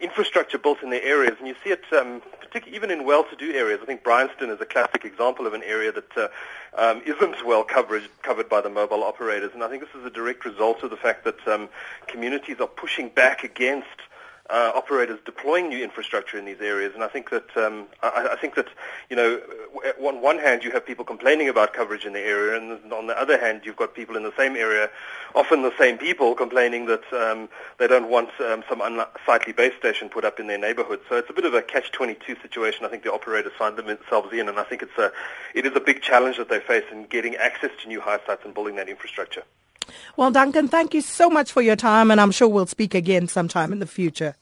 infrastructure 0.00 0.58
built 0.58 0.82
in 0.82 0.90
their 0.90 1.02
areas, 1.02 1.34
and 1.38 1.48
you 1.48 1.56
see 1.64 1.70
it 1.70 1.82
um, 1.92 2.22
particularly 2.38 2.76
even 2.76 2.90
in 2.90 3.04
well-to-do 3.04 3.52
areas. 3.52 3.80
I 3.82 3.86
think 3.86 4.04
Bryanston 4.04 4.48
is 4.48 4.60
a 4.60 4.64
classic 4.64 5.04
example 5.04 5.46
of 5.46 5.54
an 5.54 5.62
area 5.64 5.92
that 5.92 6.16
uh, 6.16 6.28
um, 6.76 7.02
isn't 7.04 7.44
well 7.44 7.64
covered 7.64 8.04
covered 8.22 8.48
by 8.48 8.60
the 8.60 8.70
mobile 8.70 9.02
operators, 9.02 9.50
and 9.54 9.62
I 9.62 9.68
think 9.68 9.82
this 9.82 10.00
is 10.00 10.06
a 10.06 10.10
direct 10.10 10.44
result 10.44 10.82
of 10.82 10.90
the 10.90 10.96
fact 10.96 11.24
that 11.24 11.46
um, 11.48 11.68
communities 12.06 12.56
are 12.60 12.68
pushing 12.68 13.08
back 13.08 13.44
against 13.44 13.88
uh, 14.50 14.72
operators 14.74 15.18
deploying 15.24 15.68
new 15.68 15.82
infrastructure 15.82 16.38
in 16.38 16.44
these 16.46 16.60
areas. 16.60 16.94
And 16.94 17.04
I 17.04 17.08
think 17.08 17.30
that 17.30 17.54
um, 17.56 17.86
I, 18.02 18.28
I, 18.32 18.36
think 18.36 18.54
that 18.54 18.68
you 19.10 19.16
know, 19.16 19.40
on 20.00 20.22
one 20.22 20.38
hand 20.38 20.64
you 20.64 20.70
have 20.70 20.86
people 20.86 21.04
complaining 21.04 21.48
about 21.48 21.74
coverage 21.74 22.06
in 22.06 22.14
the 22.14 22.20
area, 22.20 22.58
and 22.58 22.92
on 22.92 23.06
the 23.06 23.20
other 23.20 23.38
hand 23.38 23.62
you've 23.64 23.76
got 23.76 23.94
people 23.94 24.16
in 24.16 24.22
the 24.22 24.32
same 24.36 24.56
area, 24.56 24.88
often 25.34 25.62
the 25.62 25.76
same 25.78 25.98
people, 25.98 26.34
complaining 26.34 26.86
that 26.86 27.12
um, 27.12 27.48
they 27.78 27.86
don't 27.86 28.08
want 28.08 28.30
um, 28.40 28.64
some 28.68 28.80
unsightly 28.80 29.52
base 29.52 29.74
station 29.78 30.08
put 30.08 30.24
up 30.24 30.40
in 30.40 30.46
their 30.46 30.58
neighbourhood. 30.58 31.00
So 31.08 31.16
it's 31.16 31.28
a 31.28 31.34
bit 31.34 31.44
of 31.44 31.52
a 31.52 31.60
catch-22 31.60 32.40
situation. 32.40 32.86
I 32.86 32.88
think 32.88 33.02
the 33.02 33.12
operators 33.12 33.52
find 33.58 33.76
themselves 33.76 34.32
in, 34.32 34.48
and 34.48 34.58
I 34.58 34.64
think 34.64 34.82
it's 34.82 34.96
a 34.98 35.12
it 35.54 35.66
is 35.66 35.72
a 35.76 35.80
big 35.80 36.00
challenge 36.00 36.38
that 36.38 36.48
they 36.48 36.60
face 36.60 36.84
in 36.90 37.04
getting 37.04 37.36
access 37.36 37.70
to 37.82 37.88
new 37.88 38.00
high 38.00 38.20
sites 38.26 38.42
and 38.46 38.54
building 38.54 38.76
that 38.76 38.88
infrastructure. 38.88 39.42
Well, 40.16 40.30
Duncan, 40.30 40.68
thank 40.68 40.94
you 40.94 41.00
so 41.00 41.30
much 41.30 41.52
for 41.52 41.62
your 41.62 41.76
time, 41.76 42.10
and 42.10 42.20
I'm 42.20 42.30
sure 42.30 42.48
we'll 42.48 42.66
speak 42.66 42.94
again 42.94 43.28
sometime 43.28 43.72
in 43.72 43.78
the 43.78 43.86
future. 43.86 44.34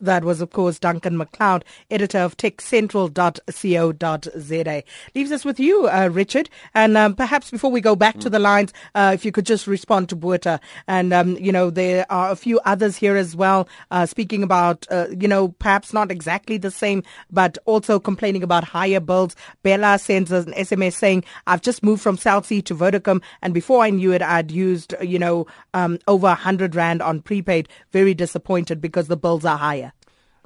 That 0.00 0.24
was, 0.24 0.40
of 0.40 0.50
course, 0.50 0.78
Duncan 0.78 1.18
McLeod, 1.18 1.62
editor 1.90 2.18
of 2.18 2.36
techcentral.co.za. 2.36 4.82
Leaves 5.14 5.32
us 5.32 5.44
with 5.44 5.60
you, 5.60 5.88
uh, 5.88 6.08
Richard. 6.12 6.50
And 6.74 6.96
um, 6.96 7.14
perhaps 7.14 7.50
before 7.50 7.70
we 7.70 7.80
go 7.80 7.96
back 7.96 8.16
mm. 8.16 8.20
to 8.20 8.30
the 8.30 8.38
lines, 8.38 8.72
uh, 8.94 9.12
if 9.14 9.24
you 9.24 9.32
could 9.32 9.46
just 9.46 9.66
respond 9.66 10.08
to 10.08 10.16
Buerta. 10.16 10.60
And, 10.86 11.12
um, 11.12 11.36
you 11.36 11.52
know, 11.52 11.70
there 11.70 12.06
are 12.10 12.30
a 12.30 12.36
few 12.36 12.60
others 12.60 12.96
here 12.96 13.16
as 13.16 13.36
well, 13.36 13.68
uh, 13.90 14.06
speaking 14.06 14.42
about, 14.42 14.86
uh, 14.90 15.06
you 15.18 15.28
know, 15.28 15.48
perhaps 15.48 15.92
not 15.92 16.10
exactly 16.10 16.58
the 16.58 16.70
same, 16.70 17.02
but 17.30 17.58
also 17.64 17.98
complaining 17.98 18.42
about 18.42 18.64
higher 18.64 19.00
bills. 19.00 19.36
Bella 19.62 19.98
sends 19.98 20.32
us 20.32 20.46
an 20.46 20.52
SMS 20.54 20.94
saying, 20.94 21.24
I've 21.46 21.62
just 21.62 21.82
moved 21.82 22.02
from 22.02 22.16
Cell 22.16 22.42
C 22.42 22.62
to 22.62 22.74
Vodacom. 22.74 23.22
And 23.42 23.54
before 23.54 23.82
I 23.82 23.90
knew 23.90 24.12
it, 24.12 24.22
I'd 24.22 24.50
used, 24.50 24.94
you 25.00 25.18
know, 25.18 25.46
um, 25.72 25.98
over 26.06 26.26
100 26.26 26.74
Rand 26.74 27.02
on 27.02 27.20
prepaid. 27.20 27.68
Very 27.92 28.14
disappointed 28.14 28.80
because 28.80 29.08
the 29.08 29.16
bills 29.16 29.44
are 29.44 29.58
higher. 29.64 29.92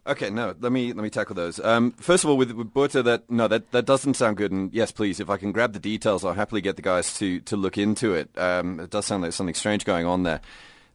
Okay, 0.06 0.30
no, 0.30 0.54
let 0.60 0.72
me 0.72 0.94
let 0.94 1.02
me 1.02 1.10
tackle 1.10 1.34
those. 1.34 1.60
Um, 1.60 1.92
first 1.92 2.24
of 2.24 2.30
all, 2.30 2.38
with, 2.38 2.52
with 2.52 2.72
Buerta, 2.72 3.04
that 3.04 3.28
no, 3.28 3.46
that, 3.46 3.70
that 3.72 3.84
doesn't 3.84 4.14
sound 4.14 4.38
good. 4.38 4.52
And 4.52 4.72
yes, 4.72 4.90
please, 4.90 5.20
if 5.20 5.28
I 5.28 5.36
can 5.36 5.52
grab 5.52 5.74
the 5.74 5.78
details, 5.78 6.24
I'll 6.24 6.32
happily 6.32 6.62
get 6.62 6.76
the 6.76 6.82
guys 6.82 7.18
to 7.18 7.40
to 7.40 7.56
look 7.56 7.76
into 7.76 8.14
it. 8.14 8.30
Um, 8.38 8.80
it 8.80 8.90
does 8.90 9.04
sound 9.04 9.22
like 9.22 9.34
something 9.34 9.54
strange 9.54 9.84
going 9.84 10.06
on 10.06 10.22
there. 10.22 10.40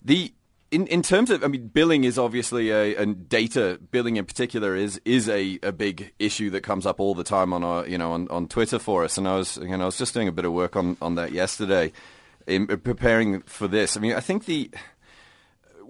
The 0.03 0.33
in, 0.71 0.87
in 0.87 1.03
terms 1.03 1.29
of, 1.29 1.43
I 1.43 1.47
mean, 1.47 1.67
billing 1.67 2.03
is 2.03 2.17
obviously 2.17 2.71
a, 2.71 2.95
and 2.95 3.29
data 3.29 3.79
billing 3.91 4.17
in 4.17 4.25
particular 4.25 4.75
is 4.75 4.99
is 5.05 5.29
a, 5.29 5.59
a 5.61 5.71
big 5.71 6.11
issue 6.17 6.49
that 6.49 6.61
comes 6.61 6.87
up 6.87 6.99
all 6.99 7.13
the 7.13 7.23
time 7.23 7.53
on 7.53 7.63
our, 7.63 7.87
you 7.87 7.99
know, 7.99 8.13
on, 8.13 8.27
on 8.29 8.47
Twitter 8.47 8.79
for 8.79 9.03
us. 9.03 9.19
And 9.19 9.27
I 9.27 9.35
was, 9.35 9.57
you 9.57 9.77
know, 9.77 9.83
I 9.83 9.85
was 9.85 9.99
just 9.99 10.15
doing 10.15 10.27
a 10.27 10.31
bit 10.31 10.45
of 10.45 10.51
work 10.51 10.75
on, 10.75 10.97
on 10.99 11.13
that 11.15 11.31
yesterday, 11.31 11.91
in 12.47 12.65
preparing 12.65 13.41
for 13.43 13.67
this. 13.67 13.95
I 13.95 13.99
mean, 13.99 14.13
I 14.13 14.19
think 14.19 14.45
the 14.45 14.71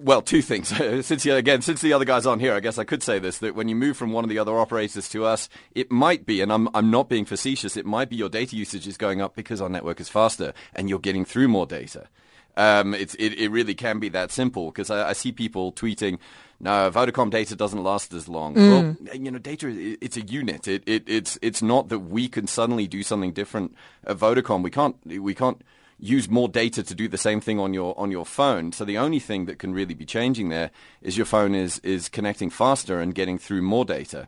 well, 0.04 0.22
two 0.22 0.42
things. 0.42 0.68
since 1.06 1.26
again, 1.26 1.62
since 1.62 1.82
the 1.82 1.94
other 1.94 2.06
guy's 2.06 2.26
on 2.26 2.40
here, 2.40 2.54
I 2.54 2.60
guess 2.60 2.78
I 2.78 2.84
could 2.84 3.02
say 3.02 3.20
this: 3.20 3.38
that 3.40 3.56
when 3.56 3.70
you 3.70 3.76
move 3.76 3.98
from 3.98 4.12
one 4.12 4.24
of 4.24 4.30
the 4.30 4.40
other 4.40 4.58
operators 4.58 5.10
to 5.10 5.26
us, 5.26 5.50
it 5.74 5.92
might 5.92 6.26
be, 6.26 6.42
and 6.42 6.52
I'm 6.52 6.70
I'm 6.74 6.92
not 6.92 7.10
being 7.10 7.26
facetious. 7.26 7.78
It 7.78 7.86
might 7.86 8.10
be 8.10 8.16
your 8.16 8.30
data 8.30 8.56
usage 8.56 8.88
is 8.88 8.98
going 8.98 9.22
up 9.22 9.36
because 9.36 9.62
our 9.62 9.70
network 9.70 10.00
is 10.00 10.10
faster, 10.10 10.54
and 10.76 10.90
you're 10.90 11.00
getting 11.00 11.26
through 11.26 11.48
more 11.48 11.66
data. 11.66 12.08
Um, 12.56 12.94
it's 12.94 13.16
it, 13.16 13.34
it 13.40 13.50
really 13.50 13.74
can 13.74 14.00
be 14.00 14.10
that 14.10 14.32
simple 14.32 14.68
because 14.68 14.90
I, 14.90 15.10
I 15.10 15.14
see 15.14 15.32
people 15.32 15.72
tweeting, 15.72 16.20
no, 16.60 16.92
Vodacom 16.92 17.32
data 17.32 17.56
doesn't 17.56 17.82
last 17.82 18.14
as 18.14 18.28
long. 18.28 18.56
Mm. 18.56 18.70
Well, 18.70 19.16
you 19.18 19.32
know, 19.32 19.40
data 19.40 19.68
it's 20.02 20.18
a 20.18 20.22
unit. 20.22 20.68
It, 20.68 20.84
it 20.86 21.04
it's 21.08 21.40
it's 21.42 21.62
not 21.62 21.90
that 21.90 22.00
we 22.00 22.28
can 22.28 22.46
suddenly 22.46 22.88
do 22.88 23.02
something 23.02 23.34
different 23.34 23.76
at 24.06 24.18
Vodacom. 24.18 24.64
We 24.64 24.70
can't 24.70 24.96
we 25.06 25.34
can't 25.34 25.62
use 26.04 26.30
more 26.30 26.50
data 26.50 26.84
to 26.84 26.94
do 26.94 27.08
the 27.08 27.18
same 27.18 27.40
thing 27.40 27.60
on 27.60 27.74
your 27.74 27.98
on 27.98 28.12
your 28.12 28.26
phone. 28.26 28.72
So 28.74 28.84
the 28.86 28.98
only 28.98 29.20
thing 29.20 29.46
that 29.46 29.58
can 29.58 29.74
really 29.74 29.94
be 29.94 30.06
changing 30.06 30.50
there 30.50 30.70
is 31.02 31.18
your 31.18 31.26
phone 31.26 31.56
is 31.56 31.80
is 31.80 32.10
connecting 32.10 32.50
faster 32.50 33.00
and 33.00 33.16
getting 33.16 33.38
through 33.38 33.62
more 33.62 33.86
data. 33.86 34.28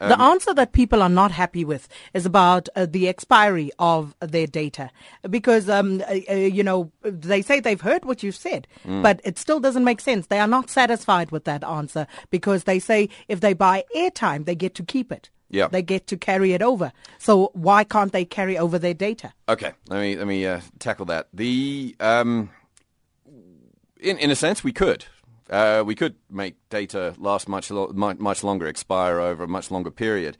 Um, 0.00 0.08
the 0.08 0.20
answer 0.20 0.54
that 0.54 0.72
people 0.72 1.02
are 1.02 1.08
not 1.08 1.32
happy 1.32 1.64
with 1.64 1.88
is 2.14 2.24
about 2.24 2.68
uh, 2.76 2.86
the 2.88 3.08
expiry 3.08 3.70
of 3.78 4.14
their 4.20 4.46
data 4.46 4.90
because 5.28 5.68
um, 5.68 6.02
uh, 6.08 6.18
uh, 6.30 6.34
you 6.34 6.62
know 6.62 6.90
they 7.02 7.42
say 7.42 7.60
they've 7.60 7.80
heard 7.80 8.04
what 8.04 8.22
you've 8.22 8.36
said, 8.36 8.66
mm. 8.86 9.02
but 9.02 9.20
it 9.24 9.38
still 9.38 9.60
doesn't 9.60 9.84
make 9.84 10.00
sense. 10.00 10.28
They 10.28 10.38
are 10.38 10.46
not 10.46 10.70
satisfied 10.70 11.30
with 11.30 11.44
that 11.44 11.64
answer 11.64 12.06
because 12.30 12.64
they 12.64 12.78
say 12.78 13.08
if 13.28 13.40
they 13.40 13.52
buy 13.52 13.84
airtime, 13.94 14.46
they 14.46 14.54
get 14.54 14.74
to 14.76 14.82
keep 14.82 15.12
it. 15.12 15.30
Yeah. 15.48 15.68
They 15.68 15.82
get 15.82 16.06
to 16.08 16.16
carry 16.16 16.52
it 16.52 16.62
over. 16.62 16.92
So 17.18 17.50
why 17.54 17.84
can't 17.84 18.12
they 18.12 18.24
carry 18.24 18.58
over 18.58 18.78
their 18.78 18.94
data? 18.94 19.32
Okay, 19.48 19.72
let 19.88 20.00
me 20.00 20.16
let 20.16 20.26
me 20.26 20.46
uh, 20.46 20.60
tackle 20.78 21.06
that. 21.06 21.28
The 21.32 21.94
um, 22.00 22.50
in 24.00 24.18
in 24.18 24.30
a 24.30 24.36
sense, 24.36 24.64
we 24.64 24.72
could. 24.72 25.06
Uh, 25.48 25.84
we 25.86 25.94
could 25.94 26.16
make 26.28 26.56
data 26.70 27.14
last 27.18 27.48
much 27.48 27.70
lo- 27.70 27.92
much, 27.94 28.42
longer, 28.42 28.66
expire 28.66 29.20
over 29.20 29.44
a 29.44 29.48
much 29.48 29.70
longer 29.70 29.92
period, 29.92 30.36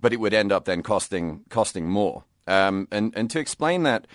but 0.00 0.12
it 0.12 0.18
would 0.18 0.34
end 0.34 0.50
up 0.50 0.64
then 0.64 0.82
costing 0.82 1.44
costing 1.48 1.88
more. 1.88 2.24
Um, 2.46 2.88
and 2.90 3.12
and 3.16 3.30
to 3.30 3.38
explain 3.38 3.84
that, 3.84 4.06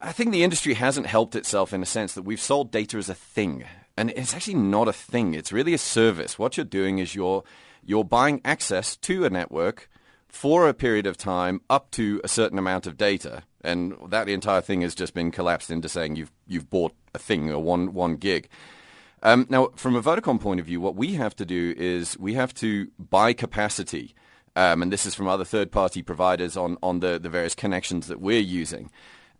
I 0.00 0.12
think 0.12 0.32
the 0.32 0.44
industry 0.44 0.74
hasn't 0.74 1.06
helped 1.06 1.34
itself 1.34 1.72
in 1.72 1.82
a 1.82 1.86
sense 1.86 2.12
that 2.14 2.22
we've 2.22 2.40
sold 2.40 2.70
data 2.70 2.98
as 2.98 3.08
a 3.08 3.14
thing, 3.14 3.64
and 3.96 4.10
it's 4.10 4.34
actually 4.34 4.54
not 4.54 4.88
a 4.88 4.92
thing. 4.92 5.32
It's 5.32 5.52
really 5.52 5.72
a 5.72 5.78
service. 5.78 6.38
What 6.38 6.58
you're 6.58 6.66
doing 6.66 6.98
is 6.98 7.14
you're 7.14 7.42
you're 7.84 8.04
buying 8.04 8.40
access 8.44 8.96
to 8.96 9.24
a 9.24 9.30
network 9.30 9.88
for 10.28 10.68
a 10.68 10.74
period 10.74 11.06
of 11.06 11.16
time 11.16 11.60
up 11.68 11.90
to 11.92 12.20
a 12.22 12.28
certain 12.28 12.58
amount 12.58 12.86
of 12.86 12.96
data. 12.96 13.42
And 13.62 13.96
that 14.08 14.28
entire 14.28 14.60
thing 14.60 14.82
has 14.82 14.94
just 14.94 15.12
been 15.12 15.30
collapsed 15.30 15.70
into 15.70 15.88
saying 15.88 16.16
you've, 16.16 16.32
you've 16.46 16.70
bought 16.70 16.94
a 17.14 17.18
thing, 17.18 17.50
or 17.50 17.62
one, 17.62 17.92
one 17.92 18.16
gig. 18.16 18.48
Um, 19.22 19.46
now, 19.50 19.70
from 19.76 19.96
a 19.96 20.02
Vodacom 20.02 20.40
point 20.40 20.60
of 20.60 20.66
view, 20.66 20.80
what 20.80 20.96
we 20.96 21.14
have 21.14 21.36
to 21.36 21.44
do 21.44 21.74
is 21.76 22.18
we 22.18 22.34
have 22.34 22.54
to 22.54 22.88
buy 22.98 23.32
capacity. 23.32 24.14
Um, 24.56 24.82
and 24.82 24.92
this 24.92 25.06
is 25.06 25.14
from 25.14 25.28
other 25.28 25.44
third-party 25.44 26.02
providers 26.02 26.56
on, 26.56 26.76
on 26.82 27.00
the, 27.00 27.18
the 27.18 27.28
various 27.28 27.54
connections 27.54 28.06
that 28.06 28.20
we're 28.20 28.40
using. 28.40 28.90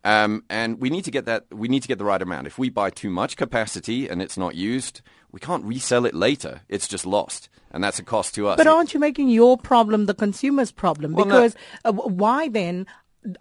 Um, 0.03 0.44
and 0.48 0.81
we 0.81 0.88
need 0.88 1.05
to 1.05 1.11
get 1.11 1.26
that. 1.26 1.44
We 1.53 1.68
need 1.68 1.83
to 1.83 1.88
get 1.88 1.98
the 1.98 2.07
right 2.07 2.22
amount. 2.22 2.46
If 2.46 2.59
we 2.59 2.70
buy 2.70 2.88
too 2.88 3.11
much 3.11 3.37
capacity 3.37 4.09
and 4.09 4.22
it's 4.22 4.38
not 4.38 4.55
used, 4.55 5.03
we 5.31 5.40
can't 5.40 5.64
resell 5.64 6.07
it 6.07 6.14
later. 6.14 6.62
It's 6.70 6.88
just 6.88 7.05
lost, 7.05 7.49
and 7.70 7.83
that's 7.83 7.98
a 7.98 8.04
cost 8.04 8.35
to 8.35 8.48
us. 8.48 8.56
But 8.56 8.66
aren't 8.66 8.94
you 8.94 9.00
making 9.00 9.28
your 9.28 9.56
problem 9.56 10.06
the 10.06 10.14
consumer's 10.14 10.72
problem? 10.72 11.12
Well, 11.12 11.24
because 11.24 11.56
no. 11.85 11.90
uh, 11.90 11.92
why 11.92 12.48
then 12.48 12.87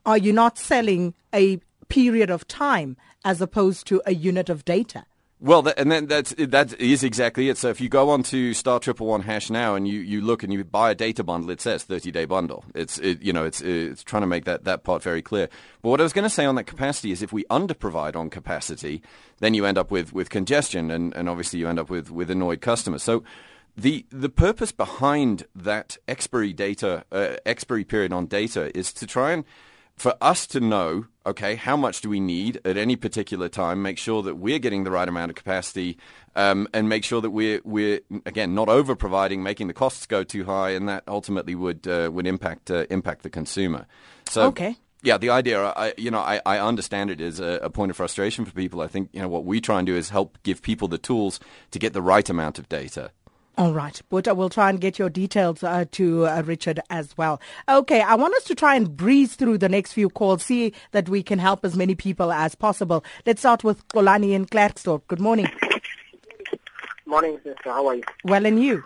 are 0.05 0.17
you 0.17 0.33
not 0.33 0.57
selling 0.57 1.13
a 1.33 1.59
period 1.87 2.29
of 2.29 2.47
time 2.47 2.97
as 3.25 3.41
opposed 3.41 3.87
to 3.87 4.01
a 4.05 4.13
unit 4.13 4.49
of 4.49 4.65
data? 4.65 5.05
Well, 5.41 5.61
that, 5.61 5.79
and 5.79 5.89
then 5.89 6.07
that's 6.07 6.35
that 6.37 6.77
is 6.81 7.01
exactly 7.01 7.47
it. 7.47 7.57
So 7.57 7.69
if 7.69 7.79
you 7.79 7.87
go 7.87 8.09
on 8.09 8.23
to 8.23 8.53
star 8.53 8.77
triple 8.77 9.07
one 9.07 9.21
hash 9.21 9.49
now 9.49 9.73
and 9.75 9.87
you, 9.87 10.01
you 10.01 10.19
look 10.19 10.43
and 10.43 10.51
you 10.51 10.61
buy 10.65 10.91
a 10.91 10.95
data 10.95 11.23
bundle, 11.23 11.49
it 11.49 11.61
says 11.61 11.83
thirty 11.83 12.11
day 12.11 12.25
bundle. 12.25 12.65
It's 12.75 12.97
it, 12.97 13.21
you 13.21 13.31
know 13.31 13.45
it's 13.45 13.61
it's 13.61 14.03
trying 14.03 14.23
to 14.23 14.27
make 14.27 14.43
that, 14.43 14.65
that 14.65 14.83
part 14.83 15.01
very 15.01 15.21
clear. 15.21 15.47
But 15.81 15.91
what 15.91 16.01
I 16.01 16.03
was 16.03 16.11
going 16.11 16.23
to 16.23 16.29
say 16.29 16.43
on 16.43 16.55
that 16.55 16.65
capacity 16.65 17.13
is 17.13 17.21
if 17.21 17.31
we 17.31 17.45
under 17.49 17.73
provide 17.73 18.17
on 18.17 18.29
capacity, 18.29 19.01
then 19.39 19.53
you 19.53 19.65
end 19.65 19.77
up 19.77 19.91
with, 19.91 20.11
with 20.11 20.29
congestion 20.29 20.91
and, 20.91 21.15
and 21.15 21.29
obviously 21.29 21.59
you 21.59 21.69
end 21.69 21.79
up 21.79 21.89
with, 21.89 22.11
with 22.11 22.29
annoyed 22.29 22.59
customers. 22.59 23.01
So 23.01 23.23
the 23.77 24.05
the 24.09 24.29
purpose 24.29 24.71
behind 24.71 25.45
that 25.55 25.97
expiry 26.07 26.53
data 26.53 27.05
uh, 27.11 27.35
expiry 27.45 27.83
period 27.83 28.13
on 28.13 28.25
data 28.25 28.75
is 28.77 28.93
to 28.93 29.07
try 29.07 29.31
and 29.31 29.45
for 29.99 30.15
us 30.21 30.47
to 30.47 30.61
know, 30.61 31.05
okay, 31.25 31.55
how 31.55 31.75
much 31.75 31.99
do 32.01 32.09
we 32.09 32.21
need 32.21 32.59
at 32.63 32.77
any 32.77 32.95
particular 32.95 33.49
time, 33.49 33.81
make 33.81 33.97
sure 33.97 34.23
that 34.23 34.35
we're 34.35 34.57
getting 34.57 34.85
the 34.85 34.91
right 34.91 35.07
amount 35.07 35.29
of 35.29 35.35
capacity, 35.35 35.97
um, 36.37 36.69
and 36.73 36.87
make 36.87 37.03
sure 37.03 37.19
that 37.19 37.31
we're, 37.31 37.59
we're, 37.65 37.99
again, 38.25 38.55
not 38.55 38.69
over 38.69 38.95
providing, 38.95 39.43
making 39.43 39.67
the 39.67 39.73
costs 39.73 40.05
go 40.05 40.23
too 40.23 40.45
high, 40.45 40.69
and 40.69 40.87
that 40.87 41.03
ultimately 41.05 41.53
would, 41.53 41.85
uh, 41.85 42.09
would 42.13 42.25
impact, 42.25 42.71
uh, 42.71 42.85
impact 42.89 43.23
the 43.23 43.29
consumer. 43.29 43.85
So, 44.29 44.43
okay. 44.43 44.77
Yeah, 45.01 45.17
the 45.17 45.29
idea, 45.29 45.63
I, 45.63 45.93
you 45.97 46.11
know, 46.11 46.19
I, 46.19 46.41
I 46.45 46.59
understand 46.59 47.09
it 47.09 47.21
is 47.21 47.39
a, 47.39 47.59
a 47.63 47.69
point 47.69 47.89
of 47.89 47.95
frustration 47.95 48.43
for 48.43 48.51
people. 48.51 48.81
I 48.81 48.87
think, 48.87 49.09
you 49.13 49.21
know, 49.21 49.29
what 49.29 49.45
we 49.45 49.61
try 49.61 49.79
and 49.79 49.85
do 49.85 49.95
is 49.95 50.09
help 50.09 50.37
give 50.43 50.61
people 50.61 50.89
the 50.89 50.97
tools 50.97 51.39
to 51.71 51.79
get 51.79 51.93
the 51.93 52.01
right 52.01 52.29
amount 52.29 52.59
of 52.59 52.67
data. 52.67 53.11
All 53.59 53.73
right, 53.73 54.01
but 54.07 54.25
I 54.25 54.31
will 54.31 54.47
try 54.47 54.69
and 54.69 54.79
get 54.79 54.97
your 54.97 55.09
details 55.09 55.63
uh, 55.65 55.83
to 55.91 56.25
uh, 56.27 56.43
Richard 56.45 56.79
as 56.89 57.17
well. 57.17 57.41
Okay, 57.67 57.99
I 57.99 58.15
want 58.15 58.33
us 58.35 58.45
to 58.45 58.55
try 58.55 58.75
and 58.75 58.95
breeze 58.95 59.35
through 59.35 59.57
the 59.57 59.67
next 59.67 59.91
few 59.91 60.09
calls, 60.09 60.45
see 60.45 60.71
that 60.91 61.09
we 61.09 61.21
can 61.21 61.39
help 61.39 61.65
as 61.65 61.75
many 61.75 61.93
people 61.93 62.31
as 62.31 62.55
possible. 62.55 63.03
Let's 63.25 63.41
start 63.41 63.65
with 63.65 63.85
Xolani 63.89 64.31
in 64.31 64.45
Klerksdorp. 64.45 65.01
Good 65.09 65.19
morning. 65.19 65.49
Morning, 67.05 67.37
sister. 67.43 67.69
How 67.69 67.85
are 67.87 67.95
you? 67.95 68.03
Well, 68.23 68.45
and 68.45 68.63
you? 68.63 68.85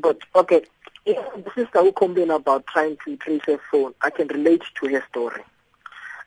Good. 0.00 0.22
Okay. 0.34 0.64
Yeah, 1.04 1.22
the 1.34 1.50
sister 1.54 1.82
who 1.82 1.92
complained 1.92 2.30
about 2.30 2.66
trying 2.68 2.96
to 3.04 3.14
trace 3.18 3.42
her 3.44 3.60
phone, 3.70 3.92
I 4.00 4.08
can 4.08 4.28
relate 4.28 4.62
to 4.80 4.88
her 4.88 5.04
story. 5.10 5.42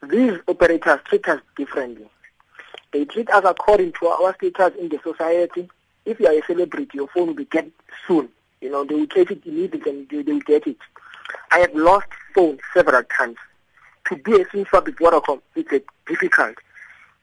These 0.08 0.34
operators 0.48 1.00
treat 1.06 1.28
us 1.28 1.42
differently. 1.58 2.12
They 2.94 3.06
treat 3.06 3.32
us 3.32 3.44
according 3.44 3.94
to 3.94 4.08
our 4.10 4.36
status 4.36 4.80
in 4.80 4.90
the 4.90 5.00
society 5.04 5.68
if 6.10 6.20
you 6.20 6.28
are 6.28 6.34
a 6.34 6.42
celebrity, 6.46 6.90
your 6.94 7.08
phone 7.08 7.28
will 7.28 7.34
be 7.36 7.46
get 7.46 7.70
soon. 8.08 8.30
You 8.62 8.72
know, 8.72 8.84
they 8.84 8.96
will 8.96 9.08
take 9.08 9.32
it 9.32 9.46
immediately 9.46 9.92
and 9.92 10.10
they, 10.10 10.32
will 10.34 10.40
get 10.42 10.66
it. 10.68 10.78
I 11.52 11.60
have 11.60 11.74
lost 11.74 12.08
phone 12.34 12.60
several 12.74 13.04
times. 13.04 13.38
To 14.08 14.16
be 14.16 14.42
a 14.42 14.46
SIM 14.50 14.66
swap 14.66 14.88
with 14.88 14.96
Vodacom, 14.96 15.42
it's 15.56 15.72
a 15.72 15.82
difficult. 16.08 16.56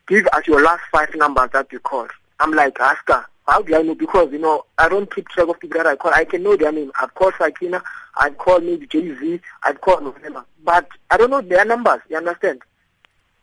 Give 0.06 0.26
us 0.28 0.46
your 0.46 0.62
last 0.62 0.82
five 0.92 1.14
numbers 1.16 1.50
that 1.52 1.72
you 1.72 1.80
called. 1.80 2.12
I'm 2.38 2.52
like, 2.52 2.78
her, 2.78 3.26
how 3.48 3.62
do 3.62 3.74
I 3.74 3.82
know? 3.82 3.96
Because, 3.96 4.30
you 4.30 4.38
know, 4.38 4.64
I 4.78 4.88
don't 4.88 5.12
keep 5.12 5.28
track 5.28 5.48
of 5.48 5.58
people 5.58 5.82
that 5.82 5.86
I 5.88 5.96
call. 5.96 6.12
I 6.14 6.24
can 6.24 6.44
know 6.44 6.56
their 6.56 6.70
name. 6.70 6.92
I've 7.00 7.14
called 7.14 7.34
Sakina, 7.38 7.82
I've 8.16 8.38
called 8.38 8.62
maybe 8.64 8.86
Jay-Z, 8.86 9.40
I've 9.64 9.80
called 9.80 10.04
November. 10.04 10.44
But 10.64 10.88
I 11.10 11.16
don't 11.16 11.30
know 11.30 11.40
their 11.40 11.64
numbers, 11.64 12.00
you 12.08 12.16
understand? 12.16 12.62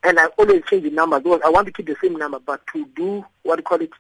And 0.04 0.20
I 0.20 0.26
always 0.38 0.64
change 0.70 0.84
the 0.84 0.90
because 0.90 1.42
I 1.46 1.50
want 1.50 1.68
to 1.68 1.74
keep 1.74 1.88
the 1.88 1.96
same 2.02 2.16
number, 2.16 2.40
but 2.40 2.66
to 2.74 2.86
do, 2.96 3.26
what 3.44 3.56
do 3.56 3.60
you 3.60 3.64
call 3.64 3.82
it, 3.82 3.92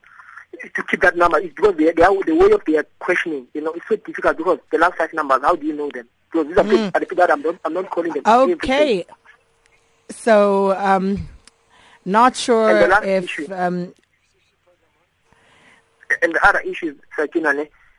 to 0.76 0.84
keep 0.84 1.02
that 1.02 1.18
number, 1.18 1.40
it's 1.40 1.54
because 1.54 1.76
they, 1.78 1.92
they 1.92 2.04
are, 2.04 2.24
the 2.24 2.36
way 2.36 2.52
of 2.52 2.64
their 2.66 2.84
questioning, 3.00 3.48
you 3.54 3.62
know, 3.62 3.72
it's 3.74 3.88
so 3.88 3.96
difficult 3.96 4.38
because 4.38 4.60
the 4.72 4.78
last 4.78 4.98
five 4.98 5.14
numbers, 5.14 5.42
how 5.42 5.56
do 5.56 5.66
you 5.66 5.74
know 5.74 5.90
them? 5.92 6.08
Because 6.32 6.48
these 6.48 6.58
are, 6.58 6.64
people, 6.64 6.86
are 6.94 7.00
the 7.00 7.06
people 7.06 7.18
that 7.18 7.32
I'm 7.32 7.42
not, 7.42 7.56
I'm 7.66 7.74
not 7.74 7.90
calling 7.90 8.14
them. 8.14 8.24
Okay. 8.26 9.06
So, 10.10 10.76
um, 10.78 11.28
not 12.06 12.36
sure 12.36 12.70
And 12.70 12.84
the 12.84 12.88
last 12.88 13.06
if 13.06 13.24
issue. 13.26 13.54
um, 13.54 13.94
and 16.22 16.36
the 16.36 16.48
other 16.48 16.60
issue, 16.60 16.96
Sakina, 17.16 17.54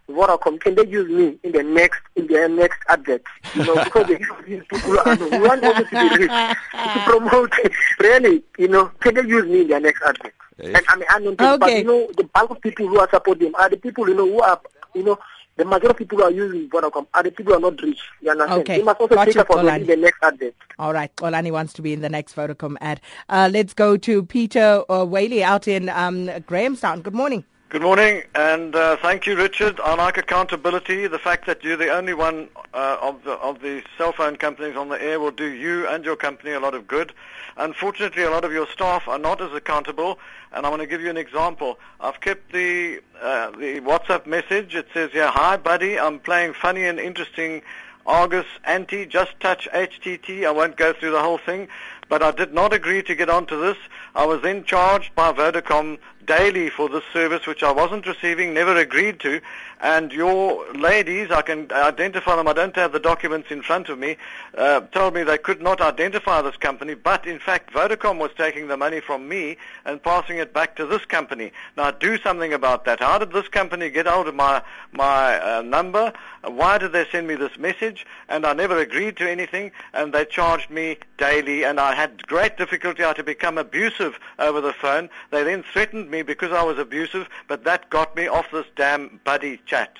Vodacom, 0.08 0.60
can 0.60 0.74
they 0.74 0.86
use 0.86 1.08
me 1.10 1.38
in 1.42 1.52
the 1.52 1.62
next 1.62 2.00
in 2.14 2.26
their 2.26 2.48
next 2.48 2.78
advert? 2.88 3.22
You 3.54 3.64
know, 3.64 3.82
because 3.82 4.06
they 4.06 4.18
use 4.18 4.30
these 4.46 4.62
people 4.68 4.90
we 4.90 5.38
want 5.38 5.64
also 5.64 5.82
to 5.82 5.90
be 5.90 6.16
rich 6.18 6.30
to 6.72 7.02
promote 7.06 7.52
really, 7.98 8.42
you 8.58 8.68
know, 8.68 8.86
can 9.00 9.14
they 9.14 9.22
use 9.22 9.46
me 9.46 9.62
in 9.62 9.68
their 9.68 9.80
next 9.80 10.02
advert? 10.02 10.34
Yes. 10.58 10.76
And 10.76 10.84
I 10.88 10.96
mean 10.96 11.06
I 11.10 11.18
don't 11.20 11.36
think 11.36 11.60
but 11.60 11.72
you 11.72 11.84
know 11.84 12.08
the 12.16 12.24
bulk 12.24 12.50
of 12.50 12.60
people 12.60 12.88
who 12.88 12.98
are 12.98 13.08
supporting 13.10 13.52
them 13.52 13.54
are 13.56 13.68
the 13.68 13.76
people 13.76 14.08
you 14.08 14.14
know 14.14 14.26
who 14.26 14.40
are 14.40 14.60
you 14.94 15.02
know 15.02 15.18
the 15.56 15.64
majority 15.64 15.88
of 15.88 15.96
people 15.96 16.18
who 16.18 16.24
are 16.24 16.30
using 16.30 16.68
Vodacom 16.68 17.06
are 17.14 17.22
the 17.22 17.30
people 17.30 17.52
who 17.52 17.58
are 17.58 17.70
not 17.70 17.80
rich. 17.80 18.00
You 18.20 18.30
understand? 18.32 18.60
Okay. 18.62 18.78
They 18.78 18.82
must 18.82 19.00
also 19.00 19.14
Got 19.14 19.26
take 19.26 19.34
you, 19.36 19.40
up 19.40 19.46
for 19.46 19.56
them 19.56 19.66
Xolani. 19.66 19.80
in 19.82 19.86
the 19.86 19.96
next 19.96 20.18
advert. 20.22 20.54
All 20.78 20.92
right, 20.92 21.14
Xolani 21.16 21.52
wants 21.52 21.72
to 21.74 21.82
be 21.82 21.92
in 21.92 22.00
the 22.00 22.08
next 22.08 22.34
Vodacom 22.34 22.76
ad. 22.80 23.00
Uh, 23.28 23.48
let's 23.52 23.72
go 23.72 23.96
to 23.96 24.24
Peter 24.24 24.82
uh, 24.90 25.04
Whaley 25.04 25.44
out 25.44 25.68
in 25.68 25.88
um, 25.90 26.28
Grahamstown. 26.46 27.02
Good 27.02 27.14
morning. 27.14 27.44
Good 27.74 27.82
morning, 27.82 28.22
and 28.36 28.72
uh, 28.76 28.96
thank 28.98 29.26
you, 29.26 29.34
Richard. 29.34 29.80
I 29.80 29.96
like 29.96 30.16
accountability. 30.16 31.08
The 31.08 31.18
fact 31.18 31.44
that 31.46 31.64
you're 31.64 31.76
the 31.76 31.88
only 31.88 32.14
one 32.14 32.48
uh, 32.72 32.98
of 33.02 33.24
the 33.24 33.32
of 33.32 33.62
the 33.62 33.82
cell 33.98 34.12
phone 34.12 34.36
companies 34.36 34.76
on 34.76 34.90
the 34.90 35.02
air 35.02 35.18
will 35.18 35.32
do 35.32 35.48
you 35.48 35.84
and 35.88 36.04
your 36.04 36.14
company 36.14 36.52
a 36.52 36.60
lot 36.60 36.74
of 36.74 36.86
good. 36.86 37.12
Unfortunately, 37.56 38.22
a 38.22 38.30
lot 38.30 38.44
of 38.44 38.52
your 38.52 38.68
staff 38.68 39.08
are 39.08 39.18
not 39.18 39.40
as 39.40 39.52
accountable, 39.52 40.20
and 40.52 40.64
I 40.64 40.68
want 40.68 40.82
to 40.82 40.86
give 40.86 41.00
you 41.00 41.10
an 41.10 41.16
example. 41.16 41.80
I've 42.00 42.20
kept 42.20 42.52
the 42.52 43.00
uh, 43.20 43.50
the 43.50 43.80
WhatsApp 43.80 44.24
message. 44.24 44.76
It 44.76 44.86
says 44.94 45.10
here, 45.10 45.26
"Hi, 45.26 45.56
buddy. 45.56 45.98
I'm 45.98 46.20
playing 46.20 46.52
funny 46.52 46.84
and 46.84 47.00
interesting." 47.00 47.62
Argus 48.06 48.46
anti, 48.64 49.06
just 49.06 49.40
touch 49.40 49.66
HTT. 49.72 50.44
I 50.46 50.50
won't 50.50 50.76
go 50.76 50.92
through 50.92 51.12
the 51.12 51.22
whole 51.22 51.38
thing, 51.38 51.68
but 52.08 52.22
I 52.22 52.32
did 52.32 52.52
not 52.52 52.74
agree 52.74 53.02
to 53.02 53.14
get 53.14 53.30
onto 53.30 53.58
this. 53.58 53.78
I 54.14 54.26
was 54.26 54.42
then 54.42 54.64
charged 54.64 55.14
by 55.14 55.32
Vodacom 55.32 55.98
daily 56.26 56.70
for 56.70 56.88
this 56.88 57.04
service, 57.12 57.46
which 57.46 57.62
I 57.62 57.72
wasn't 57.72 58.06
receiving, 58.06 58.54
never 58.54 58.76
agreed 58.76 59.20
to. 59.20 59.40
And 59.80 60.12
your 60.12 60.72
ladies, 60.72 61.30
I 61.30 61.42
can 61.42 61.70
identify 61.70 62.36
them. 62.36 62.48
I 62.48 62.54
don't 62.54 62.74
have 62.76 62.92
the 62.92 63.00
documents 63.00 63.50
in 63.50 63.60
front 63.60 63.88
of 63.88 63.98
me. 63.98 64.16
Uh, 64.56 64.80
told 64.92 65.14
me 65.14 65.24
they 65.24 65.36
could 65.36 65.60
not 65.60 65.80
identify 65.80 66.40
this 66.40 66.56
company, 66.56 66.94
but 66.94 67.26
in 67.26 67.38
fact, 67.38 67.72
Vodacom 67.72 68.18
was 68.18 68.30
taking 68.36 68.68
the 68.68 68.76
money 68.76 69.00
from 69.00 69.28
me 69.28 69.56
and 69.84 70.02
passing 70.02 70.38
it 70.38 70.54
back 70.54 70.76
to 70.76 70.86
this 70.86 71.04
company. 71.04 71.52
Now, 71.76 71.90
do 71.90 72.16
something 72.18 72.54
about 72.54 72.84
that. 72.86 73.00
How 73.00 73.18
did 73.18 73.32
this 73.32 73.48
company 73.48 73.90
get 73.90 74.06
hold 74.06 74.28
of 74.28 74.34
my 74.34 74.62
my 74.92 75.38
uh, 75.38 75.62
number? 75.62 76.12
Why 76.42 76.78
did 76.78 76.92
they 76.92 77.06
send 77.10 77.26
me 77.26 77.34
this 77.34 77.58
message? 77.58 78.06
And 78.28 78.46
I 78.46 78.52
never 78.52 78.78
agreed 78.78 79.16
to 79.18 79.30
anything, 79.30 79.72
and 79.92 80.12
they 80.12 80.24
charged 80.24 80.70
me 80.70 80.98
daily, 81.18 81.64
and 81.64 81.80
I 81.80 81.94
had 81.94 82.26
great 82.26 82.56
difficulty. 82.56 83.02
I 83.02 83.08
had 83.08 83.16
to 83.16 83.22
become 83.24 83.58
abusive 83.58 84.18
over 84.38 84.60
the 84.60 84.72
phone. 84.72 85.08
They 85.30 85.42
then 85.42 85.62
threatened 85.62 86.10
me 86.10 86.13
because 86.22 86.52
I 86.52 86.62
was 86.62 86.78
abusive, 86.78 87.28
but 87.48 87.64
that 87.64 87.90
got 87.90 88.14
me 88.16 88.26
off 88.26 88.50
this 88.52 88.66
damn 88.76 89.20
buddy 89.24 89.60
chat. 89.66 89.96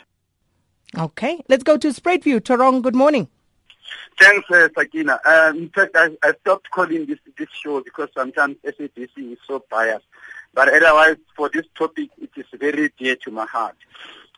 Okay, 0.96 1.42
let's 1.48 1.64
go 1.64 1.76
to 1.76 1.88
Spruitview. 1.88 2.40
Torong, 2.40 2.82
good 2.82 2.94
morning. 2.94 3.28
Thanks, 4.18 4.48
uh, 4.50 4.68
Sakina. 4.76 5.18
Um, 5.24 5.56
in 5.58 5.68
fact, 5.70 5.96
I, 5.96 6.10
I 6.22 6.34
stopped 6.40 6.70
calling 6.70 7.06
this 7.06 7.18
this 7.36 7.48
show 7.52 7.82
because 7.82 8.08
sometimes 8.16 8.56
SABC 8.64 9.32
is 9.32 9.38
so 9.46 9.64
biased. 9.70 10.06
But 10.54 10.68
otherwise, 10.68 11.16
for 11.36 11.48
this 11.48 11.66
topic, 11.76 12.10
it 12.20 12.30
is 12.36 12.46
very 12.54 12.92
dear 12.96 13.16
to 13.16 13.30
my 13.32 13.46
heart. 13.46 13.76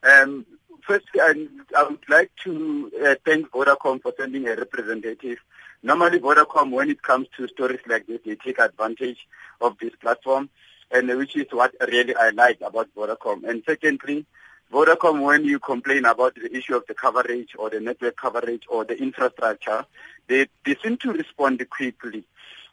Um, 0.02 0.46
firstly, 0.86 1.20
I, 1.20 1.46
I 1.76 1.82
would 1.84 2.08
like 2.08 2.30
to 2.44 2.90
uh, 3.04 3.14
thank 3.24 3.50
Vodacom 3.50 4.00
for 4.00 4.14
sending 4.18 4.48
a 4.48 4.56
representative. 4.56 5.38
Normally, 5.82 6.20
Vodacom, 6.20 6.70
when 6.70 6.90
it 6.90 7.02
comes 7.02 7.28
to 7.36 7.46
stories 7.48 7.80
like 7.86 8.06
this, 8.06 8.20
they 8.24 8.36
take 8.36 8.58
advantage 8.58 9.28
of 9.60 9.76
this 9.78 9.92
platform, 10.00 10.48
and 10.90 11.08
which 11.18 11.36
is 11.36 11.46
what 11.50 11.74
really 11.88 12.14
I 12.14 12.30
like 12.30 12.60
about 12.60 12.88
Vodacom. 12.96 13.44
And 13.48 13.62
secondly, 13.66 14.26
Vodacom, 14.72 15.22
when 15.22 15.44
you 15.44 15.58
complain 15.58 16.04
about 16.04 16.34
the 16.34 16.54
issue 16.56 16.76
of 16.76 16.84
the 16.86 16.94
coverage 16.94 17.50
or 17.58 17.70
the 17.70 17.80
network 17.80 18.16
coverage 18.16 18.64
or 18.68 18.84
the 18.84 18.96
infrastructure, 19.00 19.84
they, 20.28 20.46
they 20.64 20.76
seem 20.82 20.96
to 20.98 21.12
respond 21.12 21.64
quickly. 21.70 22.24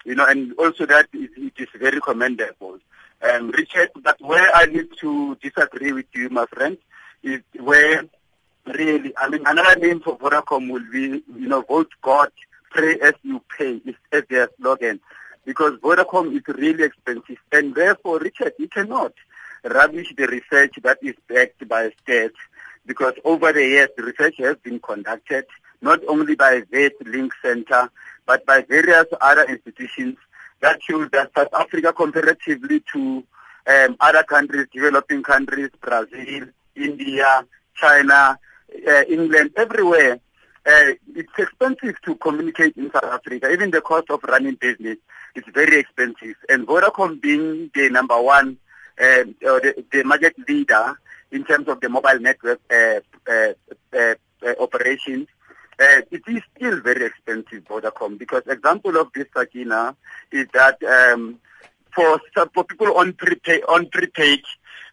You 0.06 0.16
know, 0.16 0.26
and 0.26 0.54
also 0.58 0.86
that 0.86 1.08
is, 1.14 1.30
it 1.38 1.54
is 1.58 1.68
very 1.76 2.02
commendable. 2.02 2.80
Um, 3.22 3.52
Richard, 3.52 3.90
but 4.02 4.20
where 4.20 4.54
I 4.54 4.66
need 4.66 4.90
to 5.00 5.36
disagree 5.42 5.94
with 5.94 6.08
you, 6.14 6.30
my 6.30 6.46
friend, 6.48 6.78
is 7.22 7.42
where 7.60 8.04
really, 8.66 9.14
I 9.18 9.30
mean, 9.30 9.44
another 9.46 9.80
name 9.80 10.02
for 10.02 10.18
Vodacom 10.18 10.70
will 10.70 10.86
be, 10.92 11.24
you 11.38 11.48
know, 11.48 11.62
vote 11.62 11.92
God, 12.02 12.32
pray 12.70 13.00
as 13.00 13.14
you 13.24 13.42
pay, 13.58 13.76
is 13.86 13.96
as 14.12 14.24
their 14.30 14.50
slogan. 14.60 15.00
Because 15.46 15.74
Vodacom 15.80 16.36
is 16.36 16.44
really 16.56 16.84
expensive. 16.84 17.38
And 17.52 17.76
therefore, 17.76 18.20
Richard, 18.20 18.54
you 18.58 18.68
cannot 18.68 19.14
rubbish 19.64 20.14
the 20.16 20.28
research 20.28 20.76
that 20.84 21.00
is 21.02 21.16
backed 21.28 21.68
by 21.68 21.90
stats 22.06 22.32
because 22.86 23.14
over 23.24 23.54
the 23.54 23.64
years 23.64 23.90
the 23.96 24.04
research 24.04 24.36
has 24.40 24.58
been 24.58 24.80
conducted 24.80 25.46
not 25.82 26.00
only 26.08 26.36
by 26.36 26.64
Wits 26.72 26.96
Link 27.06 27.32
Centre 27.42 27.90
but 28.26 28.46
by 28.46 28.62
various 28.62 29.06
other 29.22 29.44
institutions 29.46 30.18
that 30.60 30.82
shows 30.82 31.10
that 31.12 31.32
South 31.36 31.54
Africa 31.54 31.94
comparatively 31.94 32.84
to 32.94 33.24
um, 33.68 33.96
other 34.00 34.24
countries, 34.24 34.68
developing 34.74 35.24
countries, 35.24 35.70
Brazil, 35.82 36.48
India, 36.76 37.46
China, 37.76 38.38
uh, 38.88 39.04
England, 39.10 39.52
everywhere, 39.58 40.20
uh, 40.66 40.92
it's 41.16 41.38
expensive 41.38 41.96
to 42.02 42.16
communicate 42.16 42.76
in 42.78 42.90
South 42.92 43.04
Africa. 43.04 43.52
Even 43.52 43.72
the 43.72 43.82
cost 43.82 44.10
of 44.10 44.24
running 44.24 44.56
business 44.56 44.98
is 45.36 45.44
very 45.54 45.80
expensive. 45.80 46.36
And 46.50 46.68
Vodacom 46.68 47.22
being 47.22 47.72
the 47.74 47.90
number 47.90 48.22
one 48.22 48.58
um, 49.02 49.36
or 49.46 49.60
the, 49.60 49.84
the 49.92 50.04
market 50.04 50.36
leader 50.48 51.00
in 51.32 51.44
terms 51.44 51.68
of 51.68 51.82
the 51.82 51.90
mobile 51.90 52.20
network 52.20 52.60
uh, 52.72 53.00
uh, 53.28 53.54
uh, 53.94 54.16
uh, 54.46 54.54
operations, 54.60 55.28
uh, 55.80 56.02
it 56.12 56.22
is 56.28 56.42
still 56.56 56.80
very 56.82 57.06
expensive, 57.06 57.64
Vodacom, 57.66 58.18
because 58.18 58.44
example 58.48 58.96
of 58.98 59.08
this, 59.14 59.26
Sakina, 59.36 59.96
is 60.32 60.48
that 60.54 60.82
um, 60.84 61.40
for, 61.96 62.20
for 62.54 62.64
people 62.64 62.98
on 62.98 63.14
prepaid, 63.14 63.64
on 63.68 63.88
prepaid, 63.90 64.42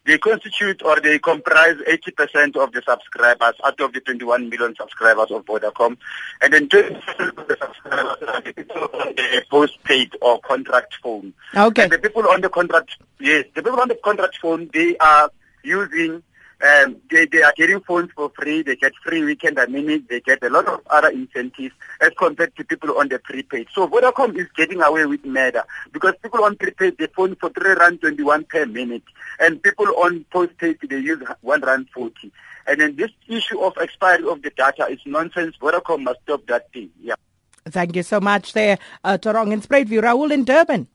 they 0.07 0.17
constitute 0.19 0.83
or 0.83 0.99
they 1.01 1.19
comprise 1.19 1.77
80% 1.87 2.57
of 2.57 2.73
the 2.73 2.83
subscribers 2.89 3.55
out 3.65 3.81
of 3.81 3.93
the 3.93 4.01
21 4.01 4.49
million 4.49 4.75
subscribers 4.75 5.31
of 5.31 5.45
Vodacom. 5.45 5.99
And 6.41 6.53
then 6.53 6.69
20% 6.69 7.39
of 7.39 7.49
the 7.49 7.57
subscribers 7.61 8.29
are 8.29 8.41
the 8.41 8.53
people 8.55 8.83
on 8.95 9.15
the 9.15 9.45
postpaid 9.51 10.17
or 10.23 10.41
contract 10.41 10.97
phone. 11.03 11.35
Okay. 11.55 11.83
And 11.83 11.93
the 11.93 11.99
people 11.99 12.27
on 12.29 12.41
the 12.41 12.49
contract, 12.49 12.97
yes, 13.19 13.45
the 13.55 13.63
people 13.63 13.81
on 13.81 13.89
the 13.89 13.99
contract 14.03 14.39
phone, 14.41 14.71
they 14.73 14.97
are 14.99 15.31
using, 15.63 16.23
um, 16.63 16.97
they, 17.11 17.27
they 17.27 17.43
are 17.43 17.55
getting 17.57 17.81
phones 17.81 18.11
for 18.13 18.31
free, 18.31 18.63
they 18.63 18.77
get 18.77 18.93
free 19.03 19.25
weekend 19.25 19.59
a 19.59 19.67
minute, 19.67 20.09
they 20.09 20.21
get 20.21 20.43
a 20.43 20.51
lot 20.51 20.67
of 20.67 20.81
other 20.89 21.09
incentives 21.09 21.75
as 22.01 22.11
compared 22.19 22.55
to 22.57 22.65
people 22.65 22.99
on 22.99 23.09
the 23.09 23.19
prepaid. 23.19 23.69
So 23.73 23.89
Vodacom 23.89 24.37
is 24.37 24.47
getting 24.57 24.83
away 24.83 25.07
with 25.07 25.25
murder 25.25 25.65
because 25.93 26.15
people 26.23 26.45
on 26.45 26.57
prepaid, 26.57 26.99
they 26.99 27.07
phone 27.07 27.37
for 27.37 27.51
3 27.51 27.75
rand 27.75 28.01
21 28.01 28.45
per 28.45 28.67
minute 28.67 29.05
and 29.39 29.63
people 29.63 29.87
on 29.97 30.25
postpaid, 30.31 30.79
they 30.89 30.99
use 30.99 31.23
1 31.41 31.61
rand 31.63 31.89
40. 31.95 32.31
And 32.67 32.81
then 32.81 32.97
this 32.97 33.11
issue 33.27 33.61
of 33.61 33.77
expiry 33.81 34.29
of 34.29 34.43
the 34.43 34.51
data 34.51 34.87
is 34.89 35.01
nonsense. 35.07 35.57
Vodacom 35.61 36.03
must 36.03 36.21
stop 36.23 36.47
that 36.47 36.73
thing. 36.73 36.91
Yeah. 37.03 37.15
Thank 37.67 37.97
you 37.97 38.03
so 38.03 38.21
much 38.21 38.53
there, 38.53 38.79
uh, 39.05 39.19
Torong 39.19 39.53
in 39.53 39.61
Spruitview. 39.61 40.03
Raul 40.03 40.31
in 40.31 40.45
Durban. 40.45 40.87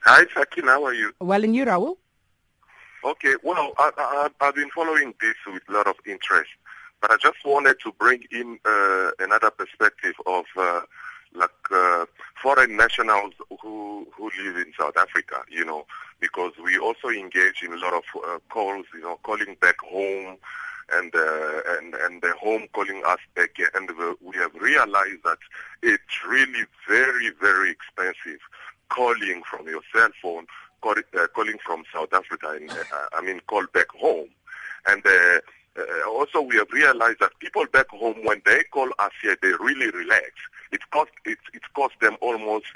Hi, 0.00 0.24
Sakin. 0.34 0.64
How 0.64 0.84
are 0.84 0.94
you? 0.94 1.12
Well, 1.20 1.44
and 1.44 1.56
you, 1.56 1.64
Raul? 1.64 1.96
Okay. 3.08 3.36
Well, 3.42 3.72
I, 3.78 4.28
I've 4.38 4.54
been 4.54 4.68
following 4.68 5.14
this 5.18 5.36
with 5.46 5.62
a 5.70 5.72
lot 5.72 5.86
of 5.86 5.94
interest, 6.06 6.50
but 7.00 7.10
I 7.10 7.16
just 7.16 7.38
wanted 7.42 7.76
to 7.84 7.92
bring 7.92 8.22
in 8.30 8.58
uh, 8.66 9.12
another 9.18 9.50
perspective 9.50 10.12
of 10.26 10.44
uh, 10.58 10.82
like 11.34 11.48
uh, 11.72 12.04
foreign 12.42 12.76
nationals 12.76 13.32
who 13.62 14.06
who 14.14 14.30
live 14.44 14.58
in 14.58 14.74
South 14.78 14.98
Africa, 14.98 15.36
you 15.48 15.64
know, 15.64 15.86
because 16.20 16.52
we 16.62 16.76
also 16.78 17.08
engage 17.08 17.62
in 17.62 17.72
a 17.72 17.78
lot 17.78 17.94
of 17.94 18.04
uh, 18.26 18.38
calls, 18.50 18.84
you 18.92 19.00
know, 19.00 19.18
calling 19.22 19.56
back 19.58 19.80
home, 19.80 20.36
and 20.92 21.14
uh, 21.14 21.60
and 21.78 21.94
and 21.94 22.20
the 22.20 22.34
home 22.38 22.66
calling 22.74 23.02
us 23.06 23.20
back, 23.34 23.56
and 23.74 23.88
we 24.20 24.36
have 24.36 24.54
realized 24.54 25.22
that 25.24 25.38
it's 25.82 26.26
really 26.28 26.66
very 26.86 27.30
very 27.40 27.70
expensive 27.70 28.40
calling 28.90 29.42
from 29.50 29.66
your 29.66 29.80
cell 29.94 30.10
phone, 30.20 30.46
call, 30.80 30.94
uh, 30.98 31.26
calling 31.34 31.58
from 31.64 31.84
South 31.92 32.12
Africa, 32.12 32.48
and 32.54 32.70
uh, 32.70 33.06
I 33.12 33.22
mean 33.22 33.40
call 33.46 33.66
back 33.72 33.90
home, 33.90 34.28
and. 34.86 35.04
Uh, 35.04 35.40
uh, 35.78 36.10
also, 36.10 36.40
we 36.40 36.56
have 36.56 36.66
realized 36.72 37.20
that 37.20 37.30
people 37.38 37.64
back 37.72 37.88
home, 37.90 38.16
when 38.24 38.42
they 38.44 38.64
call 38.72 38.88
us 38.98 39.12
here, 39.22 39.36
they 39.40 39.52
really 39.60 39.88
relax. 39.90 40.30
It 40.72 40.80
cost 40.90 41.12
it, 41.24 41.38
it 41.54 41.62
cost 41.74 41.94
them 42.00 42.16
almost 42.20 42.66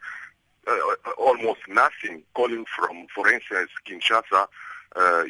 almost 1.18 1.62
nothing 1.66 2.22
calling 2.34 2.64
from, 2.76 3.09
for 3.12 3.28
instance, 3.28 3.70
Kinshasa 3.84 4.46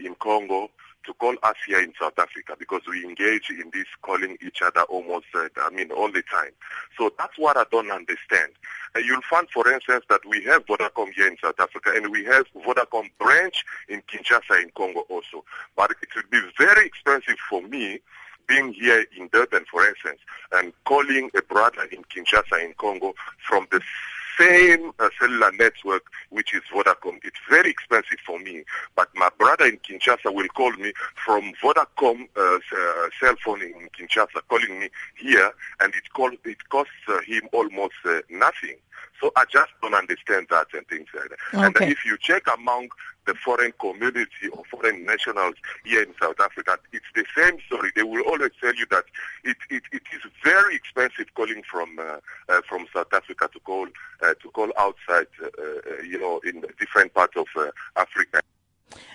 in 0.05 0.15
Congo 0.17 0.71
to 1.05 1.15
call 1.15 1.35
us 1.43 1.57
here 1.67 1.81
in 1.81 1.93
South 2.01 2.19
Africa 2.19 2.57
because 2.59 2.83
we 2.89 3.05
engage 3.05 3.51
in 3.51 3.71
this 3.73 3.87
calling 4.03 4.37
each 4.45 4.63
other 4.63 4.83
almost, 4.83 5.27
uh, 5.35 5.49
I 5.61 5.71
mean, 5.71 5.91
all 5.91 6.11
the 6.11 6.23
time. 6.23 6.53
So 6.99 7.13
that's 7.19 7.39
what 7.39 7.57
I 7.57 7.65
don't 7.71 7.91
understand. 7.91 8.53
Uh, 8.95 9.01
you'll 9.01 9.23
find, 9.23 9.49
for 9.51 9.71
instance, 9.73 10.05
that 10.09 10.21
we 10.29 10.43
have 10.45 10.67
Vodacom 10.67 11.13
here 11.13 11.27
in 11.27 11.37
South 11.43 11.59
Africa 11.59 11.93
and 11.95 12.11
we 12.11 12.25
have 12.25 12.47
Vodacom 12.55 13.11
branch 13.19 13.65
in 13.89 14.03
Kinshasa 14.03 14.63
in 14.63 14.71
Congo 14.77 15.01
also. 15.09 15.45
But 15.77 15.93
it 16.03 16.09
would 16.15 16.31
be 16.31 16.41
very 16.59 16.87
expensive 16.87 17.37
for 17.49 17.63
me 17.63 18.01
being 18.47 18.73
here 18.73 19.05
in 19.17 19.29
Durban, 19.33 19.65
for 19.71 19.87
instance, 19.87 20.19
and 20.53 20.73
calling 20.85 21.31
a 21.37 21.43
brother 21.43 21.85
in 21.91 22.03
Kinshasa 22.05 22.65
in 22.65 22.75
Congo 22.75 23.15
from 23.49 23.67
the 23.71 23.81
same 24.39 24.93
uh, 24.99 25.09
cellular 25.19 25.53
network, 25.53 26.05
which 26.31 26.55
is 26.55 26.63
Vodacom. 26.73 27.19
It's 27.25 27.39
very 27.49 27.71
expensive 27.71 28.19
for 28.27 28.39
me, 28.39 28.65
but 28.97 29.09
my 29.15 29.31
brother 29.39 29.67
in 29.67 29.79
Kinshasa 29.79 30.33
will 30.33 30.49
call 30.49 30.73
me 30.73 30.93
from 31.25 31.53
Vodacom 31.63 32.29
uh, 32.37 32.41
uh, 32.41 33.09
cell 33.21 33.35
phone 33.45 33.63
in 33.63 33.89
Kinshasa, 33.99 34.41
calling 34.49 34.81
me 34.81 34.89
here, 35.17 35.53
and 35.81 35.95
it, 35.95 36.13
call, 36.13 36.31
it 36.45 36.69
costs 36.69 36.93
uh, 37.09 37.21
him 37.23 37.49
almost 37.53 37.95
uh, 38.05 38.21
nothing. 38.31 38.77
So 39.21 39.31
I 39.37 39.45
just 39.53 39.71
don't 39.81 39.95
understand 39.95 40.49
that 40.51 40.67
and 40.75 40.87
things 40.89 41.07
like 41.15 41.31
that. 41.31 41.39
Okay. 41.55 41.85
And 41.85 41.93
if 41.93 42.05
you 42.05 42.17
check 42.21 42.43
among 42.53 42.89
the 43.27 43.35
foreign 43.35 43.73
community 43.81 44.49
or 44.53 44.63
foreign 44.71 45.05
nationals 45.05 45.55
here 45.85 46.03
in 46.03 46.15
South 46.21 46.41
Africa, 46.41 46.79
it's 46.93 47.05
the 47.15 47.25
same 47.37 47.59
story. 47.67 47.91
They 47.95 48.03
will 48.03 48.23
always 48.23 48.51
tell 48.61 48.75
you 48.75 48.87
that 48.91 49.05
it, 49.45 49.57
it, 49.71 49.83
it 49.93 50.03
is 50.13 50.23
very 50.43 50.75
expensive 50.77 51.33
calling 51.35 51.63
from 51.71 51.99
uh, 51.99 52.19
uh, 52.49 52.61
from 52.69 52.87
South 52.95 53.13
Africa 53.13 53.49
to 53.53 53.61
call 53.61 53.87
uh, 54.23 54.35
to 54.43 54.51
call 54.51 54.73
outside, 54.79 55.27
uh, 55.43 55.47
uh, 55.47 56.03
you 56.03 56.19
know, 56.19 56.41
in 56.45 56.65
different 56.79 57.15
parts 57.15 57.37
of 57.37 57.47
uh, 57.57 57.71
Africa. 57.97 58.41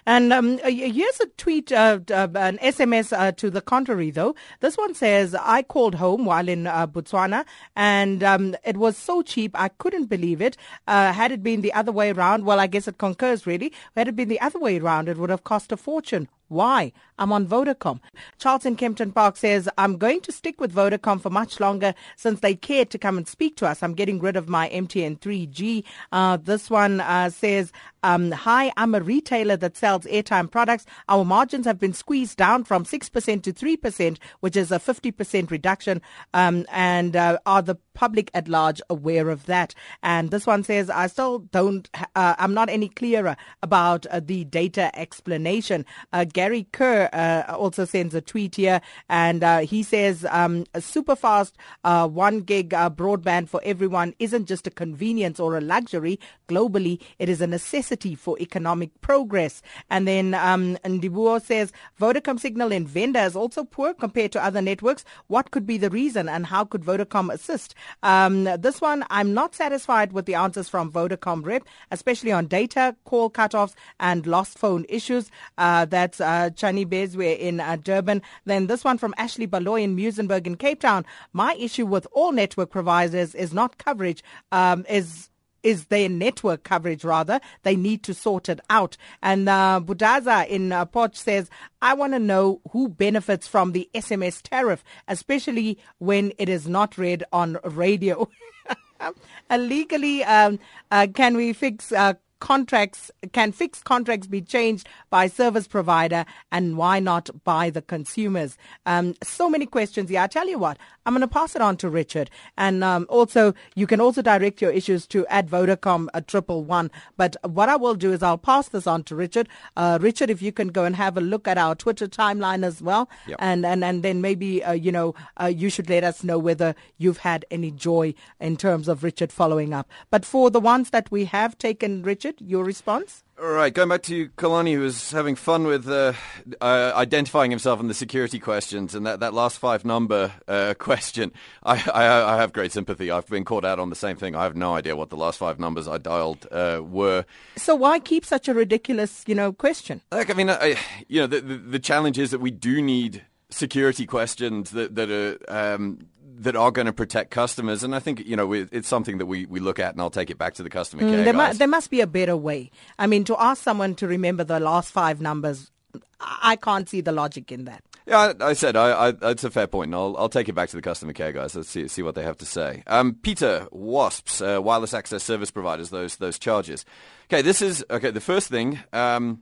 And 0.06 0.32
um, 0.32 0.60
uh, 0.64 0.70
here's 0.70 1.20
a 1.20 1.26
tweet, 1.38 1.72
uh, 1.72 2.00
uh, 2.10 2.28
an 2.36 2.58
SMS 2.60 3.18
uh, 3.18 3.34
to 3.34 3.50
the 3.50 3.62
contrary, 3.62 4.10
though. 4.10 4.36
This 4.62 4.78
one 4.78 4.94
says, 4.94 5.36
I 5.36 5.64
called 5.64 5.96
home 5.96 6.26
while 6.26 6.48
in 6.48 6.66
uh, 6.66 6.88
Botswana, 6.88 7.46
and 7.76 8.24
um, 8.24 8.56
it 8.64 8.78
was 8.78 8.96
so 8.98 9.22
cheap, 9.22 9.52
I 9.60 9.68
couldn't 9.68 10.06
believe 10.06 10.42
it. 10.42 10.56
Had 10.88 11.32
it 11.32 11.44
been 11.44 11.62
the 11.62 11.74
other 11.74 11.92
way 11.92 12.12
around, 12.12 12.46
well, 12.46 12.60
I 12.60 12.68
guess 12.68 12.88
it 12.88 12.98
concurs, 12.98 13.46
really. 13.46 13.74
Had 13.96 14.08
it 14.08 14.16
been 14.16 14.30
the 14.30 14.40
other 14.40 14.60
way 14.60 14.80
around, 14.80 15.10
it 15.10 15.18
would 15.18 15.30
have 15.30 15.44
cost 15.44 15.72
a 15.72 15.78
fortune. 15.78 16.30
Why? 16.50 16.94
I'm 17.20 17.34
on 17.34 17.46
Vodacom. 17.46 18.00
Charlton 18.38 18.78
Kempton 18.78 19.12
Park 19.12 19.36
says, 19.36 19.68
I'm 19.78 19.98
going 19.98 20.22
to 20.22 20.32
stick 20.32 20.62
with 20.62 20.74
Vodacom 20.74 21.20
for 21.22 21.30
much 21.30 21.60
longer 21.60 21.94
since 22.16 22.40
they 22.40 22.56
cared 22.56 22.90
to 22.92 22.98
come 22.98 23.18
and 23.18 23.28
speak 23.28 23.58
to 23.58 23.68
us. 23.68 23.84
I'm 23.84 23.94
getting 23.94 24.20
rid 24.20 24.38
of 24.38 24.48
my 24.48 24.70
MTN 24.70 25.20
3G. 25.20 25.84
Uh, 26.12 26.38
this 26.38 26.70
one 26.70 27.02
uh, 27.02 27.30
says, 27.32 27.74
um, 28.04 28.32
Hi, 28.32 28.72
I'm 28.78 28.96
a 28.96 29.02
retailer 29.02 29.58
that 29.58 29.76
sells 29.76 30.06
airtime 30.06 30.50
products. 30.52 30.86
Our 31.10 31.26
margins 31.26 31.66
have 31.66 31.80
been 31.80 31.94
squeezed 31.94 32.38
down 32.38 32.64
from 32.64 32.86
6% 32.86 33.44
to 33.44 33.54
3%, 33.54 34.18
which 34.40 34.56
is 34.56 34.72
a 34.72 34.80
50% 34.80 35.50
reduction. 35.50 36.02
Um, 36.34 36.66
and 36.72 37.16
uh, 37.16 37.40
are 37.46 37.62
the 37.62 37.76
public 37.94 38.30
at 38.34 38.48
large 38.48 38.80
aware 38.90 39.30
of 39.30 39.48
that? 39.48 39.74
And 40.04 40.30
this 40.30 40.46
one 40.46 40.64
says, 40.64 40.90
I 40.90 41.08
still 41.08 41.40
don't, 41.40 41.90
uh, 42.16 42.36
I'm 42.38 42.54
not 42.54 42.70
any 42.70 42.90
clearer 42.90 43.36
about 43.64 44.06
uh, 44.08 44.20
the 44.20 44.44
data 44.44 44.92
explanation. 44.98 45.86
Uh, 46.14 46.26
Gary 46.26 46.68
Kerr 46.72 47.10
uh, 47.12 47.56
also 47.56 47.86
sends 47.86 48.14
a 48.14 48.22
tweet 48.22 48.56
here, 48.56 48.82
and 49.10 49.44
uh, 49.44 49.60
he 49.60 49.82
says 49.82 50.26
um, 50.30 50.66
a 50.74 50.82
super 50.82 51.16
fast 51.16 51.56
one 51.84 52.42
gig 52.42 52.70
broadband 52.70 53.50
for 53.50 53.62
everyone 53.64 54.14
isn't 54.20 54.46
just 54.46 54.68
a 54.68 54.72
convenience 54.72 55.40
or 55.40 55.58
a 55.58 55.62
luxury. 55.62 56.20
Globally, 56.48 57.02
it 57.20 57.30
is 57.30 57.42
a 57.42 57.48
necessity 57.48 57.87
for 58.18 58.38
economic 58.40 58.90
progress. 59.02 59.62
And 59.90 60.08
then 60.08 60.34
um, 60.34 60.78
Ndibuo 60.84 61.42
says 61.42 61.72
Vodacom 62.00 62.40
signal 62.40 62.72
in 62.72 62.86
Venda 62.86 63.24
is 63.24 63.36
also 63.36 63.64
poor 63.64 63.94
compared 63.94 64.32
to 64.34 64.44
other 64.44 64.62
networks. 64.62 65.06
What 65.28 65.52
could 65.52 65.66
be 65.66 65.78
the 65.78 65.90
reason, 65.90 66.28
and 66.28 66.46
how 66.46 66.66
could 66.66 66.84
Vodacom 66.84 67.32
assist? 67.34 67.76
Um, 68.04 68.44
this 68.44 68.82
one, 68.82 69.06
I'm 69.10 69.34
not 69.34 69.56
satisfied 69.56 70.12
with 70.12 70.26
the 70.26 70.36
answers 70.36 70.70
from 70.70 70.92
Vodacom 70.92 71.46
rep, 71.46 71.64
especially 71.92 72.32
on 72.32 72.48
data, 72.48 72.96
call 73.06 73.30
cutoffs, 73.30 73.74
and 74.00 74.26
lost 74.28 74.58
phone 74.58 74.86
issues. 74.90 75.32
Uh, 75.58 75.86
that's 75.86 76.20
uh, 76.20 76.50
Chani 76.56 76.86
Bezwe 76.86 77.38
in 77.40 77.60
uh, 77.60 77.78
Durban. 77.82 78.22
Then 78.46 78.68
this 78.68 78.84
one 78.84 78.98
from 78.98 79.14
Ashley 79.18 79.46
Baloy 79.46 79.82
in 79.82 79.96
Muizenberg 79.96 80.48
in 80.48 80.56
Cape 80.58 80.82
Town. 80.82 81.06
My 81.34 81.54
issue 81.56 81.86
with 81.86 82.08
all 82.12 82.32
network 82.32 82.70
providers 82.70 83.36
is 83.36 83.54
not 83.54 83.78
coverage, 83.78 84.24
um, 84.52 84.86
is 84.90 85.30
is 85.64 85.86
their 85.86 86.10
network 86.10 86.64
coverage 86.64 87.04
rather. 87.04 87.40
They 87.64 87.76
need 87.76 88.04
to 88.04 88.14
sort 88.14 88.50
it 88.50 88.60
out. 88.70 88.98
And 89.22 89.48
uh, 89.48 89.82
Budaza 89.84 90.48
in 90.48 90.72
uh, 90.72 90.86
Potch 90.86 91.16
says, 91.16 91.50
I 91.82 91.94
want 91.94 92.14
to 92.14 92.20
know 92.20 92.62
who 92.72 92.88
benefits 92.90 93.48
from 93.48 93.72
the 93.72 93.90
SMS 93.94 94.42
tariff, 94.42 94.84
especially 95.08 95.78
when 96.00 96.34
it 96.38 96.50
is 96.50 96.68
not 96.68 96.98
read 96.98 97.24
on 97.32 97.58
radio. 97.64 98.30
uh, 99.00 99.58
legally, 99.58 100.24
um, 100.24 100.60
uh, 100.92 101.08
can 101.14 101.36
we 101.36 101.54
fix 101.54 101.92
uh, 101.92 102.14
contracts 102.40 103.12
can 103.32 103.52
fixed 103.52 103.84
contracts 103.86 104.28
be 104.28 104.42
changed 104.42 104.88
by 105.10 105.28
service 105.28 105.68
provider 105.68 106.26
and 106.52 106.78
why 106.78 107.00
not 107.00 107.30
by 107.44 107.70
the 107.70 107.82
consumers? 107.82 108.58
Um, 108.86 109.16
so 109.24 109.50
many 109.50 109.66
questions 109.66 110.10
yeah 110.12 110.24
i 110.24 110.28
tell 110.28 110.48
you 110.48 110.58
what 110.58 110.78
i'm 111.06 111.14
going 111.14 111.22
to 111.22 111.28
pass 111.28 111.56
it 111.56 111.62
on 111.62 111.78
to 111.78 111.90
richard. 111.90 112.30
And 112.58 112.84
um, 112.84 113.06
also 113.10 113.54
you 113.76 113.88
can 113.88 114.02
also 114.02 114.22
direct 114.22 114.62
your 114.62 114.72
issues 114.72 115.08
to 115.08 115.26
at 115.28 115.48
vodacom 115.48 116.08
a 116.14 116.22
triple 116.22 116.64
one. 116.64 116.92
But 117.16 117.36
what 117.44 117.70
i 117.70 117.76
will 117.76 117.96
do 117.96 118.12
is 118.14 118.22
i'll 118.24 118.38
pass 118.38 118.70
this 118.70 118.88
on 118.88 119.04
to 119.04 119.16
richard. 119.16 119.48
Uh, 119.76 119.98
richard 120.02 120.30
if 120.30 120.42
you 120.42 120.52
can 120.52 120.70
go 120.70 120.84
and 120.84 120.96
have 120.96 121.18
a 121.18 121.22
look 121.22 121.48
at 121.48 121.58
our 121.58 121.76
twitter 121.76 122.08
timeline 122.08 122.64
as 122.64 122.82
well. 122.82 123.10
Yep. 123.28 123.38
and, 123.40 123.66
and 123.66 123.84
and 123.84 124.04
then 124.04 124.22
maybe 124.22 124.64
uh, 124.64 124.74
you 124.74 124.92
know 124.92 125.16
uh, 125.42 125.46
you 125.46 125.70
should 125.70 125.90
let 125.90 126.04
us 126.04 126.24
know 126.24 126.38
whether 126.38 126.76
you've 126.98 127.20
had 127.20 127.46
any 127.52 127.72
joy 127.72 128.14
in 128.40 128.58
terms 128.58 128.88
of 128.88 129.04
richard 129.04 129.32
following 129.32 129.74
up. 129.74 129.90
But 130.10 130.26
for 130.26 130.50
the 130.50 130.60
ones 130.60 130.90
that 130.92 131.10
we 131.12 131.26
have 131.26 131.58
taken 131.58 132.04
richard 132.04 132.27
your 132.40 132.64
response 132.64 133.24
All 133.40 133.50
right, 133.50 133.74
going 133.74 133.90
back 133.90 134.04
to 134.04 134.30
Xolani, 134.30 134.74
who 134.74 134.82
was 134.82 135.12
having 135.12 135.36
fun 135.36 135.68
with 135.68 135.88
uh, 135.88 136.14
uh, 136.60 136.92
identifying 136.96 137.52
himself 137.52 137.80
in 137.80 137.88
the 137.88 137.94
security 137.94 138.40
questions, 138.40 138.96
and 138.96 139.06
that, 139.06 139.20
that 139.20 139.34
last 139.34 139.60
five 139.60 139.86
number 139.86 140.32
uh, 140.48 140.74
question. 140.80 141.32
I, 141.64 141.76
I, 141.94 142.34
I 142.34 142.38
have 142.38 142.54
great 142.54 142.72
sympathy. 142.72 143.12
I've 143.12 143.28
been 143.28 143.46
caught 143.46 143.66
out 143.66 143.80
on 143.80 143.90
the 143.90 143.96
same 143.96 144.18
thing. 144.18 144.36
I 144.36 144.44
have 144.44 144.56
no 144.56 144.74
idea 144.74 144.96
what 144.96 145.10
the 145.10 145.18
last 145.18 145.38
five 145.38 145.60
numbers 145.60 145.88
I 145.88 145.98
dialed 145.98 146.48
uh, 146.52 146.82
were. 146.84 147.26
so 147.56 147.76
why 147.76 148.00
keep 148.00 148.26
such 148.26 148.48
a 148.48 148.54
ridiculous 148.54 149.24
you 149.28 149.36
know 149.36 149.54
question 149.54 150.02
Like, 150.12 150.30
I 150.30 150.34
mean, 150.34 150.50
I, 150.50 150.78
you 151.08 151.22
know, 151.22 151.28
the, 151.28 151.42
the, 151.42 151.58
the 151.58 151.80
challenge 151.80 152.18
is 152.18 152.32
that 152.32 152.40
we 152.40 152.52
do 152.52 152.82
need 152.82 153.24
security 153.50 154.06
questions 154.06 154.72
that 154.72 154.96
that 154.96 155.10
are 155.10 155.38
um, 155.48 156.00
that 156.40 156.56
are 156.56 156.72
going 156.72 156.86
to 156.86 156.94
protect 156.94 157.32
customers, 157.32 157.84
and 157.84 157.96
I 157.96 158.00
think 158.00 158.26
you 158.26 158.36
know 158.36 158.52
it's 158.54 158.88
something 158.88 159.18
that 159.18 159.26
we, 159.26 159.46
we 159.46 159.60
look 159.60 159.80
at, 159.80 159.94
and 159.94 160.02
I'll 160.02 160.10
take 160.10 160.30
it 160.30 160.38
back 160.38 160.54
to 160.56 160.64
the 160.64 160.70
customer 160.70 161.04
Mm, 161.04 161.10
care 161.10 161.24
there, 161.24 161.34
mu- 161.34 161.40
guys. 161.40 161.58
there 161.58 161.68
must 161.68 161.90
be 161.90 162.02
a 162.02 162.08
better 162.08 162.36
way. 162.38 162.72
I 163.00 163.08
mean, 163.08 163.24
to 163.26 163.36
ask 163.42 163.62
someone 163.64 163.96
to 163.96 164.08
remember 164.08 164.44
the 164.44 164.60
last 164.60 164.92
five 164.92 165.22
numbers, 165.22 165.72
I 166.20 166.38
I 166.52 166.56
can't 166.56 166.88
see 166.90 167.02
the 167.02 167.12
logic 167.12 167.52
in 167.52 167.66
that. 167.66 167.84
Yeah, 168.06 168.34
I, 168.40 168.50
I 168.50 168.54
said 168.54 168.76
I, 168.78 169.10
I, 169.10 169.14
it's 169.32 169.44
a 169.44 169.52
fair 169.52 169.68
point, 169.68 169.90
and 169.90 169.96
I'll, 169.96 170.16
I'll 170.18 170.30
take 170.30 170.48
it 170.48 170.54
back 170.54 170.70
to 170.70 170.76
the 170.78 170.82
customer 170.82 171.12
care 171.14 171.32
guys. 171.34 171.56
Let's 171.56 171.70
see 171.70 171.88
see 171.90 172.02
what 172.02 172.16
they 172.16 172.24
have 172.24 172.38
to 172.38 172.46
say. 172.46 172.84
Um, 172.88 173.16
Peter, 173.22 173.68
WASPs, 173.72 174.42
uh, 174.42 174.62
wireless 174.62 174.94
access 174.94 175.24
service 175.24 175.52
providers, 175.52 175.90
those 175.90 176.16
those 176.18 176.40
charges. 176.40 176.86
Okay, 177.30 177.42
this 177.42 177.62
is 177.62 177.84
okay. 177.90 178.12
The 178.12 178.22
first 178.22 178.50
thing, 178.50 178.80
um, 178.94 179.42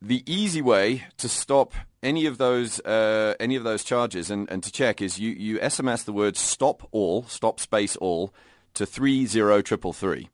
the 0.00 0.22
easy 0.26 0.62
way 0.62 1.04
to 1.16 1.28
stop 1.28 1.74
any 2.02 2.26
of 2.26 2.38
those 2.38 2.80
uh, 2.80 3.34
any 3.40 3.56
of 3.56 3.64
those 3.64 3.82
charges 3.82 4.30
and, 4.30 4.50
and 4.50 4.62
to 4.62 4.70
check 4.70 5.02
is 5.02 5.18
you, 5.18 5.30
you 5.30 5.58
SMS 5.58 6.04
the 6.04 6.12
word 6.12 6.36
stop 6.36 6.86
all, 6.92 7.24
stop 7.24 7.58
space 7.58 7.96
all, 7.96 8.32
to 8.74 8.86
three 8.86 9.26
zero 9.26 9.60
triple 9.60 9.92
three. 9.92 10.28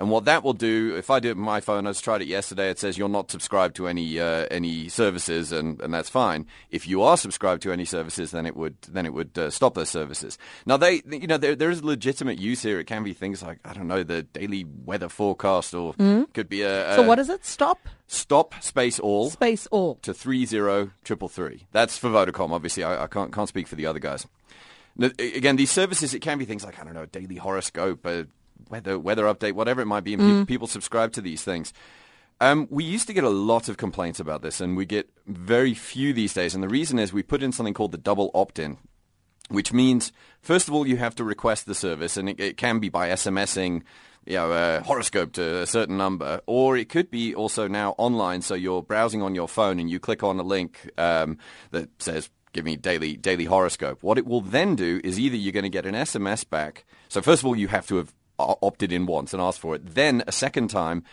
And 0.00 0.10
what 0.10 0.24
that 0.24 0.42
will 0.42 0.54
do, 0.54 0.96
if 0.96 1.10
I 1.10 1.20
do 1.20 1.28
it 1.28 1.32
on 1.36 1.42
my 1.42 1.60
phone, 1.60 1.86
I 1.86 1.90
just 1.90 2.02
tried 2.02 2.22
it 2.22 2.26
yesterday. 2.26 2.70
It 2.70 2.78
says 2.78 2.96
you're 2.96 3.10
not 3.10 3.30
subscribed 3.30 3.76
to 3.76 3.86
any 3.86 4.18
uh, 4.18 4.46
any 4.50 4.88
services, 4.88 5.52
and, 5.52 5.78
and 5.82 5.92
that's 5.92 6.08
fine. 6.08 6.46
If 6.70 6.88
you 6.88 7.02
are 7.02 7.18
subscribed 7.18 7.60
to 7.64 7.70
any 7.70 7.84
services, 7.84 8.30
then 8.30 8.46
it 8.46 8.56
would 8.56 8.80
then 8.88 9.04
it 9.04 9.12
would 9.12 9.38
uh, 9.38 9.50
stop 9.50 9.74
those 9.74 9.90
services. 9.90 10.38
Now 10.64 10.78
they, 10.78 11.02
you 11.06 11.26
know, 11.26 11.36
there 11.36 11.54
there 11.54 11.68
is 11.68 11.84
legitimate 11.84 12.38
use 12.38 12.62
here. 12.62 12.80
It 12.80 12.86
can 12.86 13.04
be 13.04 13.12
things 13.12 13.42
like 13.42 13.58
I 13.62 13.74
don't 13.74 13.88
know 13.88 14.02
the 14.02 14.22
daily 14.22 14.64
weather 14.86 15.10
forecast, 15.10 15.74
or 15.74 15.92
could 16.32 16.48
be 16.48 16.62
a, 16.62 16.92
a 16.92 16.94
So 16.94 17.02
what 17.02 17.18
is 17.18 17.28
it? 17.28 17.44
Stop 17.44 17.78
stop 18.06 18.54
space 18.62 18.98
all 18.98 19.28
space 19.28 19.66
all. 19.66 19.96
to 19.96 20.14
three 20.14 20.46
zero 20.46 20.92
triple 21.04 21.28
three. 21.28 21.66
That's 21.72 21.98
for 21.98 22.08
Vodacom. 22.08 22.52
Obviously, 22.52 22.84
I, 22.84 23.04
I 23.04 23.06
can't 23.06 23.34
can't 23.34 23.48
speak 23.48 23.68
for 23.68 23.76
the 23.76 23.84
other 23.84 23.98
guys. 24.00 24.26
Now, 24.96 25.10
Again, 25.18 25.56
these 25.56 25.70
services 25.70 26.14
it 26.14 26.20
can 26.20 26.38
be 26.38 26.46
things 26.46 26.64
like 26.64 26.80
I 26.80 26.84
don't 26.84 26.94
know, 26.94 27.02
a 27.02 27.06
daily 27.06 27.36
horoscope, 27.36 28.06
uh, 28.06 28.24
weather 28.68 28.98
weather 28.98 29.24
update, 29.24 29.52
whatever 29.52 29.80
it 29.80 29.86
might 29.86 30.04
be, 30.04 30.14
and 30.14 30.46
pe- 30.46 30.52
people 30.52 30.66
subscribe 30.66 31.12
to 31.12 31.20
these 31.20 31.42
things. 31.42 31.72
Um, 32.40 32.66
we 32.70 32.84
used 32.84 33.06
to 33.06 33.12
get 33.12 33.24
a 33.24 33.30
lot 33.30 33.68
of 33.68 33.76
complaints 33.76 34.18
about 34.18 34.40
this, 34.40 34.60
and 34.60 34.76
we 34.76 34.86
get 34.86 35.10
very 35.26 35.74
few 35.74 36.12
these 36.12 36.32
days. 36.32 36.54
And 36.54 36.62
the 36.62 36.68
reason 36.68 36.98
is 36.98 37.12
we 37.12 37.22
put 37.22 37.42
in 37.42 37.52
something 37.52 37.74
called 37.74 37.92
the 37.92 37.98
double 37.98 38.30
opt-in, 38.34 38.78
which 39.50 39.72
means 39.72 40.10
first 40.40 40.66
of 40.66 40.74
all 40.74 40.86
you 40.86 40.96
have 40.96 41.14
to 41.16 41.24
request 41.24 41.66
the 41.66 41.74
service, 41.74 42.16
and 42.16 42.30
it, 42.30 42.40
it 42.40 42.56
can 42.56 42.78
be 42.78 42.88
by 42.88 43.10
SMSing, 43.10 43.82
you 44.24 44.36
know, 44.36 44.52
a 44.52 44.80
horoscope 44.82 45.32
to 45.32 45.58
a 45.60 45.66
certain 45.66 45.98
number, 45.98 46.40
or 46.46 46.78
it 46.78 46.88
could 46.88 47.10
be 47.10 47.34
also 47.34 47.68
now 47.68 47.94
online. 47.98 48.40
So 48.40 48.54
you're 48.54 48.82
browsing 48.82 49.20
on 49.20 49.34
your 49.34 49.48
phone 49.48 49.78
and 49.78 49.90
you 49.90 50.00
click 50.00 50.22
on 50.22 50.38
a 50.38 50.42
link 50.42 50.90
um, 50.96 51.36
that 51.72 51.90
says 52.00 52.30
"Give 52.54 52.64
me 52.64 52.76
daily 52.76 53.18
daily 53.18 53.44
horoscope." 53.44 54.02
What 54.02 54.16
it 54.16 54.26
will 54.26 54.40
then 54.40 54.76
do 54.76 54.98
is 55.04 55.20
either 55.20 55.36
you're 55.36 55.52
going 55.52 55.64
to 55.64 55.68
get 55.68 55.84
an 55.84 55.94
SMS 55.94 56.48
back. 56.48 56.86
So 57.10 57.20
first 57.20 57.42
of 57.42 57.46
all, 57.46 57.56
you 57.56 57.68
have 57.68 57.86
to 57.88 57.96
have 57.96 58.14
opted 58.40 58.92
in 58.92 59.06
once 59.06 59.32
and 59.32 59.42
asked 59.42 59.60
for 59.60 59.74
it. 59.74 59.94
Then 59.94 60.22
a 60.26 60.32
second 60.32 60.68
time. 60.68 61.04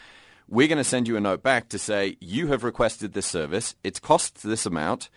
We're 0.49 0.69
going 0.69 0.77
to 0.77 0.83
send 0.85 1.09
you 1.09 1.17
a 1.17 1.19
note 1.19 1.43
back 1.43 1.67
to 1.69 1.77
say 1.77 2.15
you 2.21 2.47
have 2.47 2.63
requested 2.63 3.11
this 3.11 3.25
service. 3.25 3.75
It's 3.83 3.99
cost 3.99 4.43
this 4.43 4.65
amount. 4.65 5.09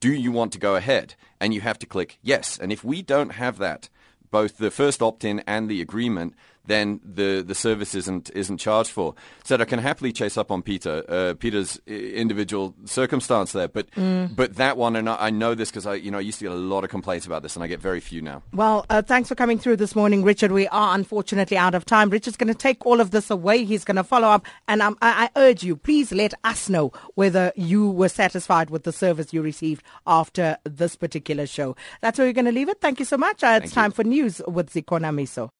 Do 0.00 0.10
you 0.10 0.32
want 0.32 0.52
to 0.52 0.58
go 0.58 0.76
ahead? 0.76 1.14
And 1.40 1.52
you 1.52 1.60
have 1.60 1.78
to 1.80 1.86
click 1.86 2.18
yes. 2.22 2.58
And 2.58 2.72
if 2.72 2.82
we 2.82 3.02
don't 3.02 3.32
have 3.32 3.58
that, 3.58 3.90
both 4.30 4.56
the 4.56 4.70
first 4.70 5.02
opt-in 5.02 5.40
and 5.46 5.68
the 5.68 5.82
agreement, 5.82 6.34
then 6.68 7.00
the, 7.04 7.42
the 7.46 7.54
service 7.54 7.94
isn't 7.94 8.30
isn't 8.34 8.58
charged 8.58 8.90
for. 8.90 9.14
So 9.44 9.56
I 9.56 9.64
can 9.64 9.78
happily 9.78 10.12
chase 10.12 10.36
up 10.36 10.50
on 10.50 10.62
Peter 10.62 11.04
uh, 11.08 11.34
Peter's 11.38 11.80
individual 11.86 12.74
circumstance 12.84 13.52
there, 13.52 13.68
but 13.68 13.88
but 13.94 14.56
that 14.56 14.76
one, 14.76 14.96
and 14.96 15.08
I, 15.08 15.16
I 15.26 15.30
know 15.30 15.54
this 15.54 15.70
because 15.70 15.86
I 15.86 15.94
you 15.94 16.10
know 16.10 16.18
I 16.18 16.22
used 16.22 16.38
to 16.38 16.44
get 16.44 16.52
a 16.52 16.56
lot 16.56 16.84
of 16.84 16.90
complaints 16.90 17.26
about 17.26 17.42
this, 17.42 17.56
and 17.56 17.64
I 17.64 17.66
get 17.66 17.80
very 17.80 18.00
few 18.00 18.22
now. 18.22 18.42
Well, 18.52 18.86
uh, 18.90 19.02
thanks 19.02 19.28
for 19.28 19.34
coming 19.34 19.58
through 19.58 19.76
this 19.76 19.96
morning, 19.96 20.22
Richard. 20.22 20.52
We 20.52 20.68
are 20.68 20.94
unfortunately 20.94 21.56
out 21.56 21.74
of 21.74 21.84
time. 21.84 22.10
Richard's 22.10 22.36
going 22.36 22.52
to 22.52 22.58
take 22.58 22.84
all 22.86 23.00
of 23.00 23.10
this 23.10 23.30
away. 23.30 23.64
He's 23.64 23.84
going 23.84 23.96
to 23.96 24.04
follow 24.04 24.28
up, 24.28 24.46
and 24.68 24.82
um, 24.82 24.96
I, 25.02 25.30
I 25.34 25.40
urge 25.40 25.62
you, 25.62 25.76
please 25.76 26.12
let 26.12 26.34
us 26.44 26.68
know 26.68 26.92
whether 27.14 27.52
you 27.56 27.90
were 27.90 28.08
satisfied 28.08 28.70
with 28.70 28.84
the 28.84 28.92
service 28.92 29.32
you 29.32 29.42
received 29.42 29.82
after 30.06 30.58
this 30.64 30.96
particular 30.96 31.46
show. 31.46 31.76
That's 32.00 32.18
where 32.18 32.26
we're 32.26 32.32
going 32.32 32.44
to 32.44 32.52
leave 32.52 32.68
it. 32.68 32.80
Thank 32.80 32.98
you 32.98 33.04
so 33.04 33.16
much. 33.16 33.42
Uh, 33.42 33.46
it's 33.46 33.60
Thank 33.60 33.64
you. 33.64 33.74
time 33.74 33.90
for 33.92 34.04
news 34.04 34.42
with 34.46 34.70
Zikona 34.70 35.12
Miso. 35.14 35.50